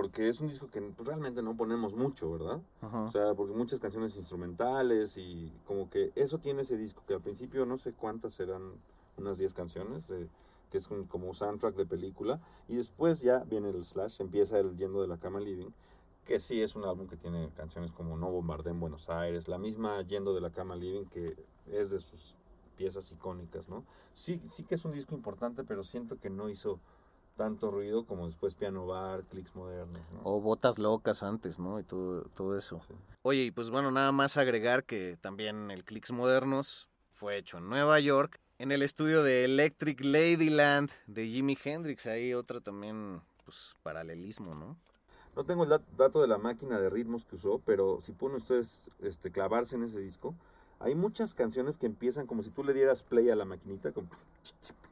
Porque 0.00 0.28
es 0.28 0.40
un 0.40 0.46
disco 0.48 0.68
que 0.68 0.80
pues, 0.80 1.08
realmente 1.08 1.42
no 1.42 1.56
ponemos 1.56 1.94
mucho, 1.94 2.30
¿verdad? 2.30 2.62
Ajá. 2.82 3.02
O 3.02 3.10
sea, 3.10 3.34
porque 3.34 3.52
muchas 3.52 3.80
canciones 3.80 4.14
instrumentales 4.14 5.16
y 5.16 5.50
como 5.66 5.90
que 5.90 6.12
eso 6.14 6.38
tiene 6.38 6.62
ese 6.62 6.76
disco, 6.76 7.02
que 7.04 7.14
al 7.14 7.20
principio 7.20 7.66
no 7.66 7.78
sé 7.78 7.92
cuántas 7.92 8.34
serán, 8.34 8.62
unas 9.16 9.38
10 9.38 9.52
canciones, 9.54 10.06
de- 10.06 10.28
que 10.70 10.78
es 10.78 10.86
un- 10.92 11.04
como 11.08 11.34
soundtrack 11.34 11.74
de 11.74 11.84
película. 11.84 12.38
Y 12.68 12.76
después 12.76 13.22
ya 13.22 13.38
viene 13.50 13.70
el 13.70 13.84
Slash, 13.84 14.20
empieza 14.20 14.60
el 14.60 14.76
Yendo 14.76 15.02
de 15.02 15.08
la 15.08 15.16
Cama 15.16 15.40
Living, 15.40 15.70
que 16.26 16.38
sí 16.38 16.62
es 16.62 16.76
un 16.76 16.84
álbum 16.84 17.08
que 17.08 17.16
tiene 17.16 17.48
canciones 17.56 17.90
como 17.90 18.16
No 18.16 18.30
Bombardé 18.30 18.70
en 18.70 18.78
Buenos 18.78 19.08
Aires, 19.08 19.48
la 19.48 19.58
misma 19.58 20.00
Yendo 20.02 20.32
de 20.32 20.40
la 20.42 20.50
Cama 20.50 20.76
Living, 20.76 21.06
que 21.06 21.34
es 21.72 21.90
de 21.90 21.98
sus 21.98 22.36
piezas 22.76 23.10
icónicas, 23.10 23.68
¿no? 23.68 23.82
Sí, 24.14 24.40
sí 24.48 24.62
que 24.62 24.76
es 24.76 24.84
un 24.84 24.92
disco 24.92 25.16
importante, 25.16 25.64
pero 25.64 25.82
siento 25.82 26.14
que 26.14 26.30
no 26.30 26.48
hizo 26.48 26.78
tanto 27.38 27.70
ruido 27.70 28.04
como 28.04 28.26
después 28.26 28.52
Piano 28.54 28.84
Bar, 28.86 29.22
Clicks 29.22 29.56
Modernos, 29.56 30.02
¿no? 30.12 30.20
O 30.24 30.40
botas 30.42 30.78
locas 30.78 31.22
antes, 31.22 31.58
¿no? 31.58 31.78
Y 31.80 31.84
todo, 31.84 32.22
todo 32.36 32.58
eso. 32.58 32.82
Oye, 33.22 33.44
y 33.44 33.50
pues 33.50 33.70
bueno, 33.70 33.90
nada 33.90 34.12
más 34.12 34.36
agregar 34.36 34.84
que 34.84 35.16
también 35.22 35.70
el 35.70 35.84
Clicks 35.84 36.10
Modernos 36.12 36.88
fue 37.16 37.38
hecho 37.38 37.58
en 37.58 37.68
Nueva 37.70 37.98
York, 38.00 38.38
en 38.58 38.72
el 38.72 38.82
estudio 38.82 39.22
de 39.22 39.44
Electric 39.44 40.00
Ladyland 40.02 40.90
de 41.06 41.26
Jimi 41.28 41.56
Hendrix. 41.64 42.06
Ahí 42.06 42.34
otra 42.34 42.60
también, 42.60 43.22
pues, 43.44 43.74
paralelismo, 43.82 44.54
¿no? 44.54 44.76
No 45.36 45.44
tengo 45.44 45.62
el 45.62 45.70
dat- 45.70 45.96
dato 45.96 46.20
de 46.20 46.26
la 46.26 46.38
máquina 46.38 46.80
de 46.80 46.90
ritmos 46.90 47.24
que 47.24 47.36
usó, 47.36 47.60
pero 47.64 48.00
si 48.04 48.10
pueden 48.12 48.36
ustedes 48.38 48.90
este, 49.00 49.30
clavarse 49.30 49.76
en 49.76 49.84
ese 49.84 49.98
disco, 50.00 50.34
hay 50.80 50.96
muchas 50.96 51.34
canciones 51.34 51.76
que 51.76 51.86
empiezan 51.86 52.26
como 52.26 52.42
si 52.42 52.50
tú 52.50 52.64
le 52.64 52.74
dieras 52.74 53.04
play 53.04 53.30
a 53.30 53.36
la 53.36 53.44
maquinita, 53.44 53.92
como 53.92 54.08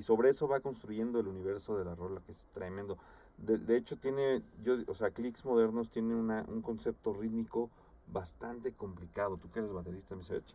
y 0.00 0.02
sobre 0.02 0.30
eso 0.30 0.48
va 0.48 0.60
construyendo 0.60 1.20
el 1.20 1.28
universo 1.28 1.76
de 1.76 1.84
la 1.84 1.94
rola, 1.94 2.22
que 2.22 2.32
es 2.32 2.46
tremendo. 2.54 2.96
De, 3.36 3.58
de 3.58 3.76
hecho, 3.76 3.98
tiene, 3.98 4.40
yo, 4.62 4.78
o 4.86 4.94
sea, 4.94 5.10
Clicks 5.10 5.44
Modernos 5.44 5.90
tiene 5.90 6.14
una, 6.14 6.42
un 6.48 6.62
concepto 6.62 7.12
rítmico 7.12 7.68
bastante 8.06 8.72
complicado. 8.72 9.36
Tú 9.36 9.50
que 9.50 9.58
eres 9.58 9.74
baterista, 9.74 10.16
mi 10.16 10.24
Serge, 10.24 10.54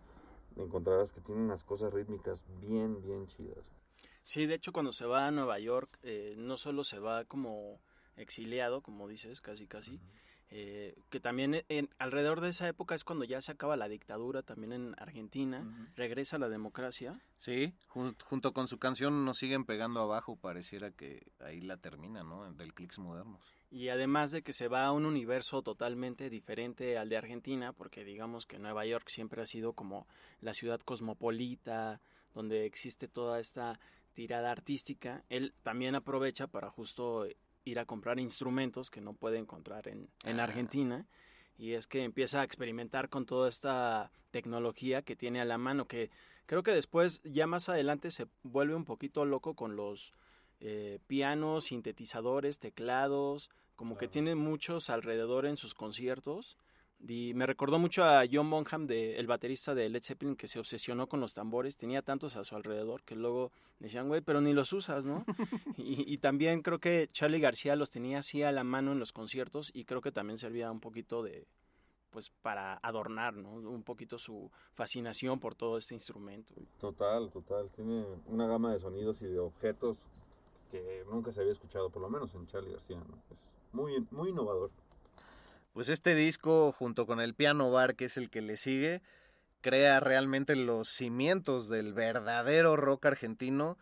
encontrarás 0.55 1.11
que 1.11 1.21
tiene 1.21 1.41
unas 1.41 1.63
cosas 1.63 1.93
rítmicas 1.93 2.41
bien, 2.59 2.99
bien 3.03 3.27
chidas. 3.27 3.63
Sí, 4.23 4.47
de 4.47 4.55
hecho 4.55 4.73
cuando 4.73 4.91
se 4.91 5.05
va 5.05 5.27
a 5.27 5.31
Nueva 5.31 5.59
York, 5.59 5.99
eh, 6.01 6.33
no 6.37 6.57
solo 6.57 6.83
se 6.83 6.97
va 6.97 7.25
como 7.25 7.77
exiliado, 8.17 8.81
como 8.81 9.07
dices, 9.07 9.41
casi 9.41 9.67
casi, 9.67 9.99
eh, 10.51 10.95
que 11.09 11.19
también 11.19 11.63
en, 11.69 11.89
alrededor 11.97 12.39
de 12.41 12.49
esa 12.49 12.67
época 12.67 12.95
es 12.95 13.03
cuando 13.03 13.25
ya 13.25 13.41
se 13.41 13.51
acaba 13.51 13.75
la 13.75 13.87
dictadura 13.87 14.41
también 14.41 14.71
en 14.73 14.95
Argentina, 14.99 15.63
regresa 15.95 16.37
la 16.37 16.49
democracia. 16.49 17.19
Sí, 17.37 17.73
jun- 17.89 18.15
junto 18.23 18.53
con 18.53 18.67
su 18.67 18.77
canción 18.77 19.25
nos 19.25 19.37
siguen 19.37 19.65
pegando 19.65 20.01
abajo, 20.01 20.35
pareciera 20.41 20.91
que 20.91 21.23
ahí 21.39 21.61
la 21.61 21.77
termina, 21.77 22.23
¿no? 22.23 22.51
Del 22.53 22.73
Clicks 22.73 22.99
Modernos. 22.99 23.39
Y 23.71 23.89
además 23.89 24.31
de 24.31 24.41
que 24.43 24.53
se 24.53 24.67
va 24.69 24.85
a 24.85 24.91
un 24.93 25.05
universo 25.05 25.61
totalmente 25.61 26.29
diferente 26.29 26.97
al 26.97 27.09
de 27.09 27.17
Argentina, 27.17 27.73
porque 27.73 28.05
digamos 28.05 28.45
que 28.45 28.59
Nueva 28.59 28.85
York 28.85 29.09
siempre 29.09 29.41
ha 29.41 29.45
sido 29.45 29.73
como 29.73 30.07
la 30.39 30.53
ciudad 30.53 30.79
cosmopolita, 30.81 31.99
donde 32.33 32.65
existe 32.65 33.07
toda 33.07 33.39
esta 33.39 33.79
tirada 34.13 34.51
artística, 34.51 35.23
él 35.29 35.51
también 35.63 35.95
aprovecha 35.95 36.47
para 36.47 36.69
justo 36.69 37.25
ir 37.65 37.79
a 37.79 37.85
comprar 37.85 38.19
instrumentos 38.19 38.89
que 38.89 39.01
no 39.01 39.13
puede 39.13 39.37
encontrar 39.37 39.87
en, 39.87 40.07
en 40.23 40.39
Ah. 40.39 40.43
Argentina. 40.43 41.05
Y 41.57 41.73
es 41.73 41.87
que 41.87 42.03
empieza 42.03 42.41
a 42.41 42.43
experimentar 42.43 43.09
con 43.09 43.25
toda 43.25 43.49
esta 43.49 44.09
tecnología 44.31 45.01
que 45.01 45.15
tiene 45.15 45.39
a 45.41 45.45
la 45.45 45.57
mano, 45.57 45.87
que 45.87 46.09
creo 46.45 46.63
que 46.63 46.71
después, 46.71 47.21
ya 47.23 47.47
más 47.47 47.69
adelante, 47.69 48.11
se 48.11 48.27
vuelve 48.43 48.75
un 48.75 48.83
poquito 48.85 49.25
loco 49.25 49.53
con 49.55 49.75
los 49.75 50.11
eh, 50.59 50.99
pianos, 51.07 51.65
sintetizadores, 51.65 52.59
teclados, 52.59 53.49
como 53.75 53.97
que 53.97 54.07
tiene 54.07 54.35
muchos 54.35 54.89
alrededor 54.89 55.45
en 55.45 55.57
sus 55.57 55.73
conciertos. 55.73 56.57
Y 56.99 57.33
me 57.33 57.45
recordó 57.45 57.77
mucho 57.77 58.03
a 58.03 58.23
John 58.31 58.49
Bonham, 58.49 58.85
de, 58.85 59.17
el 59.17 59.27
baterista 59.27 59.75
de 59.75 59.89
Led 59.89 60.03
Zeppelin, 60.03 60.35
que 60.35 60.47
se 60.47 60.59
obsesionó 60.59 61.07
con 61.07 61.19
los 61.19 61.33
tambores. 61.33 61.77
Tenía 61.77 62.01
tantos 62.01 62.35
a 62.35 62.43
su 62.43 62.55
alrededor 62.55 63.03
que 63.03 63.15
luego 63.15 63.51
decían, 63.79 64.07
güey, 64.07 64.21
pero 64.21 64.41
ni 64.41 64.53
los 64.53 64.73
usas, 64.73 65.05
¿no? 65.05 65.23
y, 65.77 66.11
y 66.11 66.17
también 66.17 66.61
creo 66.61 66.79
que 66.79 67.07
Charlie 67.11 67.39
García 67.39 67.75
los 67.75 67.91
tenía 67.91 68.19
así 68.19 68.43
a 68.43 68.51
la 68.51 68.63
mano 68.63 68.93
en 68.93 68.99
los 68.99 69.11
conciertos 69.11 69.71
y 69.73 69.85
creo 69.85 70.01
que 70.01 70.11
también 70.11 70.39
servía 70.39 70.71
un 70.71 70.79
poquito 70.79 71.21
de, 71.21 71.45
pues, 72.15 72.31
para 72.41 72.79
adornar, 72.81 73.35
¿no? 73.35 73.49
Un 73.51 73.83
poquito 73.83 74.17
su 74.17 74.49
fascinación 74.71 75.37
por 75.37 75.53
todo 75.53 75.77
este 75.77 75.95
instrumento. 75.95 76.53
Total, 76.79 77.29
total. 77.29 77.69
Tiene 77.71 78.05
una 78.27 78.47
gama 78.47 78.71
de 78.71 78.79
sonidos 78.79 79.21
y 79.21 79.25
de 79.25 79.37
objetos 79.37 79.97
que 80.71 81.03
nunca 81.11 81.33
se 81.33 81.41
había 81.41 81.51
escuchado, 81.51 81.89
por 81.89 82.01
lo 82.01 82.09
menos 82.09 82.33
en 82.33 82.47
Charlie 82.47 82.71
García. 82.71 82.95
¿no? 82.97 83.15
Es 83.29 83.73
muy, 83.73 84.07
muy 84.11 84.29
innovador. 84.29 84.71
Pues 85.75 85.89
este 85.89 86.15
disco, 86.15 86.71
junto 86.71 87.05
con 87.05 87.19
el 87.19 87.33
Piano 87.33 87.69
Bar, 87.69 87.95
que 87.95 88.05
es 88.05 88.15
el 88.15 88.29
que 88.29 88.41
le 88.41 88.55
sigue, 88.55 89.01
crea 89.59 89.99
realmente 89.99 90.55
los 90.55 90.87
cimientos 90.87 91.67
del 91.67 91.93
verdadero 91.93 92.77
rock 92.77 93.07
argentino 93.07 93.77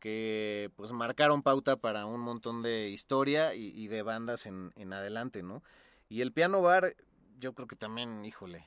que 0.00 0.70
pues 0.76 0.92
marcaron 0.92 1.42
pauta 1.42 1.76
para 1.76 2.04
un 2.04 2.20
montón 2.20 2.60
de 2.62 2.90
historia 2.90 3.54
y, 3.54 3.88
de 3.88 4.02
bandas 4.02 4.44
en, 4.44 4.70
en 4.76 4.92
adelante, 4.92 5.42
¿no? 5.42 5.62
Y 6.10 6.20
el 6.20 6.30
Piano 6.30 6.60
Bar, 6.60 6.94
yo 7.38 7.54
creo 7.54 7.66
que 7.66 7.76
también, 7.76 8.22
híjole, 8.22 8.66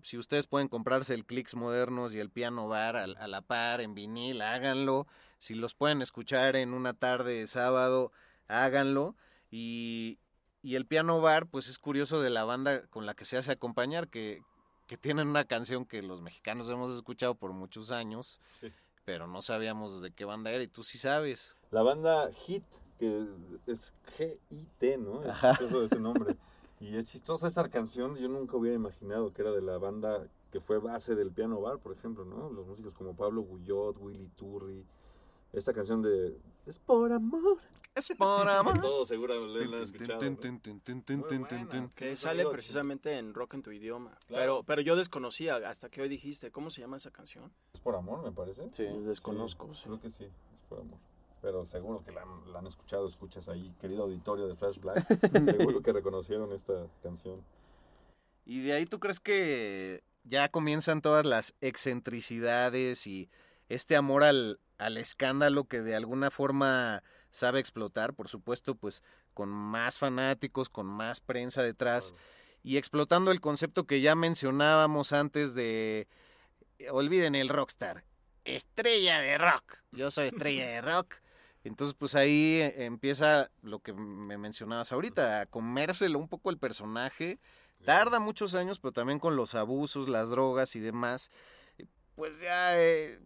si 0.00 0.16
ustedes 0.16 0.46
pueden 0.46 0.68
comprarse 0.68 1.12
el 1.12 1.26
Clicks 1.26 1.56
Modernos 1.56 2.14
y 2.14 2.20
el 2.20 2.30
Piano 2.30 2.68
Bar 2.68 2.96
a, 2.96 3.04
a 3.04 3.28
la 3.28 3.42
par 3.42 3.82
en 3.82 3.94
vinil, 3.94 4.40
háganlo. 4.40 5.06
Si 5.38 5.52
los 5.52 5.74
pueden 5.74 6.00
escuchar 6.00 6.56
en 6.56 6.72
una 6.72 6.94
tarde 6.94 7.34
de 7.34 7.46
sábado, 7.46 8.12
háganlo. 8.48 9.14
Y, 9.50 10.16
y 10.62 10.74
el 10.76 10.86
Piano 10.86 11.20
Bar, 11.20 11.46
pues 11.46 11.68
es 11.68 11.78
curioso 11.78 12.20
de 12.20 12.30
la 12.30 12.44
banda 12.44 12.86
con 12.88 13.06
la 13.06 13.14
que 13.14 13.24
se 13.24 13.36
hace 13.36 13.52
acompañar, 13.52 14.08
que, 14.08 14.42
que 14.86 14.96
tienen 14.96 15.28
una 15.28 15.44
canción 15.44 15.84
que 15.86 16.02
los 16.02 16.20
mexicanos 16.20 16.68
hemos 16.70 16.90
escuchado 16.94 17.34
por 17.34 17.52
muchos 17.52 17.90
años, 17.90 18.40
Sí. 18.60 18.70
pero 19.04 19.26
no 19.26 19.42
sabíamos 19.42 20.02
de 20.02 20.10
qué 20.12 20.24
banda 20.24 20.50
era 20.50 20.62
y 20.62 20.68
tú 20.68 20.84
sí 20.84 20.98
sabes. 20.98 21.54
La 21.70 21.82
banda 21.82 22.30
Hit, 22.46 22.64
que 22.98 23.26
es 23.66 23.92
G-I-T, 24.18 24.98
¿no? 24.98 25.22
Es 25.24 25.34
chistoso 25.40 25.84
ese 25.84 25.98
nombre. 26.00 26.36
Y 26.80 26.96
es 26.96 27.04
chistosa 27.06 27.48
esa 27.48 27.68
canción, 27.68 28.16
yo 28.16 28.28
nunca 28.28 28.56
hubiera 28.56 28.76
imaginado 28.76 29.30
que 29.32 29.42
era 29.42 29.50
de 29.50 29.60
la 29.62 29.76
banda 29.78 30.18
que 30.50 30.60
fue 30.60 30.78
base 30.78 31.14
del 31.14 31.30
piano 31.30 31.60
bar, 31.60 31.78
por 31.78 31.92
ejemplo, 31.92 32.24
¿no? 32.24 32.50
Los 32.50 32.66
músicos 32.66 32.94
como 32.94 33.14
Pablo 33.14 33.42
Guyot, 33.42 33.96
Willy 34.00 34.28
Turri, 34.30 34.82
esta 35.52 35.72
canción 35.72 36.02
de 36.02 36.36
Es 36.66 36.78
por 36.78 37.12
amor. 37.12 37.58
Es 37.94 38.08
por 38.16 38.48
amor. 38.48 38.74
Todos 38.80 39.08
seguro 39.08 39.34
lo 39.34 39.60
han. 39.60 39.70
Que 41.96 42.16
sale 42.16 42.46
precisamente 42.46 43.18
en 43.18 43.34
Rock 43.34 43.54
en 43.54 43.62
tu 43.62 43.72
idioma. 43.72 44.16
Claro. 44.28 44.42
Pero, 44.42 44.62
pero 44.64 44.82
yo 44.82 44.96
desconocía 44.96 45.56
hasta 45.56 45.88
que 45.88 46.02
hoy 46.02 46.08
dijiste, 46.08 46.50
¿cómo 46.50 46.70
se 46.70 46.80
llama 46.80 46.96
esa 46.98 47.10
canción? 47.10 47.50
Es 47.74 47.80
por 47.80 47.94
amor, 47.96 48.22
me 48.24 48.32
parece. 48.32 48.68
Sí. 48.72 48.84
Desconozco. 49.02 49.74
sí. 49.74 49.82
Creo 49.84 50.00
que 50.00 50.10
sí, 50.10 50.24
es 50.24 50.62
por 50.68 50.80
amor. 50.80 50.98
Pero 51.42 51.64
seguro 51.64 52.04
que 52.04 52.12
la, 52.12 52.22
han- 52.22 52.52
la 52.52 52.58
han 52.58 52.66
escuchado, 52.66 53.08
escuchas 53.08 53.48
ahí, 53.48 53.72
querido 53.80 54.02
auditorio 54.04 54.46
de 54.46 54.54
Flash 54.54 54.78
Black. 54.80 55.04
seguro 55.58 55.80
que 55.82 55.92
reconocieron 55.92 56.52
esta 56.52 56.74
canción. 57.02 57.42
Y 58.44 58.60
de 58.62 58.74
ahí 58.74 58.86
tú 58.86 59.00
crees 59.00 59.20
que 59.20 60.02
ya 60.24 60.50
comienzan 60.50 61.00
todas 61.02 61.24
las 61.24 61.54
excentricidades 61.60 63.06
y 63.06 63.30
este 63.68 63.96
amor 63.96 64.22
al, 64.22 64.58
al 64.80 64.96
escándalo 64.96 65.64
que 65.64 65.82
de 65.82 65.94
alguna 65.94 66.30
forma 66.30 67.02
sabe 67.30 67.60
explotar, 67.60 68.14
por 68.14 68.28
supuesto, 68.28 68.74
pues 68.74 69.02
con 69.34 69.48
más 69.48 69.98
fanáticos, 69.98 70.68
con 70.68 70.86
más 70.86 71.20
prensa 71.20 71.62
detrás 71.62 72.14
y 72.62 72.76
explotando 72.76 73.30
el 73.30 73.40
concepto 73.40 73.84
que 73.84 74.00
ya 74.00 74.14
mencionábamos 74.14 75.12
antes 75.12 75.54
de, 75.54 76.08
eh, 76.78 76.90
olviden 76.90 77.34
el 77.34 77.48
rockstar, 77.48 78.04
estrella 78.44 79.20
de 79.20 79.38
rock, 79.38 79.78
yo 79.92 80.10
soy 80.10 80.28
estrella 80.28 80.66
de 80.66 80.80
rock. 80.80 81.14
Entonces, 81.62 81.94
pues 81.98 82.14
ahí 82.14 82.60
eh, 82.62 82.86
empieza 82.86 83.50
lo 83.62 83.80
que 83.80 83.92
me 83.92 84.38
mencionabas 84.38 84.92
ahorita, 84.92 85.42
a 85.42 85.46
comérselo 85.46 86.18
un 86.18 86.26
poco 86.26 86.48
el 86.48 86.56
personaje. 86.56 87.38
Tarda 87.84 88.18
muchos 88.18 88.54
años, 88.54 88.78
pero 88.78 88.92
también 88.92 89.18
con 89.18 89.36
los 89.36 89.54
abusos, 89.54 90.08
las 90.08 90.30
drogas 90.30 90.74
y 90.74 90.80
demás. 90.80 91.30
Pues 92.20 92.38
ya, 92.38 92.78
eh, 92.78 93.18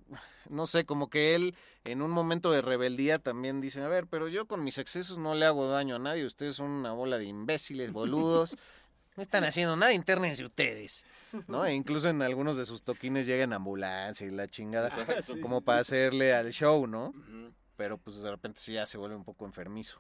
no 0.50 0.68
sé, 0.68 0.84
como 0.84 1.10
que 1.10 1.34
él 1.34 1.56
en 1.82 2.00
un 2.00 2.12
momento 2.12 2.52
de 2.52 2.62
rebeldía 2.62 3.18
también 3.18 3.60
dice, 3.60 3.82
a 3.82 3.88
ver, 3.88 4.06
pero 4.06 4.28
yo 4.28 4.46
con 4.46 4.62
mis 4.62 4.78
excesos 4.78 5.18
no 5.18 5.34
le 5.34 5.46
hago 5.46 5.66
daño 5.66 5.96
a 5.96 5.98
nadie, 5.98 6.24
ustedes 6.24 6.54
son 6.54 6.70
una 6.70 6.92
bola 6.92 7.18
de 7.18 7.24
imbéciles, 7.24 7.90
boludos. 7.90 8.56
No 9.16 9.24
están 9.24 9.42
haciendo 9.42 9.74
nada, 9.74 9.92
internense 9.92 10.44
ustedes. 10.44 11.04
¿No? 11.48 11.66
E 11.66 11.74
incluso 11.74 12.08
en 12.08 12.22
algunos 12.22 12.56
de 12.56 12.66
sus 12.66 12.84
toquines 12.84 13.26
llega 13.26 13.42
en 13.42 13.52
ambulancia 13.52 14.28
y 14.28 14.30
la 14.30 14.46
chingada, 14.46 14.90
como 15.42 15.60
para 15.60 15.80
hacerle 15.80 16.32
al 16.32 16.52
show, 16.52 16.86
¿no? 16.86 17.12
Pero 17.76 17.98
pues 17.98 18.22
de 18.22 18.30
repente 18.30 18.60
sí 18.60 18.74
ya 18.74 18.86
se 18.86 18.96
vuelve 18.96 19.16
un 19.16 19.24
poco 19.24 19.44
enfermizo. 19.44 19.98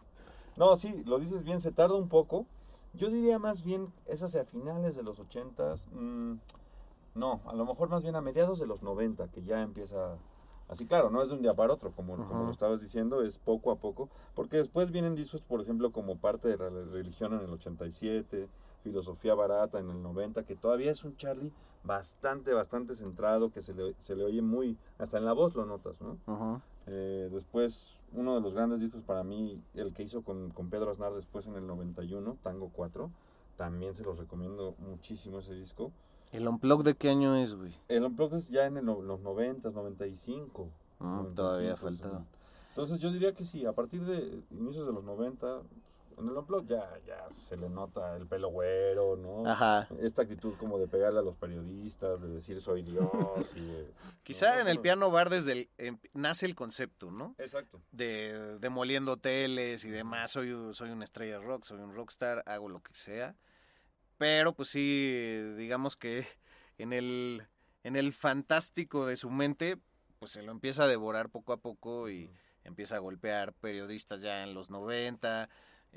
No, 0.56 0.76
sí, 0.76 1.02
lo 1.04 1.18
dices 1.18 1.44
bien, 1.44 1.60
se 1.60 1.72
tarda 1.72 1.96
un 1.96 2.08
poco. 2.08 2.46
Yo 2.92 3.10
diría 3.10 3.40
más 3.40 3.64
bien, 3.64 3.88
es 4.06 4.22
hacia 4.22 4.44
finales 4.44 4.94
de 4.94 5.02
los 5.02 5.18
ochentas. 5.18 5.80
mm, 5.90 6.34
no, 7.14 7.40
a 7.46 7.54
lo 7.54 7.64
mejor 7.64 7.88
más 7.88 8.02
bien 8.02 8.16
a 8.16 8.20
mediados 8.20 8.58
de 8.58 8.66
los 8.66 8.82
90, 8.82 9.28
que 9.28 9.42
ya 9.42 9.62
empieza... 9.62 10.18
Así, 10.66 10.86
claro, 10.86 11.10
no 11.10 11.22
es 11.22 11.28
de 11.28 11.34
un 11.34 11.42
día 11.42 11.52
para 11.52 11.74
otro, 11.74 11.92
como, 11.92 12.16
como 12.16 12.44
lo 12.44 12.50
estabas 12.50 12.80
diciendo, 12.80 13.22
es 13.22 13.36
poco 13.36 13.70
a 13.70 13.76
poco. 13.76 14.08
Porque 14.34 14.56
después 14.56 14.90
vienen 14.90 15.14
discos, 15.14 15.42
por 15.42 15.60
ejemplo, 15.60 15.90
como 15.90 16.16
parte 16.16 16.48
de 16.48 16.56
la 16.56 16.70
religión 16.70 17.34
en 17.34 17.40
el 17.40 17.50
87, 17.52 18.46
Filosofía 18.82 19.34
Barata 19.34 19.78
en 19.78 19.90
el 19.90 20.02
90, 20.02 20.44
que 20.44 20.56
todavía 20.56 20.90
es 20.90 21.04
un 21.04 21.16
Charlie 21.16 21.52
bastante, 21.84 22.52
bastante 22.54 22.96
centrado, 22.96 23.50
que 23.50 23.60
se 23.60 23.74
le, 23.74 23.92
se 23.94 24.16
le 24.16 24.24
oye 24.24 24.40
muy... 24.40 24.78
Hasta 24.98 25.18
en 25.18 25.26
la 25.26 25.34
voz 25.34 25.54
lo 25.54 25.66
notas, 25.66 26.00
¿no? 26.00 26.16
Ajá. 26.26 26.60
Eh, 26.86 27.28
después, 27.30 27.98
uno 28.12 28.34
de 28.34 28.40
los 28.40 28.54
grandes 28.54 28.80
discos 28.80 29.02
para 29.02 29.22
mí, 29.22 29.60
el 29.74 29.92
que 29.92 30.04
hizo 30.04 30.22
con, 30.22 30.50
con 30.50 30.70
Pedro 30.70 30.90
Aznar 30.90 31.12
después 31.12 31.46
en 31.46 31.54
el 31.54 31.66
91, 31.66 32.36
Tango 32.42 32.70
4, 32.72 33.10
también 33.56 33.94
se 33.94 34.02
los 34.02 34.18
recomiendo 34.18 34.74
muchísimo 34.78 35.40
ese 35.40 35.54
disco. 35.54 35.92
¿El 36.34 36.48
Unplug 36.48 36.82
de 36.82 36.94
qué 36.94 37.10
año 37.10 37.36
es, 37.36 37.54
güey? 37.54 37.72
El 37.88 38.04
Unplugged 38.04 38.38
es 38.38 38.48
ya 38.48 38.66
en 38.66 38.76
el 38.76 38.84
los 38.86 39.20
90, 39.20 39.70
95. 39.70 40.64
Mm, 40.98 41.04
95, 41.04 41.34
todavía 41.36 41.76
sí. 41.76 41.82
falta. 41.82 42.24
Entonces 42.70 42.98
yo 42.98 43.12
diría 43.12 43.32
que 43.32 43.44
sí, 43.44 43.64
a 43.66 43.72
partir 43.72 44.02
de 44.04 44.16
inicios 44.50 44.84
de 44.86 44.92
los 44.92 45.04
90, 45.04 45.46
en 46.18 46.28
el 46.28 46.36
Unplugged 46.36 46.68
ya, 46.70 46.84
ya 47.06 47.18
se 47.48 47.56
le 47.56 47.68
nota 47.68 48.16
el 48.16 48.26
pelo 48.26 48.48
güero, 48.50 49.16
¿no? 49.16 49.48
Ajá. 49.48 49.86
Esta 50.00 50.22
actitud 50.22 50.54
como 50.58 50.76
de 50.78 50.88
pegarle 50.88 51.20
a 51.20 51.22
los 51.22 51.36
periodistas, 51.36 52.20
de 52.22 52.28
decir 52.34 52.60
soy 52.60 52.82
Dios 52.82 53.08
y 53.54 53.60
de- 53.60 53.88
Quizá 54.24 54.56
¿no? 54.56 54.60
en 54.62 54.68
el 54.68 54.80
piano 54.80 55.10
bar 55.12 55.30
desde 55.30 55.52
el, 55.52 55.68
em- 55.78 55.98
nace 56.14 56.46
el 56.46 56.56
concepto, 56.56 57.12
¿no? 57.12 57.32
Exacto. 57.38 57.78
De 57.92 58.58
demoliendo 58.58 59.12
hoteles 59.12 59.84
y 59.84 59.90
demás, 59.90 60.32
soy, 60.32 60.50
un- 60.50 60.74
soy 60.74 60.90
una 60.90 61.04
estrella 61.04 61.38
de 61.38 61.44
rock, 61.46 61.62
soy 61.64 61.78
un 61.80 61.94
rockstar, 61.94 62.42
hago 62.46 62.68
lo 62.68 62.80
que 62.82 62.92
sea. 62.94 63.36
Pero 64.18 64.52
pues 64.54 64.68
sí, 64.68 65.40
digamos 65.56 65.96
que 65.96 66.26
en 66.78 66.92
el, 66.92 67.42
en 67.82 67.96
el 67.96 68.12
fantástico 68.12 69.06
de 69.06 69.16
su 69.16 69.30
mente, 69.30 69.76
pues 70.18 70.32
se 70.32 70.42
lo 70.42 70.52
empieza 70.52 70.84
a 70.84 70.88
devorar 70.88 71.28
poco 71.28 71.52
a 71.52 71.58
poco 71.58 72.08
y 72.08 72.30
empieza 72.64 72.96
a 72.96 73.00
golpear 73.00 73.52
periodistas 73.52 74.22
ya 74.22 74.42
en 74.42 74.54
los 74.54 74.70
90. 74.70 75.48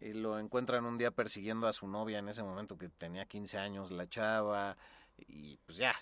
y 0.02 0.14
lo 0.14 0.40
encuentran 0.40 0.86
un 0.86 0.98
día 0.98 1.12
persiguiendo 1.12 1.68
a 1.68 1.74
su 1.74 1.88
novia 1.88 2.20
en 2.20 2.30
ese 2.30 2.44
momento 2.44 2.78
que 2.78 2.90
tenía 2.90 3.26
15 3.26 3.58
años, 3.58 3.92
la 3.92 4.08
chava, 4.08 4.78
y 5.18 5.58
pues 5.66 5.78
ya. 5.78 5.96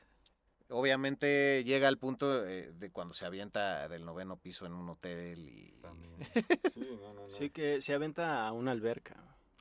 Obviamente 0.69 1.63
llega 1.63 1.87
al 1.87 1.97
punto 1.97 2.43
eh, 2.45 2.71
de 2.73 2.89
cuando 2.89 3.13
se 3.13 3.25
avienta 3.25 3.87
del 3.87 4.03
noveno 4.03 4.35
piso 4.35 4.65
en 4.65 4.73
un 4.73 4.89
hotel 4.89 5.47
y... 5.47 5.71
También. 5.81 6.11
Sí, 6.73 6.97
no, 6.99 7.13
no, 7.13 7.21
no. 7.21 7.27
Sí, 7.29 7.49
que 7.51 7.81
se 7.81 7.93
aventa 7.93 8.47
a 8.47 8.51
una 8.51 8.71
alberca. 8.71 9.15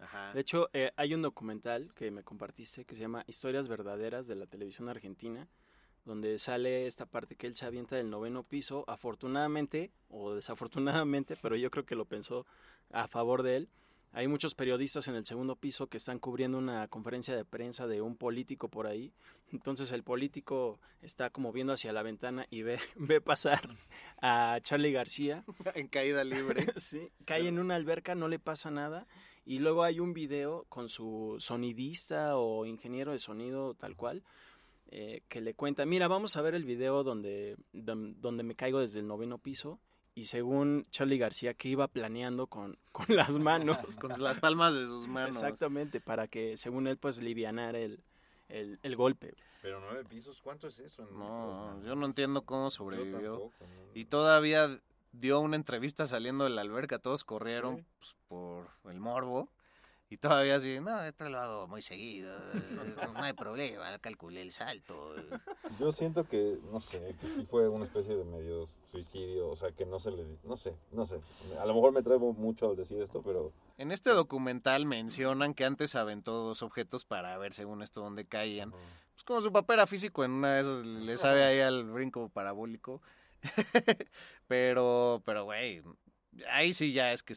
Ajá. 0.04 0.32
De 0.32 0.40
hecho, 0.40 0.68
eh, 0.72 0.90
hay 0.96 1.14
un 1.14 1.22
documental 1.22 1.92
que 1.94 2.10
me 2.10 2.22
compartiste 2.22 2.84
que 2.84 2.94
se 2.94 3.02
llama 3.02 3.24
Historias 3.26 3.68
Verdaderas 3.68 4.26
de 4.26 4.36
la 4.36 4.46
Televisión 4.46 4.88
Argentina, 4.88 5.46
donde 6.04 6.38
sale 6.38 6.86
esta 6.86 7.06
parte 7.06 7.34
que 7.34 7.46
él 7.46 7.56
se 7.56 7.66
avienta 7.66 7.96
del 7.96 8.10
noveno 8.10 8.42
piso, 8.42 8.84
afortunadamente 8.86 9.90
o 10.10 10.34
desafortunadamente, 10.34 11.36
pero 11.40 11.56
yo 11.56 11.70
creo 11.70 11.84
que 11.84 11.94
lo 11.94 12.04
pensó 12.04 12.44
a 12.92 13.08
favor 13.08 13.42
de 13.42 13.56
él. 13.56 13.68
Hay 14.12 14.28
muchos 14.28 14.54
periodistas 14.54 15.08
en 15.08 15.16
el 15.16 15.26
segundo 15.26 15.56
piso 15.56 15.88
que 15.88 15.96
están 15.96 16.20
cubriendo 16.20 16.56
una 16.56 16.86
conferencia 16.86 17.34
de 17.34 17.44
prensa 17.44 17.88
de 17.88 18.00
un 18.00 18.16
político 18.16 18.68
por 18.68 18.86
ahí. 18.86 19.10
Entonces 19.52 19.90
el 19.90 20.04
político 20.04 20.78
está 21.02 21.30
como 21.30 21.52
viendo 21.52 21.72
hacia 21.72 21.92
la 21.92 22.02
ventana 22.02 22.46
y 22.48 22.62
ve, 22.62 22.78
ve 22.94 23.20
pasar 23.20 23.68
a 24.22 24.58
Charlie 24.62 24.92
García 24.92 25.42
en 25.74 25.88
caída 25.88 26.22
libre. 26.22 26.72
sí, 26.76 27.08
cae 27.24 27.48
en 27.48 27.58
una 27.58 27.74
alberca, 27.74 28.14
no 28.14 28.28
le 28.28 28.38
pasa 28.38 28.70
nada. 28.70 29.06
Y 29.46 29.58
luego 29.58 29.82
hay 29.82 30.00
un 30.00 30.14
video 30.14 30.64
con 30.68 30.88
su 30.88 31.36
sonidista 31.38 32.36
o 32.36 32.64
ingeniero 32.66 33.12
de 33.12 33.18
sonido 33.18 33.74
tal 33.74 33.94
cual, 33.96 34.22
eh, 34.90 35.20
que 35.28 35.40
le 35.40 35.54
cuenta, 35.54 35.84
mira, 35.84 36.08
vamos 36.08 36.36
a 36.36 36.42
ver 36.42 36.54
el 36.54 36.64
video 36.64 37.02
donde, 37.02 37.56
donde 37.72 38.42
me 38.42 38.54
caigo 38.54 38.80
desde 38.80 39.00
el 39.00 39.06
noveno 39.06 39.38
piso. 39.38 39.78
Y 40.16 40.26
según 40.26 40.86
Charlie 40.90 41.18
García, 41.18 41.54
que 41.54 41.68
iba 41.68 41.88
planeando 41.88 42.46
con, 42.46 42.78
con 42.92 43.06
las 43.08 43.38
manos. 43.38 43.76
Con 44.00 44.22
las 44.22 44.38
palmas 44.38 44.74
de 44.74 44.86
sus 44.86 45.08
manos. 45.08 45.34
Exactamente, 45.36 46.00
para 46.00 46.28
que 46.28 46.56
según 46.56 46.86
él 46.86 46.96
pues 46.96 47.18
livianar 47.18 47.74
el, 47.74 47.98
el, 48.48 48.78
el 48.82 48.96
golpe. 48.96 49.34
Pero 49.60 49.80
nueve 49.80 50.04
pisos, 50.04 50.40
¿cuánto 50.40 50.68
es 50.68 50.78
eso? 50.78 51.02
en 51.02 51.18
No, 51.18 51.82
yo 51.82 51.96
no 51.96 52.06
entiendo 52.06 52.42
cómo 52.42 52.66
Yo 52.66 52.70
sobrevivió. 52.70 53.32
tampoco, 53.32 53.52
no. 53.60 53.98
Y 53.98 54.04
todavía 54.04 54.78
dio 55.20 55.40
una 55.40 55.56
entrevista 55.56 56.06
saliendo 56.06 56.44
de 56.44 56.50
la 56.50 56.60
alberca, 56.62 56.98
todos 56.98 57.24
corrieron 57.24 57.78
Sí. 57.78 57.84
pues, 57.98 58.16
por 58.28 58.90
el 58.92 59.00
morbo. 59.00 59.48
Y 60.10 60.18
todavía 60.18 60.56
así, 60.56 60.78
no, 60.80 61.02
esto 61.02 61.28
lo 61.28 61.40
hago 61.40 61.66
muy 61.66 61.80
seguido, 61.82 62.36
eh, 62.36 62.62
no 63.14 63.22
hay 63.22 63.32
problema, 63.32 63.98
calculé 63.98 64.42
el 64.42 64.52
salto. 64.52 65.16
eh". 65.18 65.24
Yo 65.80 65.90
siento 65.92 66.22
que, 66.24 66.58
no 66.70 66.80
sé, 66.80 67.16
que 67.20 67.26
sí 67.26 67.46
fue 67.50 67.68
una 67.68 67.86
especie 67.86 68.14
de 68.14 68.24
medio 68.24 68.68
suicidio, 68.92 69.48
o 69.48 69.56
sea, 69.56 69.72
que 69.72 69.86
no 69.86 69.98
se 69.98 70.12
le... 70.12 70.22
No 70.44 70.56
sé, 70.56 70.72
no 70.92 71.04
sé. 71.06 71.16
A 71.58 71.64
lo 71.66 71.74
mejor 71.74 71.92
me 71.92 72.02
traigo 72.02 72.32
mucho 72.34 72.70
al 72.70 72.76
decir 72.76 73.00
esto, 73.02 73.22
pero... 73.24 73.50
En 73.78 73.90
este 73.90 74.10
documental 74.10 74.84
mencionan 74.86 75.52
que 75.54 75.64
antes 75.64 75.96
aventó 75.96 76.32
dos 76.44 76.62
objetos 76.62 77.04
para 77.04 77.36
ver 77.38 77.52
según 77.54 77.82
esto 77.82 78.02
dónde 78.02 78.24
caían. 78.26 78.70
Pues 78.70 79.24
como 79.24 79.40
su 79.40 79.50
papá 79.52 79.74
era 79.74 79.86
físico, 79.88 80.22
en 80.22 80.32
una 80.32 80.52
de 80.54 80.60
esas 80.60 80.84
le 80.84 81.16
sabe 81.16 81.42
ahí 81.44 81.60
al 81.60 81.82
brinco 81.84 82.28
parabólico. 82.28 83.00
pero, 84.48 85.22
pero, 85.24 85.44
güey, 85.44 85.82
ahí 86.50 86.74
sí 86.74 86.92
ya 86.92 87.12
es 87.12 87.22
que, 87.22 87.34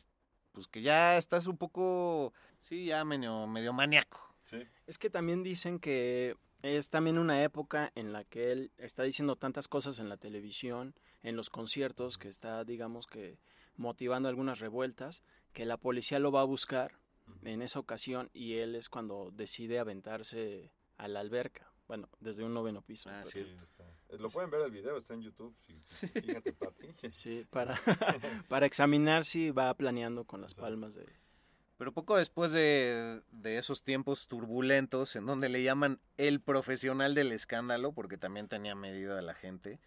pues 0.53 0.67
que 0.67 0.81
ya 0.81 1.17
estás 1.17 1.47
un 1.47 1.57
poco, 1.57 2.33
sí, 2.59 2.85
ya 2.85 3.03
medio, 3.05 3.47
medio 3.47 3.73
maníaco. 3.73 4.19
Sí. 4.45 4.57
Es 4.87 4.97
que 4.97 5.09
también 5.09 5.43
dicen 5.43 5.79
que 5.79 6.35
es 6.63 6.89
también 6.89 7.17
una 7.17 7.43
época 7.43 7.91
en 7.95 8.13
la 8.13 8.23
que 8.23 8.51
él 8.51 8.71
está 8.77 9.03
diciendo 9.03 9.35
tantas 9.35 9.67
cosas 9.67 9.99
en 9.99 10.09
la 10.09 10.17
televisión, 10.17 10.95
en 11.23 11.35
los 11.35 11.49
conciertos, 11.49 12.17
que 12.17 12.29
está, 12.29 12.63
digamos 12.63 13.07
que, 13.07 13.37
motivando 13.75 14.29
algunas 14.29 14.59
revueltas, 14.59 15.21
que 15.53 15.65
la 15.65 15.77
policía 15.77 16.19
lo 16.19 16.31
va 16.31 16.41
a 16.41 16.45
buscar 16.45 16.91
en 17.43 17.61
esa 17.61 17.79
ocasión 17.79 18.29
y 18.33 18.55
él 18.55 18.75
es 18.75 18.89
cuando 18.89 19.29
decide 19.31 19.79
aventarse 19.79 20.71
a 20.97 21.07
la 21.07 21.19
alberca. 21.19 21.67
Bueno, 21.87 22.07
desde 22.21 22.43
un 22.43 22.53
noveno 22.53 22.81
piso. 22.81 23.09
Ah, 23.09 23.23
pero- 23.23 23.45
sí. 23.45 23.55
Eh, 24.09 24.17
Lo 24.19 24.29
pueden 24.29 24.49
ver 24.49 24.61
el 24.61 24.71
video, 24.71 24.97
está 24.97 25.13
en 25.13 25.21
YouTube. 25.21 25.53
sí, 25.65 25.75
sí, 25.85 26.07
fíjate, 26.07 26.53
Pati. 26.53 26.87
Sí, 27.11 27.45
para, 27.49 27.79
para 28.49 28.65
examinar 28.65 29.25
si 29.25 29.51
va 29.51 29.73
planeando 29.73 30.23
con 30.23 30.41
las 30.41 30.53
palmas 30.53 30.95
de... 30.95 31.05
Pero 31.77 31.91
poco 31.91 32.17
después 32.17 32.51
de, 32.51 33.21
de 33.31 33.57
esos 33.59 33.83
tiempos 33.83 34.27
turbulentos, 34.27 35.15
en 35.15 35.27
donde 35.27 35.47
le 35.47 35.61
llaman 35.61 35.99
el 36.17 36.41
profesional 36.41 37.13
del 37.13 37.31
escándalo, 37.31 37.91
porque 37.91 38.17
también 38.17 38.47
tenía 38.47 38.73
medida 38.73 39.19
a 39.19 39.21
la 39.21 39.35
gente, 39.35 39.79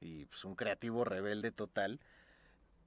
y 0.00 0.26
pues 0.26 0.44
un 0.44 0.54
creativo 0.54 1.04
rebelde 1.04 1.50
total, 1.50 2.00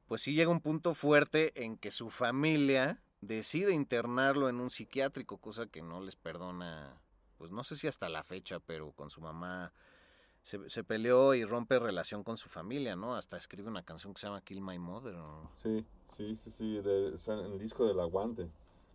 pues 0.08 0.22
sí 0.22 0.34
llega 0.34 0.52
un 0.52 0.62
punto 0.62 0.94
fuerte 0.94 1.64
en 1.64 1.78
que 1.78 1.90
su 1.90 2.12
familia 2.12 3.00
decide 3.22 3.72
internarlo 3.72 4.50
en 4.50 4.60
un 4.60 4.70
psiquiátrico, 4.70 5.38
cosa 5.38 5.68
que 5.68 5.82
no 5.82 6.02
les 6.02 6.16
perdona, 6.16 6.94
pues 7.38 7.52
no 7.52 7.64
sé 7.64 7.76
si 7.76 7.88
hasta 7.88 8.10
la 8.10 8.24
fecha, 8.24 8.60
pero 8.60 8.92
con 8.92 9.10
su 9.10 9.22
mamá 9.22 9.72
se, 10.42 10.70
se 10.70 10.84
peleó 10.84 11.34
y 11.34 11.46
rompe 11.46 11.78
relación 11.80 12.24
con 12.24 12.38
su 12.38 12.50
familia, 12.50 12.96
¿no? 12.96 13.16
Hasta 13.16 13.38
escribe 13.38 13.68
una 13.70 13.84
canción 13.84 14.14
que 14.14 14.22
se 14.22 14.28
llama 14.28 14.42
Kill 14.42 14.62
My 14.62 14.80
Mother. 14.80 15.14
¿no? 15.16 15.50
Sí, 15.62 15.86
sí, 16.16 16.36
sí, 16.36 16.52
sí, 16.52 16.78
de, 16.82 17.08
en 17.28 17.52
el 17.52 17.60
disco 17.60 17.86
del 17.86 18.00
Aguante. 18.00 18.50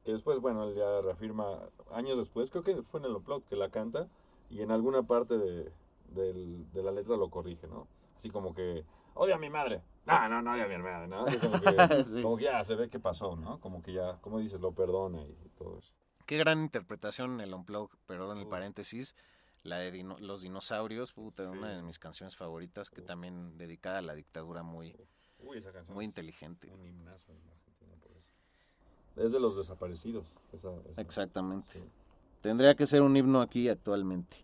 Que 0.05 0.13
después, 0.13 0.39
bueno, 0.41 0.65
él 0.65 0.75
ya 0.77 1.01
reafirma 1.03 1.47
años 1.93 2.17
después, 2.19 2.51
creo 2.51 2.63
que 2.63 2.83
fue 2.83 3.01
en 3.01 3.07
el 3.07 3.13
Upload 3.17 3.43
que 3.45 3.57
la 3.57 3.69
canta 3.71 4.07
y 4.51 4.61
en 4.63 4.71
alguna 4.71 5.03
parte 5.03 5.37
de, 5.37 5.71
del- 6.15 6.73
de 6.73 6.83
la 6.83 6.93
letra 6.93 7.17
lo 7.17 7.29
corrige, 7.29 7.67
¿no? 7.67 7.87
Así 8.17 8.31
como 8.31 8.55
que, 8.55 8.85
odia 9.15 9.35
a 9.35 9.39
mi 9.39 9.51
madre. 9.51 9.83
No, 10.07 10.29
no, 10.29 10.43
no 10.43 10.53
odia 10.53 10.65
a 10.65 10.69
mi 10.69 10.79
madre, 10.79 11.09
¿no? 11.09 11.25
Como, 11.41 11.61
que, 11.61 12.05
Sí. 12.05 12.23
como 12.23 12.37
que 12.37 12.45
ya 12.45 12.65
se 12.65 12.77
ve 12.77 12.89
que 12.89 13.01
pasó, 13.01 13.35
¿no? 13.37 13.59
Como 13.59 13.83
que 13.83 13.93
ya, 13.93 14.15
como 14.21 14.39
dices, 14.39 14.61
lo 14.61 14.73
perdona 14.73 15.21
y 15.23 15.35
todo 15.59 15.79
eso. 15.79 15.93
Qué 16.25 16.39
gran 16.39 16.61
interpretación 16.61 17.35
en 17.35 17.41
el 17.41 17.55
Unplug, 17.55 17.91
perdón 18.07 18.39
el 18.39 18.47
paréntesis, 18.49 19.15
la 19.67 19.79
de 19.79 19.91
dino- 19.91 20.19
Los 20.19 20.43
Dinosaurios, 20.43 21.13
puta, 21.13 21.49
una 21.51 21.75
de 21.77 21.83
mis 21.83 21.99
canciones 21.99 22.37
favoritas, 22.37 22.89
que 22.91 23.03
también 23.03 23.57
dedicada 23.59 23.99
a 23.99 24.03
la 24.03 24.15
dictadura 24.15 24.63
muy, 24.63 24.95
Uy, 25.41 25.59
esa 25.59 25.73
canción 25.73 25.95
muy 25.95 26.05
es 26.05 26.09
inteligente. 26.11 26.69
Un 26.73 26.87
himnazo 26.87 27.33
en 27.33 27.39
Argentina 27.51 27.95
por 28.01 28.11
eso. 28.13 29.25
Es 29.27 29.33
de 29.33 29.41
los 29.41 29.57
desaparecidos. 29.57 30.27
Esa, 30.53 30.71
esa- 30.91 31.01
Exactamente. 31.01 31.83
Tendría 32.43 32.75
que 32.75 32.87
ser 32.87 33.03
un 33.03 33.17
himno 33.17 33.41
aquí 33.43 33.69
actualmente. 33.69 34.37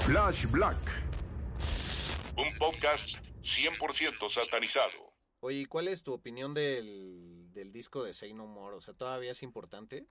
Flash 0.00 0.46
Black. 0.50 0.78
Un 2.36 2.58
podcast 2.58 3.18
100% 3.42 4.30
satanizado. 4.30 5.12
Oye, 5.40 5.58
¿y 5.60 5.64
¿cuál 5.66 5.88
es 5.88 6.02
tu 6.02 6.12
opinión 6.12 6.54
del, 6.54 7.46
del 7.52 7.72
disco 7.72 8.02
de 8.02 8.12
Say 8.14 8.34
No 8.34 8.46
More? 8.46 8.76
O 8.76 8.80
sea, 8.80 8.94
¿todavía 8.94 9.30
es 9.30 9.42
importante? 9.42 10.06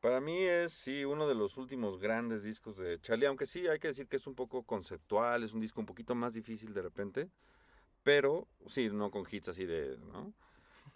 Para 0.00 0.20
mí 0.20 0.38
es, 0.38 0.72
sí, 0.72 1.04
uno 1.04 1.28
de 1.28 1.34
los 1.34 1.58
últimos 1.58 1.98
grandes 1.98 2.42
discos 2.42 2.76
de 2.78 2.98
Charlie, 3.00 3.26
aunque 3.26 3.46
sí 3.46 3.66
hay 3.68 3.78
que 3.78 3.88
decir 3.88 4.08
que 4.08 4.16
es 4.16 4.26
un 4.26 4.34
poco 4.34 4.62
conceptual, 4.62 5.42
es 5.42 5.52
un 5.52 5.60
disco 5.60 5.80
un 5.80 5.86
poquito 5.86 6.14
más 6.14 6.32
difícil 6.32 6.72
de 6.72 6.80
repente, 6.82 7.28
pero 8.02 8.48
sí, 8.66 8.88
no 8.88 9.10
con 9.10 9.24
hits 9.30 9.48
así 9.48 9.66
de, 9.66 9.98
¿no? 9.98 10.32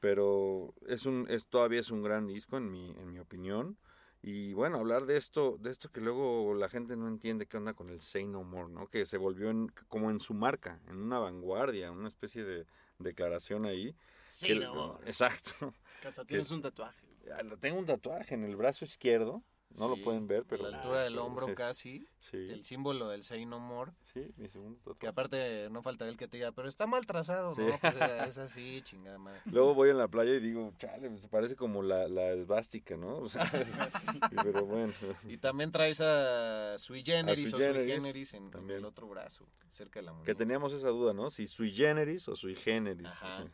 Pero 0.01 0.73
es 0.87 1.05
un, 1.07 1.27
es, 1.29 1.47
todavía 1.47 1.81
es 1.81 1.91
un 1.91 2.03
gran 2.03 2.27
disco 2.27 2.57
en 2.57 2.71
mi, 2.71 2.91
en 2.93 3.13
mi 3.13 3.19
opinión. 3.19 3.77
Y 4.23 4.55
bueno, 4.55 4.79
hablar 4.79 5.05
de 5.05 5.19
esto, 5.19 5.59
de 5.61 5.71
esto 5.71 5.91
que 5.91 6.01
luego 6.01 6.55
la 6.55 6.71
gente 6.71 6.97
no 6.97 7.07
entiende 7.09 7.45
qué 7.47 7.59
onda 7.59 7.75
con 7.75 7.91
el 7.91 8.01
Say 8.01 8.27
No 8.27 8.43
More, 8.43 8.73
¿no? 8.73 8.87
Que 8.87 9.05
se 9.05 9.19
volvió 9.19 9.51
en- 9.51 9.69
como 9.89 10.11
en 10.11 10.19
su 10.19 10.33
marca, 10.33 10.81
en 10.89 10.97
una 10.97 11.19
vanguardia, 11.19 11.91
una 11.93 12.09
especie 12.09 12.43
de 12.43 12.65
declaración 12.99 13.67
ahí. 13.67 13.95
Say 14.31 14.49
que- 14.59 14.65
no 14.65 14.75
more. 14.75 15.07
Exacto. 15.07 15.75
Hasta 16.07 16.23
Que- 16.23 16.29
tienes 16.29 16.51
un 16.51 16.63
tatuaje. 16.63 17.07
Lo- 17.45 17.59
Tengo 17.59 17.79
un 17.79 17.87
tatuaje 17.87 18.35
en 18.35 18.45
el 18.45 18.57
brazo 18.57 18.85
izquierdo. 18.85 19.43
No 19.77 19.93
Sí, 19.93 19.99
lo 19.99 20.05
pueden 20.05 20.29
ver, 20.29 20.45
pero. 20.49 20.66
A 20.66 20.70
la 20.70 20.77
altura 20.79 21.03
del 21.03 21.18
hombro 21.18 21.49
sí. 21.49 21.55
casi. 21.57 22.09
Sí. 22.20 22.37
El 22.37 22.64
símbolo 22.64 23.09
del 23.09 23.25
Say 23.25 23.45
No 23.45 23.59
More. 23.59 23.93
Sí, 24.05 24.33
mi 24.37 24.49
segundo 24.49 24.79
tatuaje. 24.79 24.99
Que 25.01 25.07
aparte 25.09 25.68
no 25.70 25.83
faltaría 25.83 26.12
el 26.12 26.16
que 26.16 26.29
te 26.29 26.37
diga, 26.37 26.53
pero 26.53 26.68
está 26.68 26.87
mal 26.87 27.07
trazado. 27.07 27.53
¿no? 27.57 27.79
Pues 27.81 27.97
eh, 27.97 28.18
es 28.29 28.39
así, 28.39 28.83
chingada 28.83 29.18
madre. 29.18 29.41
Luego 29.47 29.75
voy 29.75 29.91
en 29.91 29.99
la 29.99 30.07
playa 30.07 30.35
y 30.35 30.41
digo, 30.41 30.72
chale, 30.79 31.11
pues, 31.11 31.27
parece 31.27 31.57
como 31.57 31.83
la, 31.83 32.07
la 32.09 32.31
esvástica, 32.31 32.97
¿no? 32.97 33.18
O 33.18 33.29
sea, 33.29 33.45
pero 34.45 34.64
bueno. 34.64 34.93
Y 35.29 35.39
también 35.39 35.72
traes 35.72 36.01
a 36.01 36.79
Sui 36.79 37.03
Generis 37.03 37.51
Sui 37.51 37.61
o 37.61 37.72
Sui 37.75 37.87
Generis, 37.87 38.35
en, 38.35 38.70
el 38.70 38.85
otro 38.85 39.09
brazo, 39.09 39.49
cerca 39.70 39.99
de 39.99 40.07
la 40.07 40.12
muñeca. 40.12 40.31
Que 40.33 40.37
teníamos 40.37 40.72
esa 40.72 40.89
duda, 40.89 41.12
¿no? 41.12 41.31
Si 41.31 41.49
sui 41.49 41.70
generis 41.70 42.29
o 42.29 42.37
sui 42.37 42.55
generis. 42.55 43.09
Ajá. 43.09 43.45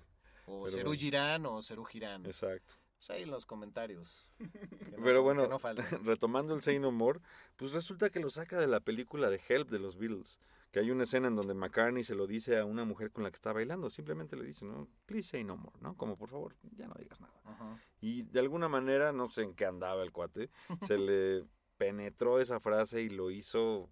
O 0.47 0.69
Cerú 0.69 0.89
bueno. 0.89 1.01
Girán 1.01 1.47
o 1.47 1.63
Cerú 1.63 1.85
Girán. 1.85 2.27
Exacto. 2.27 2.75
Pues 3.01 3.11
ahí 3.11 3.23
en 3.23 3.31
los 3.31 3.47
comentarios. 3.47 4.29
Que 4.39 4.97
no- 4.97 5.05
Pero 5.05 5.23
bueno, 5.23 5.43
que 5.45 5.49
no 5.49 5.59
falten. 5.59 5.85
retomando 6.05 6.55
el 6.55 6.63
Say 6.63 6.79
No 6.79 6.93
More, 6.93 7.21
pues 7.57 7.73
resulta 7.73 8.11
que 8.11 8.21
lo 8.21 8.29
saca 8.31 8.59
de 8.61 8.67
la 8.67 8.81
película 8.81 9.31
de 9.31 9.41
Help 9.49 9.71
de 9.71 9.79
los 9.79 9.97
Beatles. 9.97 10.39
Que 10.71 10.79
hay 10.81 10.91
una 10.93 11.03
escena 11.03 11.27
en 11.29 11.35
donde 11.35 11.55
McCartney 11.55 12.05
se 12.05 12.15
lo 12.15 12.27
dice 12.29 12.57
a 12.59 12.65
una 12.65 12.85
mujer 12.85 13.11
con 13.11 13.25
la 13.25 13.31
que 13.31 13.35
está 13.37 13.53
bailando. 13.53 13.91
Simplemente 13.91 14.37
le 14.37 14.45
dice, 14.45 14.65
no, 14.67 14.87
please 15.07 15.29
say 15.31 15.43
no 15.43 15.57
more, 15.57 15.77
¿no? 15.81 15.97
Como 15.97 16.17
por 16.17 16.29
favor, 16.29 16.55
ya 16.77 16.87
no 16.87 16.95
digas 16.95 17.21
nada. 17.21 17.81
Y 18.01 18.23
de 18.23 18.39
alguna 18.39 18.69
manera, 18.69 19.13
no 19.13 19.29
sé 19.29 19.43
en 19.43 19.55
qué 19.55 19.65
andaba 19.67 20.03
el 20.05 20.13
cuate, 20.13 20.49
se 20.87 20.97
le 20.97 21.45
penetró 21.77 22.39
esa 22.39 22.61
frase 22.61 23.01
y 23.03 23.09
lo 23.09 23.31
hizo, 23.33 23.91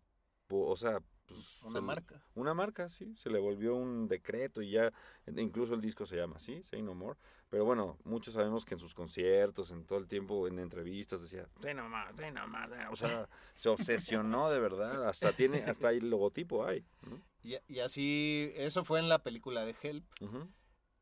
o 0.51 0.77
sea, 0.77 1.01
pues, 1.29 1.63
Una 1.63 1.73
se 1.73 1.81
marca. 1.81 2.23
Una 2.35 2.55
marca, 2.55 2.89
sí, 2.89 3.15
se 3.17 3.31
le 3.31 3.39
volvió 3.39 3.77
un 3.77 4.09
decreto 4.09 4.63
y 4.63 4.73
ya, 4.73 4.93
incluso 5.37 5.75
el 5.75 5.81
disco 5.81 6.07
se 6.07 6.17
llama 6.17 6.37
así, 6.37 6.63
Say 6.65 6.83
No 6.83 6.95
More. 6.95 7.19
Pero 7.51 7.65
bueno, 7.65 7.97
muchos 8.05 8.35
sabemos 8.35 8.65
que 8.65 8.75
en 8.75 8.81
sus 8.81 8.95
conciertos, 8.95 9.71
en 9.71 9.85
todo 9.87 9.99
el 9.99 10.07
tiempo, 10.07 10.47
en 10.49 10.59
entrevistas, 10.59 11.23
decía, 11.23 11.47
Say 11.63 11.75
No 11.75 11.89
More, 11.89 12.15
Say 12.17 12.33
No 12.33 12.47
More. 12.49 12.87
O 12.91 12.97
sea, 12.97 13.29
se 13.55 13.69
obsesionó 13.69 14.51
de 14.51 14.59
verdad, 14.59 15.09
hasta 15.09 15.33
tiene, 15.33 15.63
hasta 15.65 15.91
el 15.91 16.11
logotipo 16.11 16.65
hay. 16.67 16.85
¿no? 17.09 17.21
Y, 17.43 17.57
y 17.69 17.81
así, 17.81 18.51
eso 18.57 18.85
fue 18.85 18.99
en 18.99 19.09
la 19.09 19.23
película 19.23 19.65
de 19.65 19.75
Help. 19.81 20.05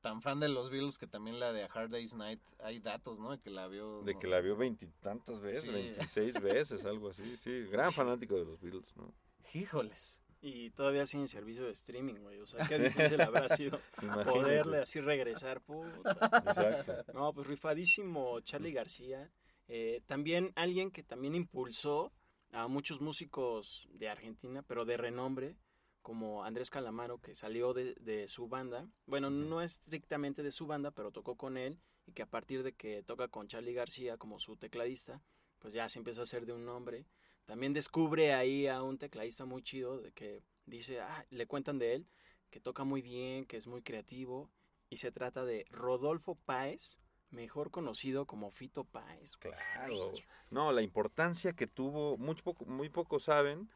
Tan 0.02 0.22
fan 0.22 0.38
de 0.38 0.48
los 0.48 0.70
Beatles 0.70 0.98
que 0.98 1.08
también 1.08 1.40
la 1.40 1.52
de 1.52 1.64
A 1.64 1.66
Hard 1.66 1.90
Day's 1.90 2.14
Night, 2.14 2.40
hay 2.62 2.78
datos, 2.78 3.18
¿no? 3.18 3.32
De 3.32 3.40
que 3.40 3.50
la 3.50 3.66
vio... 3.66 4.02
De 4.02 4.16
que 4.16 4.28
la 4.28 4.40
vio 4.40 4.54
veintitantas 4.56 5.40
veces, 5.40 5.64
Sí. 5.64 5.72
veintiséis 5.72 6.40
veces, 6.40 6.84
algo 6.84 7.08
así, 7.08 7.36
sí. 7.36 7.64
Gran 7.64 7.90
fanático 7.92 8.36
de 8.36 8.44
los 8.44 8.60
Beatles, 8.60 8.96
¿no? 8.96 9.12
Híjoles. 9.54 10.20
Y 10.40 10.70
todavía 10.70 11.06
sin 11.06 11.26
servicio 11.28 11.64
de 11.64 11.72
streaming, 11.72 12.16
güey. 12.16 12.40
O 12.40 12.46
sea, 12.46 12.66
qué 12.68 12.78
difícil 12.78 13.20
habrá 13.20 13.48
sido 13.48 13.80
Imagínate. 14.02 14.30
poderle 14.30 14.78
así 14.78 15.00
regresar, 15.00 15.60
puta. 15.62 16.12
Exacto. 16.46 17.12
No, 17.14 17.32
pues 17.32 17.46
rifadísimo 17.46 18.40
Charlie 18.40 18.72
García. 18.72 19.30
Eh, 19.68 20.02
también 20.06 20.52
alguien 20.54 20.90
que 20.90 21.02
también 21.02 21.34
impulsó 21.34 22.12
a 22.52 22.68
muchos 22.68 23.00
músicos 23.00 23.88
de 23.90 24.08
Argentina, 24.08 24.62
pero 24.62 24.84
de 24.84 24.96
renombre, 24.96 25.56
como 26.02 26.44
Andrés 26.44 26.70
Calamaro, 26.70 27.18
que 27.18 27.34
salió 27.34 27.72
de, 27.72 27.94
de 28.00 28.28
su 28.28 28.46
banda. 28.46 28.88
Bueno, 29.06 29.30
no 29.30 29.62
estrictamente 29.62 30.42
de 30.44 30.52
su 30.52 30.66
banda, 30.66 30.92
pero 30.92 31.10
tocó 31.10 31.36
con 31.36 31.56
él 31.56 31.80
y 32.06 32.12
que 32.12 32.22
a 32.22 32.26
partir 32.30 32.62
de 32.62 32.72
que 32.72 33.02
toca 33.02 33.26
con 33.26 33.48
Charlie 33.48 33.72
García 33.74 34.16
como 34.16 34.38
su 34.38 34.56
tecladista, 34.56 35.20
pues 35.58 35.74
ya 35.74 35.88
se 35.88 35.98
empezó 35.98 36.20
a 36.20 36.24
hacer 36.24 36.46
de 36.46 36.52
un 36.52 36.64
nombre. 36.64 37.06
También 37.46 37.72
descubre 37.72 38.34
ahí 38.34 38.66
a 38.66 38.82
un 38.82 38.98
tecladista 38.98 39.44
muy 39.44 39.62
chido 39.62 40.00
de 40.00 40.12
que 40.12 40.42
dice, 40.66 41.00
ah, 41.00 41.24
le 41.30 41.46
cuentan 41.46 41.78
de 41.78 41.94
él, 41.94 42.06
que 42.50 42.60
toca 42.60 42.84
muy 42.84 43.02
bien, 43.02 43.46
que 43.46 43.56
es 43.56 43.66
muy 43.66 43.82
creativo, 43.82 44.50
y 44.90 44.98
se 44.98 45.12
trata 45.12 45.44
de 45.44 45.64
Rodolfo 45.70 46.34
Páez, 46.34 47.00
mejor 47.30 47.70
conocido 47.70 48.26
como 48.26 48.50
Fito 48.50 48.84
Páez. 48.84 49.36
Claro. 49.36 50.12
No, 50.50 50.72
la 50.72 50.82
importancia 50.82 51.52
que 51.52 51.66
tuvo, 51.66 52.16
muy 52.18 52.34
poco, 52.34 52.64
muy 52.66 52.88
pocos 52.88 53.24
saben 53.24 53.68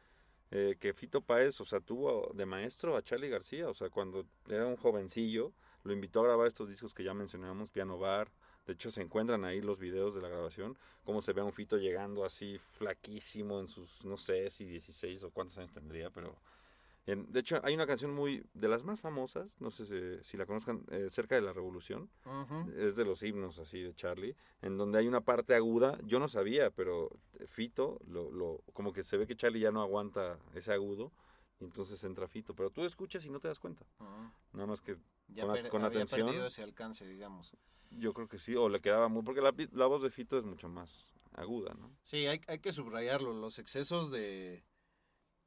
eh, 0.51 0.75
que 0.79 0.93
Fito 0.93 1.21
Páez, 1.21 1.59
o 1.61 1.65
sea, 1.65 1.79
tuvo 1.79 2.31
de 2.33 2.45
maestro 2.45 2.97
a 2.97 3.01
Charlie 3.01 3.29
García, 3.29 3.69
o 3.69 3.73
sea, 3.73 3.89
cuando 3.89 4.25
era 4.49 4.65
un 4.67 4.75
jovencillo, 4.75 5.53
lo 5.83 5.93
invitó 5.93 6.19
a 6.19 6.25
grabar 6.25 6.47
estos 6.47 6.67
discos 6.67 6.93
que 6.93 7.03
ya 7.03 7.13
mencionamos, 7.13 7.69
Piano 7.69 7.97
Bar. 7.97 8.29
De 8.71 8.75
hecho, 8.75 8.89
se 8.89 9.01
encuentran 9.01 9.43
ahí 9.43 9.59
los 9.59 9.79
videos 9.79 10.15
de 10.15 10.21
la 10.21 10.29
grabación, 10.29 10.77
cómo 11.03 11.21
se 11.21 11.33
ve 11.33 11.41
a 11.41 11.43
un 11.43 11.51
Fito 11.51 11.75
llegando 11.77 12.23
así 12.23 12.57
flaquísimo 12.57 13.59
en 13.59 13.67
sus, 13.67 14.01
no 14.05 14.15
sé 14.15 14.49
si 14.49 14.63
16 14.63 15.23
o 15.23 15.29
cuántos 15.29 15.57
años 15.57 15.73
tendría, 15.73 16.09
pero... 16.09 16.37
en- 17.05 17.29
de 17.29 17.41
hecho, 17.41 17.59
hay 17.65 17.73
una 17.75 17.85
canción 17.85 18.13
muy, 18.15 18.45
de 18.53 18.69
las 18.69 18.85
más 18.85 18.97
famosas, 19.01 19.59
no 19.59 19.71
sé 19.71 19.85
si, 19.85 20.23
si 20.23 20.37
la 20.37 20.45
conozcan, 20.45 20.85
eh, 20.89 21.09
Cerca 21.09 21.35
de 21.35 21.41
la 21.41 21.51
Revolución, 21.51 22.09
Ujú. 22.25 22.71
es 22.77 22.95
de 22.95 23.03
los 23.03 23.21
himnos 23.23 23.59
así 23.59 23.81
de 23.81 23.93
Charlie, 23.93 24.37
en 24.61 24.77
donde 24.77 24.99
hay 24.99 25.07
una 25.09 25.19
parte 25.19 25.53
aguda, 25.53 25.97
yo 26.05 26.17
no 26.19 26.29
sabía, 26.29 26.71
pero 26.71 27.09
Fito, 27.47 27.99
lo, 28.07 28.31
lo, 28.31 28.61
como 28.71 28.93
que 28.93 29.03
se 29.03 29.17
ve 29.17 29.27
que 29.27 29.35
Charlie 29.35 29.59
ya 29.59 29.71
no 29.71 29.81
aguanta 29.81 30.39
ese 30.55 30.71
agudo, 30.71 31.11
y 31.61 31.65
entonces 31.65 32.03
entra 32.03 32.27
Fito, 32.27 32.55
pero 32.55 32.69
tú 32.71 32.83
escuchas 32.83 33.23
y 33.25 33.29
no 33.29 33.39
te 33.39 33.47
das 33.47 33.59
cuenta, 33.59 33.85
Ujú. 33.99 34.31
nada 34.53 34.65
más 34.67 34.81
que 34.81 34.97
Ya 35.27 35.43
con, 35.45 35.55
con 35.69 35.83
había 35.85 35.99
atención, 36.03 36.27
perdido 36.27 36.47
ese 36.47 36.63
alcance, 36.63 37.05
digamos. 37.07 37.55
yo 37.91 38.13
creo 38.13 38.27
que 38.27 38.37
sí, 38.37 38.55
o 38.55 38.67
le 38.67 38.81
quedaba 38.81 39.07
muy, 39.07 39.23
porque 39.23 39.41
la, 39.41 39.53
la 39.71 39.85
voz 39.85 40.01
de 40.01 40.09
Fito 40.09 40.37
es 40.37 40.43
mucho 40.43 40.67
más 40.67 41.13
aguda, 41.33 41.73
¿no? 41.75 41.95
Sí, 42.03 42.27
hay, 42.27 42.41
hay 42.47 42.59
que 42.59 42.71
subrayarlo. 42.71 43.33
Los 43.33 43.59
excesos 43.59 44.11
de, 44.11 44.65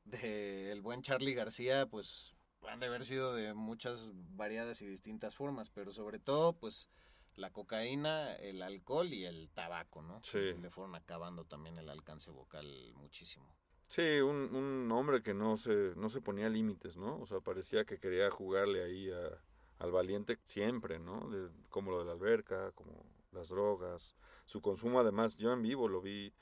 de 0.04 0.70
el 0.72 0.80
buen 0.80 1.02
Charlie 1.02 1.34
García, 1.34 1.86
pues 1.86 2.34
han 2.68 2.80
de 2.80 2.86
haber 2.86 3.04
sido 3.04 3.34
de 3.34 3.52
muchas 3.54 4.12
variadas 4.14 4.80
y 4.82 4.86
distintas 4.86 5.34
formas, 5.34 5.68
pero 5.70 5.92
sobre 5.92 6.18
todo, 6.18 6.54
pues 6.54 6.88
la 7.34 7.50
cocaína, 7.52 8.34
el 8.36 8.62
alcohol 8.62 9.12
y 9.12 9.24
el 9.24 9.50
tabaco, 9.50 10.00
¿no? 10.02 10.20
Sí. 10.22 10.38
Le 10.38 10.70
fueron 10.70 10.94
acabando 10.94 11.44
también 11.44 11.78
el 11.78 11.88
alcance 11.90 12.30
vocal 12.30 12.92
muchísimo. 12.94 13.54
Sí, 13.88 14.02
un, 14.20 14.54
un 14.54 14.90
hombre 14.92 15.22
que 15.22 15.34
no 15.34 15.56
se, 15.56 15.92
no 15.96 16.08
se 16.08 16.20
ponía 16.20 16.48
límites, 16.48 16.96
¿no? 16.96 17.18
O 17.20 17.26
sea, 17.26 17.40
parecía 17.40 17.84
que 17.84 17.98
quería 17.98 18.30
jugarle 18.30 18.82
ahí 18.82 19.10
a- 19.10 19.40
al 19.78 19.92
valiente 19.92 20.38
siempre, 20.44 20.98
¿no? 20.98 21.28
De- 21.30 21.50
como 21.68 21.90
lo 21.92 21.98
de 22.00 22.04
la 22.06 22.12
alberca, 22.12 22.72
como 22.72 23.04
las 23.32 23.48
drogas, 23.48 24.16
su 24.46 24.60
consumo 24.62 25.00
además, 25.00 25.36
yo 25.36 25.52
en 25.52 25.62
vivo 25.62 25.88
lo 25.88 26.00
vi 26.00 26.32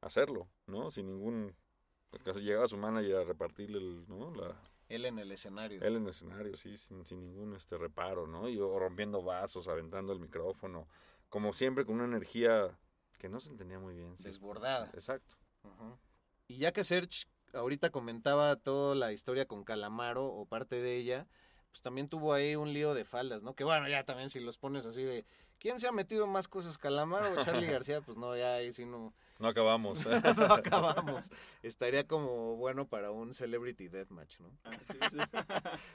hacerlo, 0.00 0.48
¿no? 0.66 0.90
Sin 0.90 1.06
ningún... 1.06 1.54
Casi 2.24 2.40
llegaba 2.40 2.66
su 2.66 2.78
manager 2.78 3.16
a 3.16 3.24
repartirle 3.24 3.78
el, 3.78 4.08
¿no? 4.08 4.34
la, 4.34 4.58
Él 4.88 5.04
en 5.04 5.18
el 5.18 5.30
escenario. 5.30 5.82
Él 5.82 5.96
en 5.96 6.02
el 6.04 6.08
escenario, 6.08 6.56
sí, 6.56 6.76
sin, 6.78 7.04
sin 7.04 7.20
ningún 7.20 7.54
este 7.54 7.76
reparo, 7.76 8.26
¿no? 8.26 8.48
Y 8.48 8.58
rompiendo 8.58 9.22
vasos, 9.22 9.68
aventando 9.68 10.12
el 10.14 10.18
micrófono, 10.18 10.88
como 11.28 11.52
siempre 11.52 11.84
con 11.84 11.96
una 11.96 12.06
energía 12.06 12.78
que 13.18 13.28
no 13.28 13.40
se 13.40 13.50
entendía 13.50 13.78
muy 13.78 13.94
bien. 13.94 14.16
sí. 14.16 14.24
Desbordada. 14.24 14.90
Exacto. 14.94 15.36
Ujú. 15.64 15.98
Y 16.48 16.56
ya 16.56 16.72
que 16.72 16.82
Serge 16.82 17.26
ahorita 17.52 17.90
comentaba 17.90 18.56
toda 18.56 18.94
la 18.94 19.12
historia 19.12 19.46
con 19.46 19.64
Calamaro 19.64 20.26
o 20.26 20.46
parte 20.46 20.80
de 20.80 20.96
ella, 20.96 21.26
pues 21.70 21.82
también 21.82 22.08
tuvo 22.08 22.32
ahí 22.32 22.56
un 22.56 22.72
lío 22.72 22.94
de 22.94 23.04
faldas, 23.04 23.42
¿no? 23.42 23.54
Que 23.54 23.64
bueno, 23.64 23.88
ya 23.88 24.04
también 24.04 24.30
si 24.30 24.40
los 24.40 24.58
pones 24.58 24.86
así 24.86 25.02
de, 25.02 25.26
¿quién 25.58 25.78
se 25.78 25.88
ha 25.88 25.92
metido 25.92 26.26
más 26.26 26.48
cosas, 26.48 26.78
Calamaro 26.78 27.32
o 27.32 27.44
Charlie 27.44 27.66
García? 27.70 28.00
Pues 28.00 28.16
no, 28.16 28.36
ya 28.36 28.54
ahí 28.54 28.72
sí 28.72 28.86
no, 28.86 29.12
No 29.38 29.48
acabamos. 29.48 30.00
no 30.36 30.54
acabamos. 30.54 31.30
Estaría 31.62 32.06
como 32.06 32.56
bueno 32.56 32.86
para 32.88 33.10
un 33.10 33.34
Celebrity 33.34 33.88
Deathmatch, 33.88 34.40
¿no? 34.40 34.50
Ah, 34.64 34.70
sí, 34.80 34.98
sí. 35.10 35.18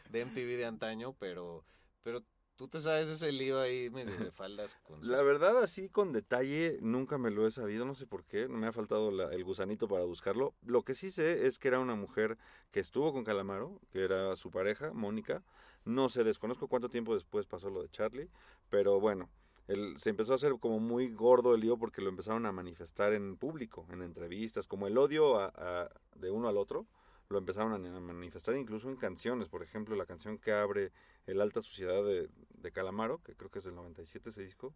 De 0.10 0.26
MTV 0.26 0.58
de 0.58 0.66
antaño, 0.66 1.16
pero, 1.20 1.66
pero 2.04 2.24
tú 2.56 2.68
te 2.68 2.80
sabes 2.80 3.08
ese 3.08 3.32
lío 3.32 3.60
ahí 3.60 3.90
medio 3.90 4.18
de 4.18 4.32
faldas 4.32 4.76
con 4.84 5.00
sus- 5.00 5.08
La 5.12 5.22
verdad, 5.24 5.62
así 5.62 5.90
con 5.90 6.12
detalle, 6.12 6.78
nunca 6.82 7.18
me 7.18 7.32
lo 7.32 7.46
he 7.48 7.52
sabido, 7.52 7.86
no 7.86 7.96
sé 7.96 8.06
por 8.06 8.24
qué, 8.26 8.48
me 8.48 8.68
ha 8.68 8.72
faltado 8.72 9.12
la- 9.12 9.34
el 9.34 9.44
gusanito 9.44 9.88
para 9.88 10.04
buscarlo. 10.04 10.54
Lo 10.66 10.84
que 10.84 10.96
sí 10.96 11.12
sé 11.12 11.46
es 11.46 11.60
que 11.60 11.68
era 11.70 11.80
una 11.80 11.96
mujer 11.96 12.38
que 12.72 12.80
estuvo 12.80 13.12
con 13.14 13.24
Calamaro, 13.24 13.80
que 13.92 14.04
era 14.04 14.36
su 14.36 14.52
pareja, 14.52 14.94
Mónica. 14.94 15.44
No 15.86 16.10
sé, 16.10 16.24
desconozco 16.24 16.68
cuánto 16.68 16.90
tiempo 16.90 17.14
después 17.14 17.46
pasó 17.46 17.70
lo 17.70 17.82
de 17.82 17.90
Charlie, 17.90 18.30
pero 18.70 19.00
bueno, 19.00 19.30
el- 19.68 19.98
se 19.98 20.10
empezó 20.12 20.34
a 20.34 20.36
hacer 20.36 20.54
como 20.60 20.80
muy 20.80 21.10
gordo 21.10 21.56
el 21.56 21.62
lío 21.62 21.78
porque 21.78 22.02
lo 22.02 22.10
empezaron 22.10 22.46
a 22.46 22.52
manifestar 22.52 23.14
en 23.14 23.36
público, 23.38 23.86
en 23.90 24.02
entrevistas, 24.02 24.68
como 24.68 24.88
el 24.88 24.98
odio 24.98 25.40
a- 25.40 25.52
a- 25.56 25.90
de 26.16 26.32
uno 26.32 26.48
al 26.48 26.58
otro. 26.58 26.86
Lo 27.30 27.38
empezaron 27.38 27.74
a 27.74 28.00
manifestar 28.00 28.56
incluso 28.56 28.90
en 28.90 28.96
canciones, 28.98 29.48
por 29.48 29.64
ejemplo, 29.64 29.96
la 29.96 30.06
canción 30.06 30.38
que 30.38 30.52
abre 30.52 30.92
el 31.26 31.42
Alta 31.42 31.62
Suciedad 31.62 32.04
de, 32.04 32.30
de 32.50 32.72
Calamaro, 32.72 33.20
que 33.24 33.34
creo 33.36 33.50
que 33.50 33.60
es 33.60 33.66
del 33.66 33.76
97 33.76 34.30
ese 34.30 34.44
disco, 34.44 34.74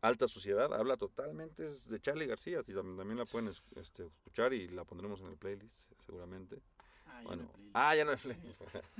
Alta 0.00 0.28
Suciedad, 0.28 0.72
habla 0.72 0.96
totalmente 0.96 1.64
de 1.64 2.00
Charlie 2.00 2.26
García, 2.26 2.60
y 2.66 2.72
también, 2.74 2.96
también 2.96 3.18
la 3.18 3.24
pueden 3.24 3.48
es- 3.48 3.62
este, 3.76 4.04
escuchar 4.06 4.52
y 4.52 4.68
la 4.68 4.84
pondremos 4.84 5.20
en 5.20 5.26
el 5.28 5.36
playlist, 5.36 5.90
seguramente. 6.06 6.60
Ah, 7.06 7.20
ya 7.22 7.26
Bueno, 7.28 7.42
no 7.42 7.48
hay 7.48 7.54
playlist. 7.54 7.76
ah, 7.76 7.94
ya 7.96 8.04
no 8.04 8.10
hay 8.12 8.16
playlist. 8.18 8.60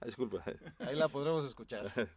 Ah, 0.00 0.06
Disculpa. 0.06 0.42
Ahí 0.78 0.96
la 0.96 1.08
podremos 1.08 1.44
escuchar. 1.44 1.90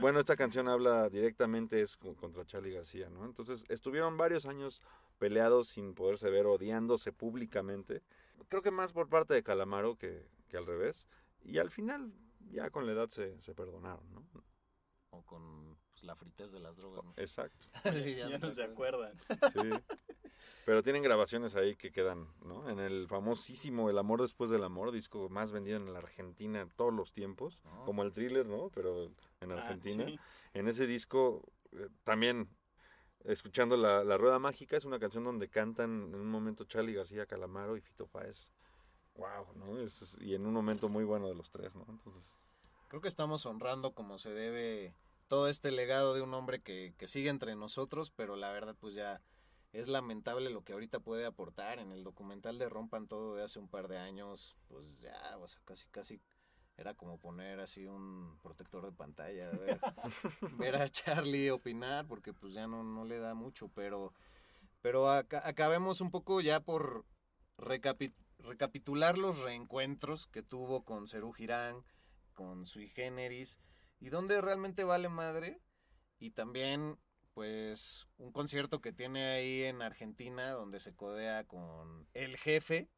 Bueno, 0.00 0.20
esta 0.20 0.36
canción 0.36 0.68
habla 0.68 1.08
directamente 1.08 1.80
es 1.80 1.96
co- 1.96 2.14
contra 2.14 2.44
Charlie 2.44 2.72
García, 2.74 3.08
¿no? 3.08 3.24
Entonces 3.24 3.64
estuvieron 3.70 4.18
varios 4.18 4.44
años 4.44 4.82
peleados 5.18 5.68
sin 5.68 5.94
poderse 5.94 6.28
ver, 6.28 6.44
odiándose 6.44 7.12
públicamente. 7.12 8.02
Creo 8.48 8.62
que 8.62 8.70
más 8.70 8.92
por 8.92 9.08
parte 9.08 9.34
de 9.34 9.42
Calamaro 9.42 9.96
que, 9.96 10.26
que 10.48 10.56
al 10.56 10.66
revés. 10.66 11.06
Y 11.42 11.58
al 11.58 11.70
final, 11.70 12.12
ya 12.50 12.70
con 12.70 12.86
la 12.86 12.92
edad 12.92 13.08
se, 13.08 13.40
se 13.42 13.54
perdonaron, 13.54 14.04
¿no? 14.12 14.24
O 15.10 15.22
con 15.24 15.76
pues, 15.90 16.04
la 16.04 16.14
fritez 16.14 16.52
de 16.52 16.60
las 16.60 16.76
drogas, 16.76 17.04
¿no? 17.04 17.14
Exacto. 17.16 17.66
Sí, 17.92 18.14
Ya 18.16 18.38
no 18.38 18.50
se 18.50 18.62
acuerdan. 18.62 19.12
Sí. 19.52 19.70
Pero 20.64 20.82
tienen 20.82 21.02
grabaciones 21.02 21.54
ahí 21.56 21.74
que 21.76 21.90
quedan, 21.90 22.28
¿no? 22.44 22.68
En 22.70 22.78
el 22.78 23.06
famosísimo 23.08 23.90
El 23.90 23.98
amor 23.98 24.20
después 24.22 24.50
del 24.50 24.62
amor, 24.64 24.92
disco 24.92 25.28
más 25.28 25.52
vendido 25.52 25.76
en 25.76 25.92
la 25.92 25.98
Argentina 25.98 26.60
en 26.60 26.70
todos 26.70 26.92
los 26.94 27.12
tiempos, 27.12 27.60
Oh. 27.64 27.84
como 27.84 28.02
el 28.02 28.12
thriller, 28.12 28.46
¿no? 28.46 28.70
Pero 28.70 29.04
en 29.40 29.52
Ah, 29.52 29.56
Argentina. 29.62 30.04
sí. 30.06 30.18
En 30.54 30.68
ese 30.68 30.86
disco, 30.86 31.42
eh, 31.72 31.88
también 32.04 32.48
escuchando 33.24 33.76
la, 33.76 34.04
la 34.04 34.16
Rueda 34.16 34.38
Mágica, 34.38 34.76
es 34.76 34.84
una 34.84 34.98
canción 34.98 35.24
donde 35.24 35.48
cantan 35.48 36.12
en 36.12 36.14
un 36.14 36.30
momento 36.30 36.64
Charlie 36.64 36.94
García 36.94 37.26
Calamaro 37.26 37.76
y 37.76 37.80
Fito 37.80 38.06
Páez. 38.06 38.50
Wow, 39.16 39.54
¿no? 39.56 39.76
Y 40.20 40.34
en 40.34 40.46
un 40.46 40.52
momento 40.52 40.88
muy 40.88 41.04
bueno 41.04 41.28
de 41.28 41.34
los 41.34 41.50
tres, 41.50 41.74
¿no? 41.74 41.84
Creo 42.88 43.00
que 43.00 43.08
estamos 43.08 43.44
honrando 43.46 43.92
como 43.92 44.18
se 44.18 44.30
debe 44.30 44.94
todo 45.28 45.48
este 45.48 45.70
legado 45.70 46.14
de 46.14 46.22
un 46.22 46.34
hombre 46.34 46.60
que, 46.60 46.94
que 46.98 47.06
sigue 47.06 47.28
entre 47.28 47.54
nosotros, 47.54 48.10
pero 48.10 48.36
la 48.36 48.50
verdad 48.50 48.74
pues 48.80 48.94
ya 48.94 49.20
es 49.72 49.86
lamentable 49.86 50.50
lo 50.50 50.64
que 50.64 50.72
ahorita 50.72 51.00
puede 51.00 51.24
aportar. 51.26 51.78
En 51.78 51.92
el 51.92 52.02
documental 52.02 52.58
de 52.58 52.68
Rompan 52.68 53.06
Todo 53.06 53.36
de 53.36 53.44
hace 53.44 53.58
un 53.58 53.68
par 53.68 53.88
de 53.88 53.98
años, 53.98 54.56
pues 54.68 55.00
ya, 55.00 55.36
o 55.38 55.46
sea, 55.46 55.60
casi, 55.64 55.86
casi 55.90 56.20
era 56.80 56.94
como 56.94 57.18
poner 57.18 57.60
así 57.60 57.86
un 57.86 58.38
protector 58.42 58.84
de 58.86 58.92
pantalla, 58.92 59.48
a 59.50 59.56
ver, 59.56 59.80
ver 60.58 60.76
a 60.76 60.88
Charlie 60.88 61.50
opinar, 61.50 62.06
porque 62.06 62.32
pues 62.32 62.54
ya 62.54 62.66
no, 62.66 62.82
no 62.82 63.04
le 63.04 63.18
da 63.18 63.34
mucho, 63.34 63.68
pero, 63.68 64.14
pero 64.80 65.10
aca- 65.10 65.46
acabemos 65.46 66.00
un 66.00 66.10
poco 66.10 66.40
ya 66.40 66.60
por 66.60 67.04
recapi- 67.58 68.14
recapitular 68.38 69.18
los 69.18 69.40
reencuentros 69.40 70.26
que 70.26 70.42
tuvo 70.42 70.84
con 70.84 71.06
Cerú 71.06 71.32
Girán, 71.32 71.84
con 72.32 72.64
Sui 72.66 72.88
Generis, 72.88 73.58
y 74.00 74.08
donde 74.08 74.40
realmente 74.40 74.82
vale 74.82 75.10
madre, 75.10 75.60
y 76.18 76.30
también 76.30 76.98
pues 77.34 78.08
un 78.16 78.32
concierto 78.32 78.80
que 78.80 78.92
tiene 78.92 79.28
ahí 79.28 79.62
en 79.64 79.82
Argentina 79.82 80.50
donde 80.50 80.80
se 80.80 80.94
codea 80.94 81.44
con 81.46 82.08
El 82.14 82.36
Jefe 82.38 82.88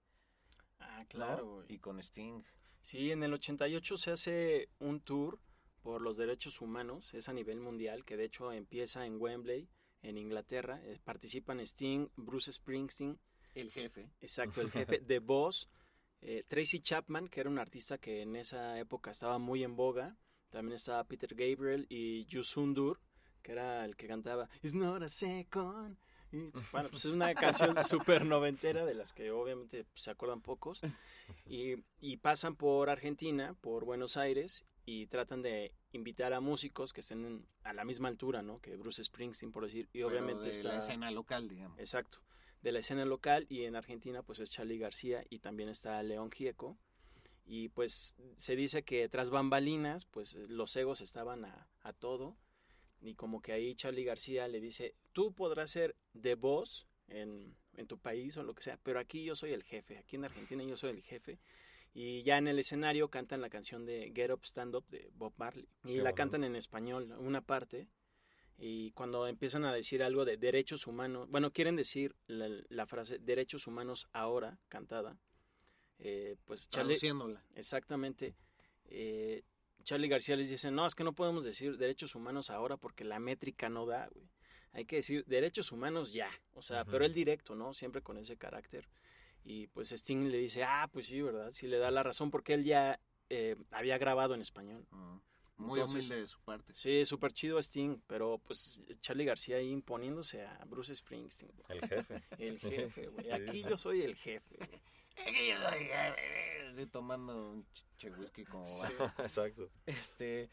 Ah, 0.78 1.04
claro, 1.08 1.64
y 1.68 1.78
con 1.78 1.98
Sting. 1.98 2.42
Sí, 2.82 3.10
en 3.10 3.22
el 3.22 3.32
88 3.32 3.96
se 3.96 4.10
hace 4.10 4.68
un 4.80 5.00
tour 5.00 5.38
por 5.82 6.00
los 6.02 6.16
derechos 6.16 6.60
humanos, 6.60 7.12
es 7.14 7.28
a 7.28 7.32
nivel 7.32 7.58
mundial, 7.58 8.04
que 8.04 8.16
de 8.16 8.24
hecho 8.24 8.52
empieza 8.52 9.06
en 9.06 9.20
Wembley, 9.20 9.68
en 10.02 10.18
Inglaterra. 10.18 10.80
Eh, 10.84 10.98
participan 11.04 11.60
Sting, 11.60 12.08
Bruce 12.16 12.52
Springsteen, 12.52 13.18
El 13.54 13.70
Jefe. 13.70 14.10
exacto, 14.20 14.60
el 14.60 14.70
jefe, 14.72 15.00
The 15.00 15.18
Boss, 15.20 15.68
eh, 16.20 16.44
Tracy 16.46 16.80
Chapman, 16.80 17.28
que 17.28 17.40
era 17.40 17.50
un 17.50 17.58
artista 17.58 17.98
que 17.98 18.22
en 18.22 18.36
esa 18.36 18.78
época 18.78 19.10
estaba 19.10 19.38
muy 19.38 19.64
en 19.64 19.76
boga. 19.76 20.16
También 20.50 20.76
estaba 20.76 21.04
Peter 21.04 21.34
Gabriel 21.34 21.86
y 21.88 22.26
Yusundur, 22.26 22.98
que 23.42 23.52
era 23.52 23.84
el 23.84 23.96
que 23.96 24.06
cantaba 24.06 24.48
It's 24.62 24.74
not 24.74 25.02
a 25.02 25.08
second. 25.08 25.96
It's-" 26.32 26.52
Bueno, 26.72 26.88
pues 26.90 27.04
es 27.04 27.12
una 27.12 27.34
canción 27.34 27.76
súper 27.84 28.24
noventera 28.24 28.84
de 28.84 28.94
las 28.94 29.12
que 29.12 29.30
obviamente 29.30 29.84
pues, 29.84 30.02
se 30.02 30.10
acuerdan 30.10 30.40
pocos. 30.40 30.80
Y, 31.46 31.76
y 32.00 32.16
pasan 32.18 32.56
por 32.56 32.90
Argentina, 32.90 33.54
por 33.60 33.84
Buenos 33.84 34.16
Aires, 34.16 34.64
y 34.84 35.06
tratan 35.06 35.42
de 35.42 35.72
invitar 35.92 36.32
a 36.32 36.40
músicos 36.40 36.92
que 36.92 37.02
estén 37.02 37.46
a 37.62 37.72
la 37.72 37.84
misma 37.84 38.08
altura, 38.08 38.42
¿no? 38.42 38.60
Que 38.60 38.76
Bruce 38.76 39.04
Springsteen, 39.04 39.52
por 39.52 39.64
decir. 39.64 39.88
Y 39.92 39.98
pero 39.98 40.08
obviamente 40.08 40.44
de 40.44 40.50
está... 40.50 40.68
la 40.68 40.78
escena 40.78 41.10
local, 41.10 41.48
digamos. 41.48 41.78
Exacto. 41.78 42.18
De 42.62 42.72
la 42.72 42.78
escena 42.80 43.04
local 43.04 43.46
y 43.48 43.64
en 43.64 43.76
Argentina 43.76 44.22
pues 44.22 44.38
es 44.38 44.50
Charlie 44.50 44.78
García 44.78 45.24
y 45.28 45.40
también 45.40 45.68
está 45.68 46.02
León 46.02 46.30
Gieco. 46.30 46.78
Y 47.44 47.68
pues 47.70 48.14
se 48.36 48.54
dice 48.54 48.84
que 48.84 49.08
tras 49.08 49.30
bambalinas 49.30 50.06
pues 50.06 50.34
los 50.34 50.74
egos 50.76 51.00
estaban 51.00 51.44
a, 51.44 51.68
a 51.80 51.92
todo 51.92 52.36
y 53.02 53.14
como 53.14 53.40
que 53.42 53.52
ahí 53.52 53.74
Charlie 53.74 54.04
García 54.04 54.48
le 54.48 54.60
dice, 54.60 54.94
tú 55.12 55.32
podrás 55.32 55.70
ser 55.70 55.96
de 56.14 56.34
voz 56.34 56.86
en, 57.08 57.54
en 57.76 57.86
tu 57.86 57.98
país 57.98 58.36
o 58.36 58.42
lo 58.42 58.54
que 58.54 58.62
sea, 58.62 58.78
pero 58.82 58.98
aquí 59.00 59.24
yo 59.24 59.34
soy 59.34 59.52
el 59.52 59.64
jefe, 59.64 59.98
aquí 59.98 60.16
en 60.16 60.24
Argentina 60.24 60.62
yo 60.64 60.76
soy 60.76 60.90
el 60.90 61.02
jefe. 61.02 61.38
Y 61.94 62.22
ya 62.22 62.38
en 62.38 62.48
el 62.48 62.58
escenario 62.58 63.08
cantan 63.08 63.42
la 63.42 63.50
canción 63.50 63.84
de 63.84 64.12
Get 64.14 64.30
Up, 64.30 64.46
Stand 64.46 64.74
Up 64.74 64.86
de 64.88 65.10
Bob 65.12 65.34
Marley. 65.36 65.68
Y 65.84 65.88
Qué 65.88 65.96
la 65.98 66.04
bonito. 66.04 66.14
cantan 66.14 66.44
en 66.44 66.56
español, 66.56 67.12
una 67.18 67.42
parte. 67.42 67.86
Y 68.56 68.92
cuando 68.92 69.26
empiezan 69.26 69.64
a 69.66 69.74
decir 69.74 70.02
algo 70.02 70.24
de 70.24 70.38
derechos 70.38 70.86
humanos, 70.86 71.28
bueno, 71.28 71.50
quieren 71.50 71.76
decir 71.76 72.14
la, 72.26 72.48
la 72.70 72.86
frase 72.86 73.18
derechos 73.18 73.66
humanos 73.66 74.08
ahora, 74.12 74.58
cantada, 74.68 75.18
eh, 75.98 76.36
pues 76.44 76.68
Charlie, 76.68 76.96
exactamente, 77.54 78.34
eh, 78.86 79.42
Charlie 79.82 80.08
García 80.08 80.36
les 80.36 80.48
dice, 80.48 80.70
no, 80.70 80.86
es 80.86 80.94
que 80.94 81.04
no 81.04 81.12
podemos 81.12 81.44
decir 81.44 81.76
derechos 81.76 82.14
humanos 82.14 82.50
ahora 82.50 82.76
porque 82.76 83.04
la 83.04 83.18
métrica 83.18 83.68
no 83.68 83.86
da, 83.86 84.08
güey. 84.08 84.28
Hay 84.72 84.86
que 84.86 84.96
decir 84.96 85.24
derechos 85.26 85.70
humanos 85.70 86.12
ya, 86.12 86.30
o 86.54 86.62
sea, 86.62 86.84
pero 86.86 87.04
el 87.04 87.12
directo, 87.12 87.54
¿no? 87.54 87.74
Siempre 87.74 88.00
con 88.00 88.16
ese 88.16 88.38
carácter. 88.38 88.88
Y 89.44 89.66
pues 89.66 89.92
Sting 89.92 90.30
le 90.30 90.38
dice, 90.38 90.64
ah, 90.64 90.88
pues 90.90 91.06
sí, 91.06 91.20
¿verdad? 91.20 91.52
Sí 91.52 91.66
le 91.66 91.78
da 91.78 91.90
la 91.90 92.02
razón 92.02 92.30
porque 92.30 92.54
él 92.54 92.64
ya 92.64 92.98
eh, 93.28 93.56
había 93.70 93.98
grabado 93.98 94.34
en 94.34 94.40
español. 94.40 94.86
Mm. 94.90 95.16
Muy 95.58 95.78
Entonces, 95.78 96.06
humilde 96.06 96.16
de 96.16 96.26
su 96.26 96.40
parte. 96.40 96.72
Sí, 96.74 97.04
súper 97.04 97.32
chido 97.32 97.58
Sting, 97.58 97.98
pero 98.06 98.38
pues 98.38 98.80
Charlie 99.00 99.24
García 99.24 99.56
ahí 99.56 99.70
imponiéndose 99.70 100.44
a 100.44 100.64
Bruce 100.64 100.94
Springsteen. 100.94 101.52
güey. 101.54 101.78
el 101.78 101.88
jefe. 101.88 102.22
El 102.38 102.58
jefe, 102.58 103.06
güey. 103.08 103.30
Aquí 103.30 103.62
yo 103.62 103.76
soy 103.76 104.02
el 104.02 104.16
jefe. 104.16 104.56
güey. 104.56 104.80
Estoy 106.68 106.86
tomando 106.86 107.50
un 107.50 107.66
che 107.98 108.10
whisky 108.10 108.44
como 108.44 108.64
va. 108.78 109.14
Exacto. 109.18 109.70
Este, 109.86 110.50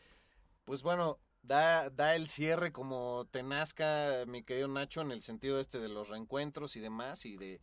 pues 0.66 0.82
bueno, 0.82 1.20
da, 1.42 1.90
da 1.90 2.16
el 2.16 2.28
cierre 2.28 2.72
como 2.72 3.28
te 3.32 3.44
nazca, 3.44 4.26
mi 4.28 4.44
querido 4.44 4.68
Nacho, 4.68 5.02
en 5.02 5.12
el 5.12 5.22
sentido 5.22 5.60
este 5.60 5.80
de 5.80 5.90
los 5.90 6.10
reencuentros 6.10 6.76
y 6.76 6.80
demás, 6.80 7.26
y 7.26 7.38
de, 7.38 7.62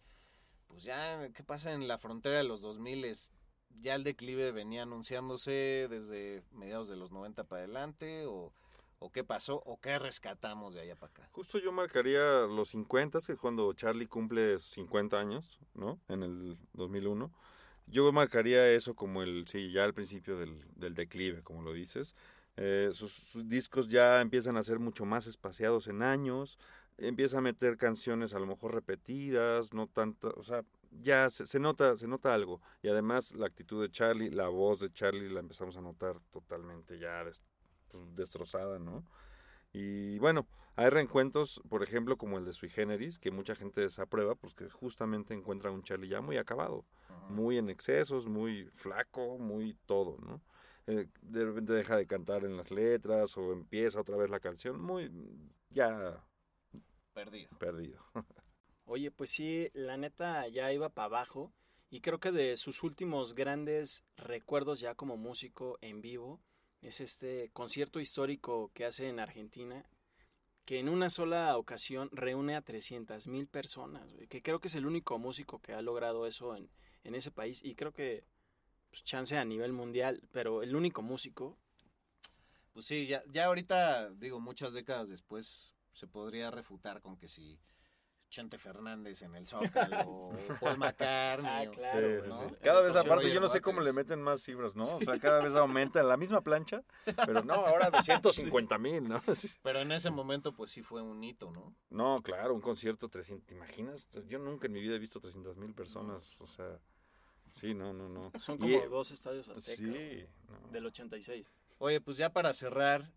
pues 0.66 0.82
ya, 0.82 1.30
¿qué 1.32 1.42
pasa 1.44 1.72
en 1.72 1.86
la 1.86 1.99
frontera 1.99 2.38
de 2.38 2.44
los 2.44 2.62
2000? 2.62 3.05
Es, 3.05 3.32
ya 3.80 3.94
el 3.94 4.05
declive 4.05 4.53
venía 4.53 4.82
anunciándose 4.82 5.86
desde 5.90 6.42
mediados 6.53 6.88
de 6.88 6.97
los 6.97 7.12
90 7.12 7.44
para 7.44 7.62
adelante, 7.62 8.26
o, 8.26 8.53
o 8.99 9.11
qué 9.11 9.24
pasó, 9.24 9.62
o 9.66 9.80
qué 9.80 9.99
rescatamos 9.99 10.74
de 10.74 10.80
allá 10.80 10.97
para 10.97 11.11
acá. 11.11 11.28
Justo 11.32 11.59
yo 11.59 11.72
marcaría 11.72 12.40
los 12.42 12.68
50, 12.70 13.20
que 13.20 13.32
es 13.32 13.38
cuando 13.38 13.72
Charlie 13.72 14.07
cumple 14.07 14.59
sus 14.59 14.72
50 14.72 15.18
años, 15.18 15.59
¿no? 15.74 15.99
En 16.09 16.22
el 16.22 16.57
2001. 16.74 17.30
Yo 17.88 18.11
marcaría 18.11 18.68
eso 18.72 18.94
como 18.94 19.22
el, 19.22 19.47
sí, 19.47 19.70
ya 19.70 19.84
al 19.84 19.94
principio 19.94 20.36
del, 20.38 20.64
del 20.74 20.94
declive, 20.94 21.42
como 21.42 21.62
lo 21.62 21.72
dices. 21.72 22.14
Eh, 22.57 22.90
sus, 22.92 23.47
discos 23.49 23.88
ya 23.88 24.20
empiezan 24.20 24.57
a 24.57 24.62
ser 24.62 24.78
mucho 24.78 25.05
más 25.05 25.26
espaciados 25.26 25.88
en 25.88 26.03
años, 26.03 26.59
empieza 26.97 27.38
a 27.38 27.42
meter 27.42 27.76
canciones 27.76 28.32
a 28.32 28.38
lo 28.38 28.47
mejor 28.47 28.74
repetidas, 28.74 29.74
no 29.74 29.86
tanto, 29.86 30.32
o 30.36 30.42
sea, 30.42 30.64
ya 30.90 31.28
se, 31.28 31.61
nota, 31.61 31.97
se 31.97 32.09
nota 32.09 32.32
algo. 32.32 32.62
Y 32.82 32.88
además 32.88 33.34
la 33.34 33.47
actitud 33.47 33.82
de 33.82 33.90
Charlie, 33.90 34.30
la 34.30 34.49
voz 34.49 34.80
de 34.80 34.90
Charlie 34.90 35.28
la 35.28 35.40
empezamos 35.40 35.76
a 35.76 35.82
notar 35.82 36.18
totalmente 36.32 36.99
ya 36.99 37.20
pues, 38.05 38.16
destrozada, 38.16 38.78
¿no? 38.78 39.05
Y 39.72 40.18
bueno, 40.18 40.47
hay 40.76 40.90
reencuentros, 40.90 41.61
por 41.68 41.82
ejemplo, 41.82 42.16
como 42.16 42.38
el 42.38 42.44
de 42.44 42.53
Sui 42.53 42.68
Generis, 42.70 43.18
que 43.18 43.30
mucha 43.30 43.55
gente 43.55 43.80
desaprueba 43.80 44.34
porque 44.34 44.68
justamente 44.70 45.34
encuentra 45.34 45.70
un 45.70 45.82
Charlie 45.82 46.09
ya 46.09 46.20
muy 46.20 46.36
acabado, 46.36 46.84
muy 47.28 47.59
en 47.59 47.70
excesos, 47.70 48.26
muy 48.26 48.66
flaco, 48.74 49.38
muy 49.38 49.74
todo, 49.86 50.18
¿no? 50.20 50.40
Eh, 50.86 51.07
de 51.22 51.44
repente 51.44 51.72
deja 51.72 51.97
de 51.97 52.07
cantar 52.07 52.44
en 52.44 52.57
las 52.57 52.70
letras 52.70 53.36
o 53.36 53.53
empieza 53.53 54.01
otra 54.01 54.16
vez 54.16 54.30
la 54.30 54.40
canción, 54.40 54.80
muy 54.80 55.11
ya 55.70 56.22
Perdido. 57.12 57.49
perdido. 57.59 58.05
Oye, 58.84 59.11
pues 59.11 59.30
sí, 59.30 59.68
la 59.72 59.97
neta 59.97 60.47
ya 60.49 60.72
iba 60.72 60.90
para 60.90 61.07
abajo 61.07 61.51
y 61.90 62.01
creo 62.01 62.20
que 62.20 62.30
de 62.30 62.57
sus 62.57 62.82
últimos 62.82 63.34
grandes 63.34 64.05
recuerdos 64.16 64.80
ya 64.80 64.94
como 64.94 65.16
músico 65.16 65.78
en 65.80 66.01
vivo 66.03 66.40
es 66.83 67.01
este 67.01 67.51
concierto 67.53 68.01
histórico 68.01 68.70
que 68.74 68.85
hace 68.85 69.09
en 69.09 69.20
Argentina 69.20 69.85
que 70.64 70.81
en 70.81 70.89
una 70.89 71.11
sola 71.11 71.57
ocasión 71.57 72.11
reúne 72.12 72.57
a 72.57 72.61
300 72.61 73.29
mil 73.29 73.47
personas, 73.47 74.05
que 74.29 74.43
creo 74.43 74.61
que 74.61 74.66
es 74.66 74.74
el 74.74 74.85
único 74.85 75.16
músico 75.18 75.61
que 75.61 75.72
ha 75.72 75.81
logrado 75.81 76.27
eso 76.27 76.57
en, 76.57 76.68
en 77.05 77.14
ese 77.14 77.31
país 77.31 77.62
y 77.62 77.77
creo 77.77 77.93
que 77.93 78.24
pues, 78.91 79.05
chance 79.05 79.37
a 79.37 79.45
nivel 79.45 79.72
mundial, 79.72 80.22
pero 80.33 80.62
el 80.62 80.74
único 80.74 81.03
músico. 81.03 81.57
Pues 82.72 82.85
sí, 82.85 83.07
ya, 83.07 83.22
ya 83.31 83.47
ahorita, 83.47 84.11
digo, 84.11 84.41
muchas 84.41 84.72
décadas 84.72 85.09
después 85.09 85.74
se 85.93 86.07
podría 86.09 86.51
refutar 86.51 87.01
con 87.01 87.16
que 87.16 87.29
si 87.29 87.59
Chente 88.37 88.59
Fernández 88.59 89.22
en 89.22 89.34
el 89.34 89.47
Zócalo 89.47 89.97
o 90.07 90.37
Paul 90.61 90.76
McCartney. 90.76 91.49
Ah, 91.68 91.70
claro, 91.72 92.22
Sí, 92.22 92.28
¿no? 92.28 92.39
sí, 92.39 92.45
sí. 92.51 92.57
Cada 92.62 92.82
vez 92.82 92.95
aparte, 92.95 93.32
yo 93.32 93.41
no 93.41 93.49
sé 93.49 93.62
cómo 93.62 93.80
le 93.80 93.95
meten 93.95 94.20
más 94.20 94.43
cifras, 94.43 94.76
¿no? 94.76 94.84
O 94.97 95.01
sea, 95.01 95.18
cada 95.18 95.43
vez 95.43 95.55
aumenta 95.55 96.03
la 96.03 96.18
misma 96.18 96.43
plancha, 96.43 96.82
pero 97.24 97.43
no, 97.45 97.55
ahora 97.55 97.89
250 97.91 98.76
mil, 98.76 99.09
¿no? 99.09 99.22
Sí. 99.34 99.49
Pero 99.62 99.80
en 99.80 99.91
ese 99.91 100.11
momento, 100.11 100.53
pues 100.53 100.70
sí 100.70 100.82
fue 100.82 101.01
un 101.01 101.24
hito, 101.24 101.51
¿no? 101.51 101.74
No, 101.89 102.20
claro, 102.22 102.55
un 102.55 102.61
concierto 102.61 103.09
300, 103.09 103.47
¿te 103.47 103.55
imaginas? 103.55 104.11
Yo 104.28 104.39
nunca 104.39 104.66
en 104.66 104.74
mi 104.74 104.82
vida 104.82 104.97
he 104.97 104.99
visto 104.99 105.18
300 105.18 105.57
mil 105.57 105.72
personas, 105.72 106.39
o 106.43 106.47
sea, 106.47 106.78
sí, 107.55 107.72
no, 107.72 107.95
no, 107.95 108.11
no. 108.11 108.32
son 108.39 108.59
como 108.59 108.87
dos 108.89 109.12
estadios 109.12 109.49
aztecas 109.49 109.76
Sí, 109.78 110.26
no. 110.51 110.68
del 110.72 110.84
86. 110.84 111.51
Oye, 111.78 112.03
pues 112.03 112.18
ya 112.18 112.34
para 112.34 112.53
cerrar, 112.53 113.14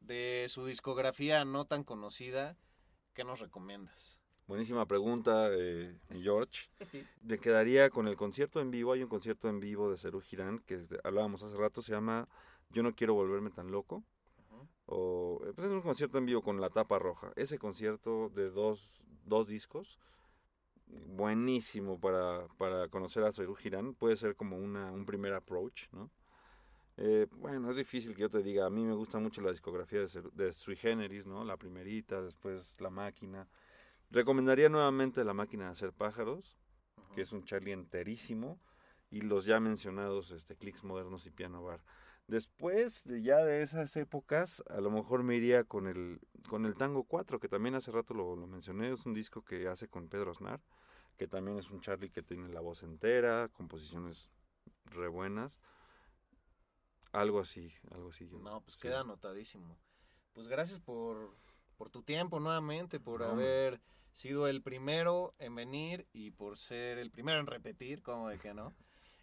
de 0.00 0.46
su 0.48 0.64
discografía 0.64 1.44
no 1.44 1.66
tan 1.66 1.84
conocida, 1.84 2.56
¿qué 3.12 3.22
nos 3.22 3.40
recomiendas? 3.40 4.21
Buenísima 4.46 4.86
pregunta, 4.86 5.48
eh, 5.52 5.96
George. 6.10 6.68
Me 7.22 7.38
quedaría 7.38 7.90
con 7.90 8.08
el 8.08 8.16
concierto 8.16 8.60
en 8.60 8.70
vivo. 8.70 8.92
Hay 8.92 9.02
un 9.02 9.08
concierto 9.08 9.48
en 9.48 9.60
vivo 9.60 9.90
de 9.90 9.96
Cerú 9.96 10.20
Girán 10.20 10.58
que 10.58 10.80
hablábamos 11.04 11.42
hace 11.42 11.56
rato, 11.56 11.80
se 11.80 11.92
llama 11.92 12.28
Yo 12.70 12.82
no 12.82 12.94
quiero 12.94 13.14
volverme 13.14 13.50
tan 13.50 13.70
loco. 13.70 14.02
O, 14.86 15.40
eh, 15.46 15.52
pues 15.54 15.68
es 15.68 15.72
un 15.72 15.80
concierto 15.80 16.18
en 16.18 16.26
vivo 16.26 16.42
con 16.42 16.60
la 16.60 16.70
tapa 16.70 16.98
roja. 16.98 17.32
Ese 17.36 17.58
concierto 17.58 18.30
de 18.30 18.50
dos, 18.50 19.00
dos 19.24 19.46
discos, 19.46 19.98
buenísimo 20.86 21.98
para, 22.00 22.46
para 22.58 22.88
conocer 22.88 23.22
a 23.24 23.32
Cerú 23.32 23.54
Girán. 23.54 23.94
Puede 23.94 24.16
ser 24.16 24.34
como 24.34 24.56
una, 24.56 24.90
un 24.90 25.06
primer 25.06 25.34
approach, 25.34 25.88
¿no? 25.92 26.10
Eh, 26.98 27.26
bueno, 27.38 27.70
es 27.70 27.76
difícil 27.76 28.14
que 28.14 28.22
yo 28.22 28.28
te 28.28 28.42
diga, 28.42 28.66
a 28.66 28.70
mí 28.70 28.84
me 28.84 28.92
gusta 28.92 29.18
mucho 29.18 29.40
la 29.40 29.50
discografía 29.50 30.00
de, 30.00 30.22
de 30.34 30.52
Sui 30.52 30.76
Generis, 30.76 31.26
¿no? 31.26 31.44
La 31.44 31.56
primerita, 31.56 32.20
después 32.20 32.74
La 32.80 32.90
Máquina. 32.90 33.48
Recomendaría 34.12 34.68
nuevamente 34.68 35.24
La 35.24 35.32
Máquina 35.32 35.64
de 35.64 35.70
Hacer 35.70 35.94
Pájaros, 35.94 36.58
que 37.14 37.22
es 37.22 37.32
un 37.32 37.44
Charlie 37.44 37.72
enterísimo, 37.72 38.60
y 39.10 39.22
los 39.22 39.46
ya 39.46 39.58
mencionados 39.58 40.32
este, 40.32 40.54
Clicks 40.54 40.84
Modernos 40.84 41.24
y 41.24 41.30
Piano 41.30 41.64
Bar. 41.64 41.82
Después 42.26 43.04
de 43.04 43.22
ya 43.22 43.38
de 43.38 43.62
esas 43.62 43.96
épocas, 43.96 44.62
a 44.68 44.82
lo 44.82 44.90
mejor 44.90 45.22
me 45.22 45.36
iría 45.36 45.64
con 45.64 45.86
el, 45.86 46.20
con 46.46 46.66
el 46.66 46.76
Tango 46.76 47.04
4, 47.04 47.40
que 47.40 47.48
también 47.48 47.74
hace 47.74 47.90
rato 47.90 48.12
lo, 48.12 48.36
lo 48.36 48.46
mencioné, 48.46 48.92
es 48.92 49.06
un 49.06 49.14
disco 49.14 49.42
que 49.42 49.66
hace 49.66 49.88
con 49.88 50.10
Pedro 50.10 50.32
Aznar, 50.32 50.60
que 51.16 51.26
también 51.26 51.56
es 51.56 51.70
un 51.70 51.80
Charlie 51.80 52.10
que 52.10 52.22
tiene 52.22 52.50
la 52.50 52.60
voz 52.60 52.82
entera, 52.82 53.48
composiciones 53.48 54.30
re 54.84 55.08
buenas. 55.08 55.58
Algo 57.12 57.40
así, 57.40 57.72
algo 57.90 58.10
así. 58.10 58.26
No, 58.26 58.60
pues 58.60 58.74
sí. 58.74 58.80
queda 58.82 59.00
anotadísimo. 59.00 59.78
Pues 60.34 60.48
gracias 60.48 60.80
por, 60.80 61.34
por 61.78 61.88
tu 61.88 62.02
tiempo 62.02 62.40
nuevamente, 62.40 63.00
por 63.00 63.20
No, 63.20 63.28
haber 63.28 63.80
sido 64.12 64.46
el 64.48 64.62
primero 64.62 65.34
en 65.38 65.54
venir 65.54 66.06
y 66.12 66.30
por 66.30 66.56
ser 66.56 66.98
el 66.98 67.10
primero 67.10 67.40
en 67.40 67.46
repetir, 67.46 68.02
como 68.02 68.28
de 68.28 68.38
que 68.38 68.54
no. 68.54 68.72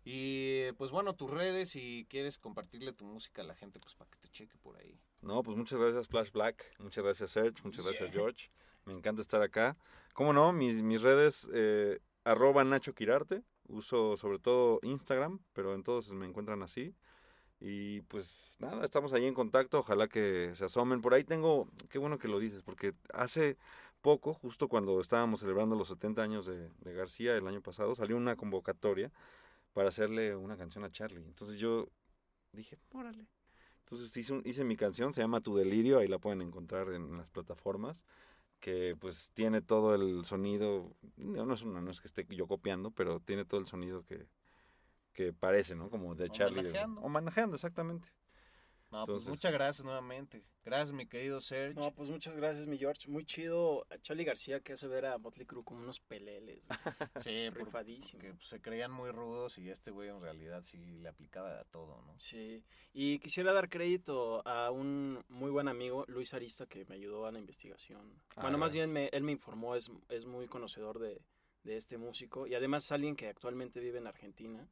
Y 0.03 0.71
pues 0.73 0.91
bueno, 0.91 1.13
tus 1.15 1.29
redes, 1.29 1.69
si 1.69 2.07
quieres 2.09 2.37
compartirle 2.37 2.93
tu 2.93 3.05
música 3.05 3.41
a 3.41 3.45
la 3.45 3.55
gente, 3.55 3.79
pues 3.79 3.95
para 3.95 4.09
que 4.09 4.17
te 4.17 4.29
cheque 4.29 4.57
por 4.57 4.77
ahí. 4.77 4.99
No, 5.21 5.43
pues 5.43 5.57
muchas 5.57 5.79
gracias 5.79 6.07
Flash 6.07 6.31
Black, 6.31 6.65
muchas 6.79 7.03
gracias 7.03 7.31
Serge, 7.31 7.61
muchas 7.63 7.85
gracias 7.85 8.11
George. 8.11 8.49
Me 8.85 8.93
encanta 8.93 9.21
estar 9.21 9.41
acá. 9.41 9.77
¿Cómo 10.13 10.33
no? 10.33 10.51
Mis, 10.51 10.81
mis 10.81 11.01
redes, 11.01 11.49
eh, 11.53 11.99
arroba 12.23 12.63
Nacho 12.63 12.93
Quirarte. 12.95 13.43
Uso 13.67 14.17
sobre 14.17 14.39
todo 14.39 14.79
Instagram, 14.81 15.39
pero 15.53 15.75
en 15.75 15.83
todos 15.83 16.11
me 16.13 16.25
encuentran 16.25 16.63
así. 16.63 16.95
Y 17.59 18.01
pues 18.01 18.55
nada, 18.59 18.83
estamos 18.83 19.13
ahí 19.13 19.25
en 19.25 19.33
contacto. 19.33 19.79
Ojalá 19.79 20.07
que 20.07 20.49
se 20.53 20.65
asomen. 20.65 21.01
Por 21.01 21.13
ahí 21.13 21.23
tengo, 21.23 21.67
qué 21.89 21.99
bueno 21.99 22.17
que 22.17 22.27
lo 22.27 22.39
dices, 22.39 22.63
porque 22.63 22.93
hace 23.13 23.57
poco, 24.01 24.33
justo 24.33 24.67
cuando 24.67 24.99
estábamos 24.99 25.41
celebrando 25.41 25.75
los 25.75 25.87
70 25.87 26.21
años 26.21 26.45
de, 26.45 26.69
de 26.79 26.93
García 26.93 27.35
el 27.35 27.47
año 27.47 27.61
pasado, 27.61 27.95
salió 27.95 28.17
una 28.17 28.35
convocatoria 28.35 29.11
para 29.73 29.89
hacerle 29.89 30.35
una 30.35 30.57
canción 30.57 30.83
a 30.83 30.91
Charlie. 30.91 31.25
Entonces 31.25 31.59
yo 31.59 31.89
dije, 32.53 32.77
órale. 32.91 33.27
Entonces 33.79 34.15
hice, 34.17 34.33
un- 34.33 34.43
hice 34.45 34.63
mi 34.63 34.75
canción, 34.75 35.13
se 35.13 35.21
llama 35.21 35.41
Tu 35.41 35.55
Delirio, 35.55 35.99
ahí 35.99 36.07
la 36.07 36.19
pueden 36.19 36.41
encontrar 36.41 36.89
en, 36.93 37.17
las 37.17 37.27
plataformas, 37.29 38.01
que 38.59 38.95
pues 38.99 39.31
tiene 39.33 39.61
todo 39.61 39.95
el 39.95 40.25
sonido, 40.25 40.95
no, 41.17 41.45
no 41.45 41.53
es, 41.53 41.63
una, 41.63 41.81
no 41.81 41.91
es 41.91 42.01
que 42.01 42.07
esté 42.07 42.25
yo 42.29 42.47
copiando, 42.47 42.91
pero 42.91 43.19
tiene 43.19 43.45
todo 43.45 43.59
el 43.59 43.67
sonido 43.67 44.03
que, 44.03 44.27
que 45.13 45.33
parece, 45.33 45.75
¿no? 45.75 45.89
Como 45.89 46.13
de 46.15 46.29
Charlie. 46.29 46.71
O 47.01 47.09
manejando, 47.09 47.55
exactamente. 47.55 48.09
No, 48.91 49.05
pues 49.05 49.27
muchas 49.27 49.51
gracias 49.51 49.85
nuevamente. 49.85 50.43
Gracias, 50.65 50.93
mi 50.93 51.05
querido 51.07 51.41
Serge. 51.41 51.79
No, 51.79 51.91
pues 51.93 52.09
muchas 52.09 52.35
gracias, 52.35 52.65
mi 52.67 52.77
George. 52.77 53.07
Muy 53.07 53.23
chido. 53.25 53.85
a 53.91 53.97
Charlie 53.99 54.23
García 54.23 54.59
que 54.61 54.73
hace 54.73 54.87
ver 54.87 55.05
a 55.05 55.17
Motley 55.19 55.45
Crue 55.45 55.63
como 55.63 55.81
unos 55.81 55.99
peleles. 55.99 56.67
güey. 56.67 56.77
sí, 57.23 57.49
Rifadísimo. 57.51 58.19
porque 58.19 58.33
pues, 58.33 58.47
se 58.47 58.61
creían 58.61 58.91
muy 58.91 59.11
rudos 59.11 59.57
y 59.59 59.69
este 59.69 59.91
güey 59.91 60.09
en 60.09 60.21
realidad 60.21 60.63
sí 60.63 60.77
le 60.77 61.07
aplicaba 61.09 61.59
a 61.59 61.65
todo, 61.65 62.01
¿no? 62.03 62.19
Sí. 62.19 62.63
Y 62.91 63.19
quisiera 63.19 63.53
dar 63.53 63.69
crédito 63.69 64.41
a 64.47 64.71
un 64.71 65.23
muy 65.29 65.51
buen 65.51 65.67
amigo, 65.67 66.05
Luis 66.07 66.33
Arista, 66.33 66.65
que 66.65 66.85
me 66.85 66.95
ayudó 66.95 67.25
a 67.27 67.31
la 67.31 67.37
investigación. 67.39 68.19
Ah, 68.35 68.41
bueno, 68.41 68.57
más 68.57 68.73
bien 68.73 68.91
me- 68.91 69.09
él 69.11 69.23
me 69.23 69.31
informó, 69.31 69.75
es, 69.75 69.91
es 70.09 70.25
muy 70.25 70.47
conocedor 70.47 70.97
de, 70.99 71.21
de 71.63 71.77
este 71.77 71.97
músico. 71.99 72.47
Y 72.47 72.55
además 72.55 72.85
es 72.85 72.91
alguien 72.91 73.15
que 73.15 73.27
actualmente 73.27 73.79
vive 73.79 73.99
en 73.99 74.07
Argentina. 74.07 74.67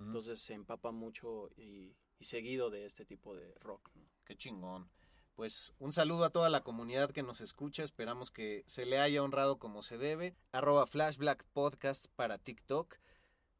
Entonces 0.00 0.40
se 0.40 0.54
empapa 0.54 0.90
mucho 0.92 1.50
y, 1.56 1.94
y 2.20 2.26
seguido 2.26 2.70
de 2.70 2.84
este 2.86 3.04
tipo 3.04 3.34
de 3.34 3.52
rock. 3.60 3.90
¿no? 3.94 4.06
Qué 4.24 4.36
chingón. 4.36 4.88
Pues 5.34 5.72
un 5.78 5.92
saludo 5.92 6.26
a 6.26 6.30
toda 6.30 6.50
la 6.50 6.60
comunidad 6.60 7.10
que 7.10 7.22
nos 7.22 7.40
escucha. 7.40 7.82
Esperamos 7.82 8.30
que 8.30 8.62
se 8.66 8.84
le 8.84 9.00
haya 9.00 9.22
honrado 9.22 9.58
como 9.58 9.82
se 9.82 9.96
debe. 9.98 10.36
Arroba 10.52 10.86
Flashblack 10.86 11.44
Podcast 11.52 12.06
para 12.14 12.38
TikTok. 12.38 12.96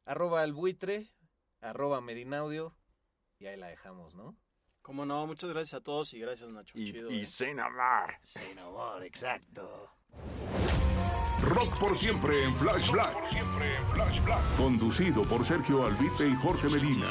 Arroba 0.05 0.43
el 0.43 0.53
buitre. 0.53 1.11
Arroba 1.59 1.99
Medinaudio. 1.99 2.75
Y 3.39 3.47
ahí 3.47 3.57
la 3.57 3.67
dejamos, 3.67 4.15
¿no? 4.15 4.37
Como 4.83 5.05
no, 5.05 5.25
muchas 5.25 5.49
gracias 5.49 5.81
a 5.81 5.83
todos 5.83 6.13
y 6.13 6.19
gracias 6.19 6.49
Nacho. 6.49 6.77
Y, 6.77 6.85
Chido, 6.85 7.11
y 7.11 7.21
eh. 7.23 7.55
more. 7.55 8.17
Say 8.21 8.53
no 8.55 8.71
more, 8.71 9.05
exacto. 9.05 9.89
Rock 11.43 11.79
por 11.79 11.97
siempre 11.97 12.43
en 12.43 12.55
Flash 12.55 12.91
Black. 12.91 13.17
Conducido 14.57 15.23
por 15.23 15.43
Sergio 15.45 15.85
Albite 15.85 16.27
y 16.27 16.35
Jorge 16.35 16.69
Medina. 16.69 17.07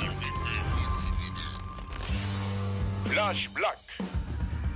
Flash 3.11 3.48
Black. 3.52 3.78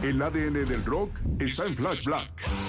El 0.03 0.21
ADN 0.21 0.65
del 0.65 0.85
rock 0.85 1.11
está 1.39 1.67
en 1.67 1.77
Flash 1.77 2.05
Black. 2.05 2.64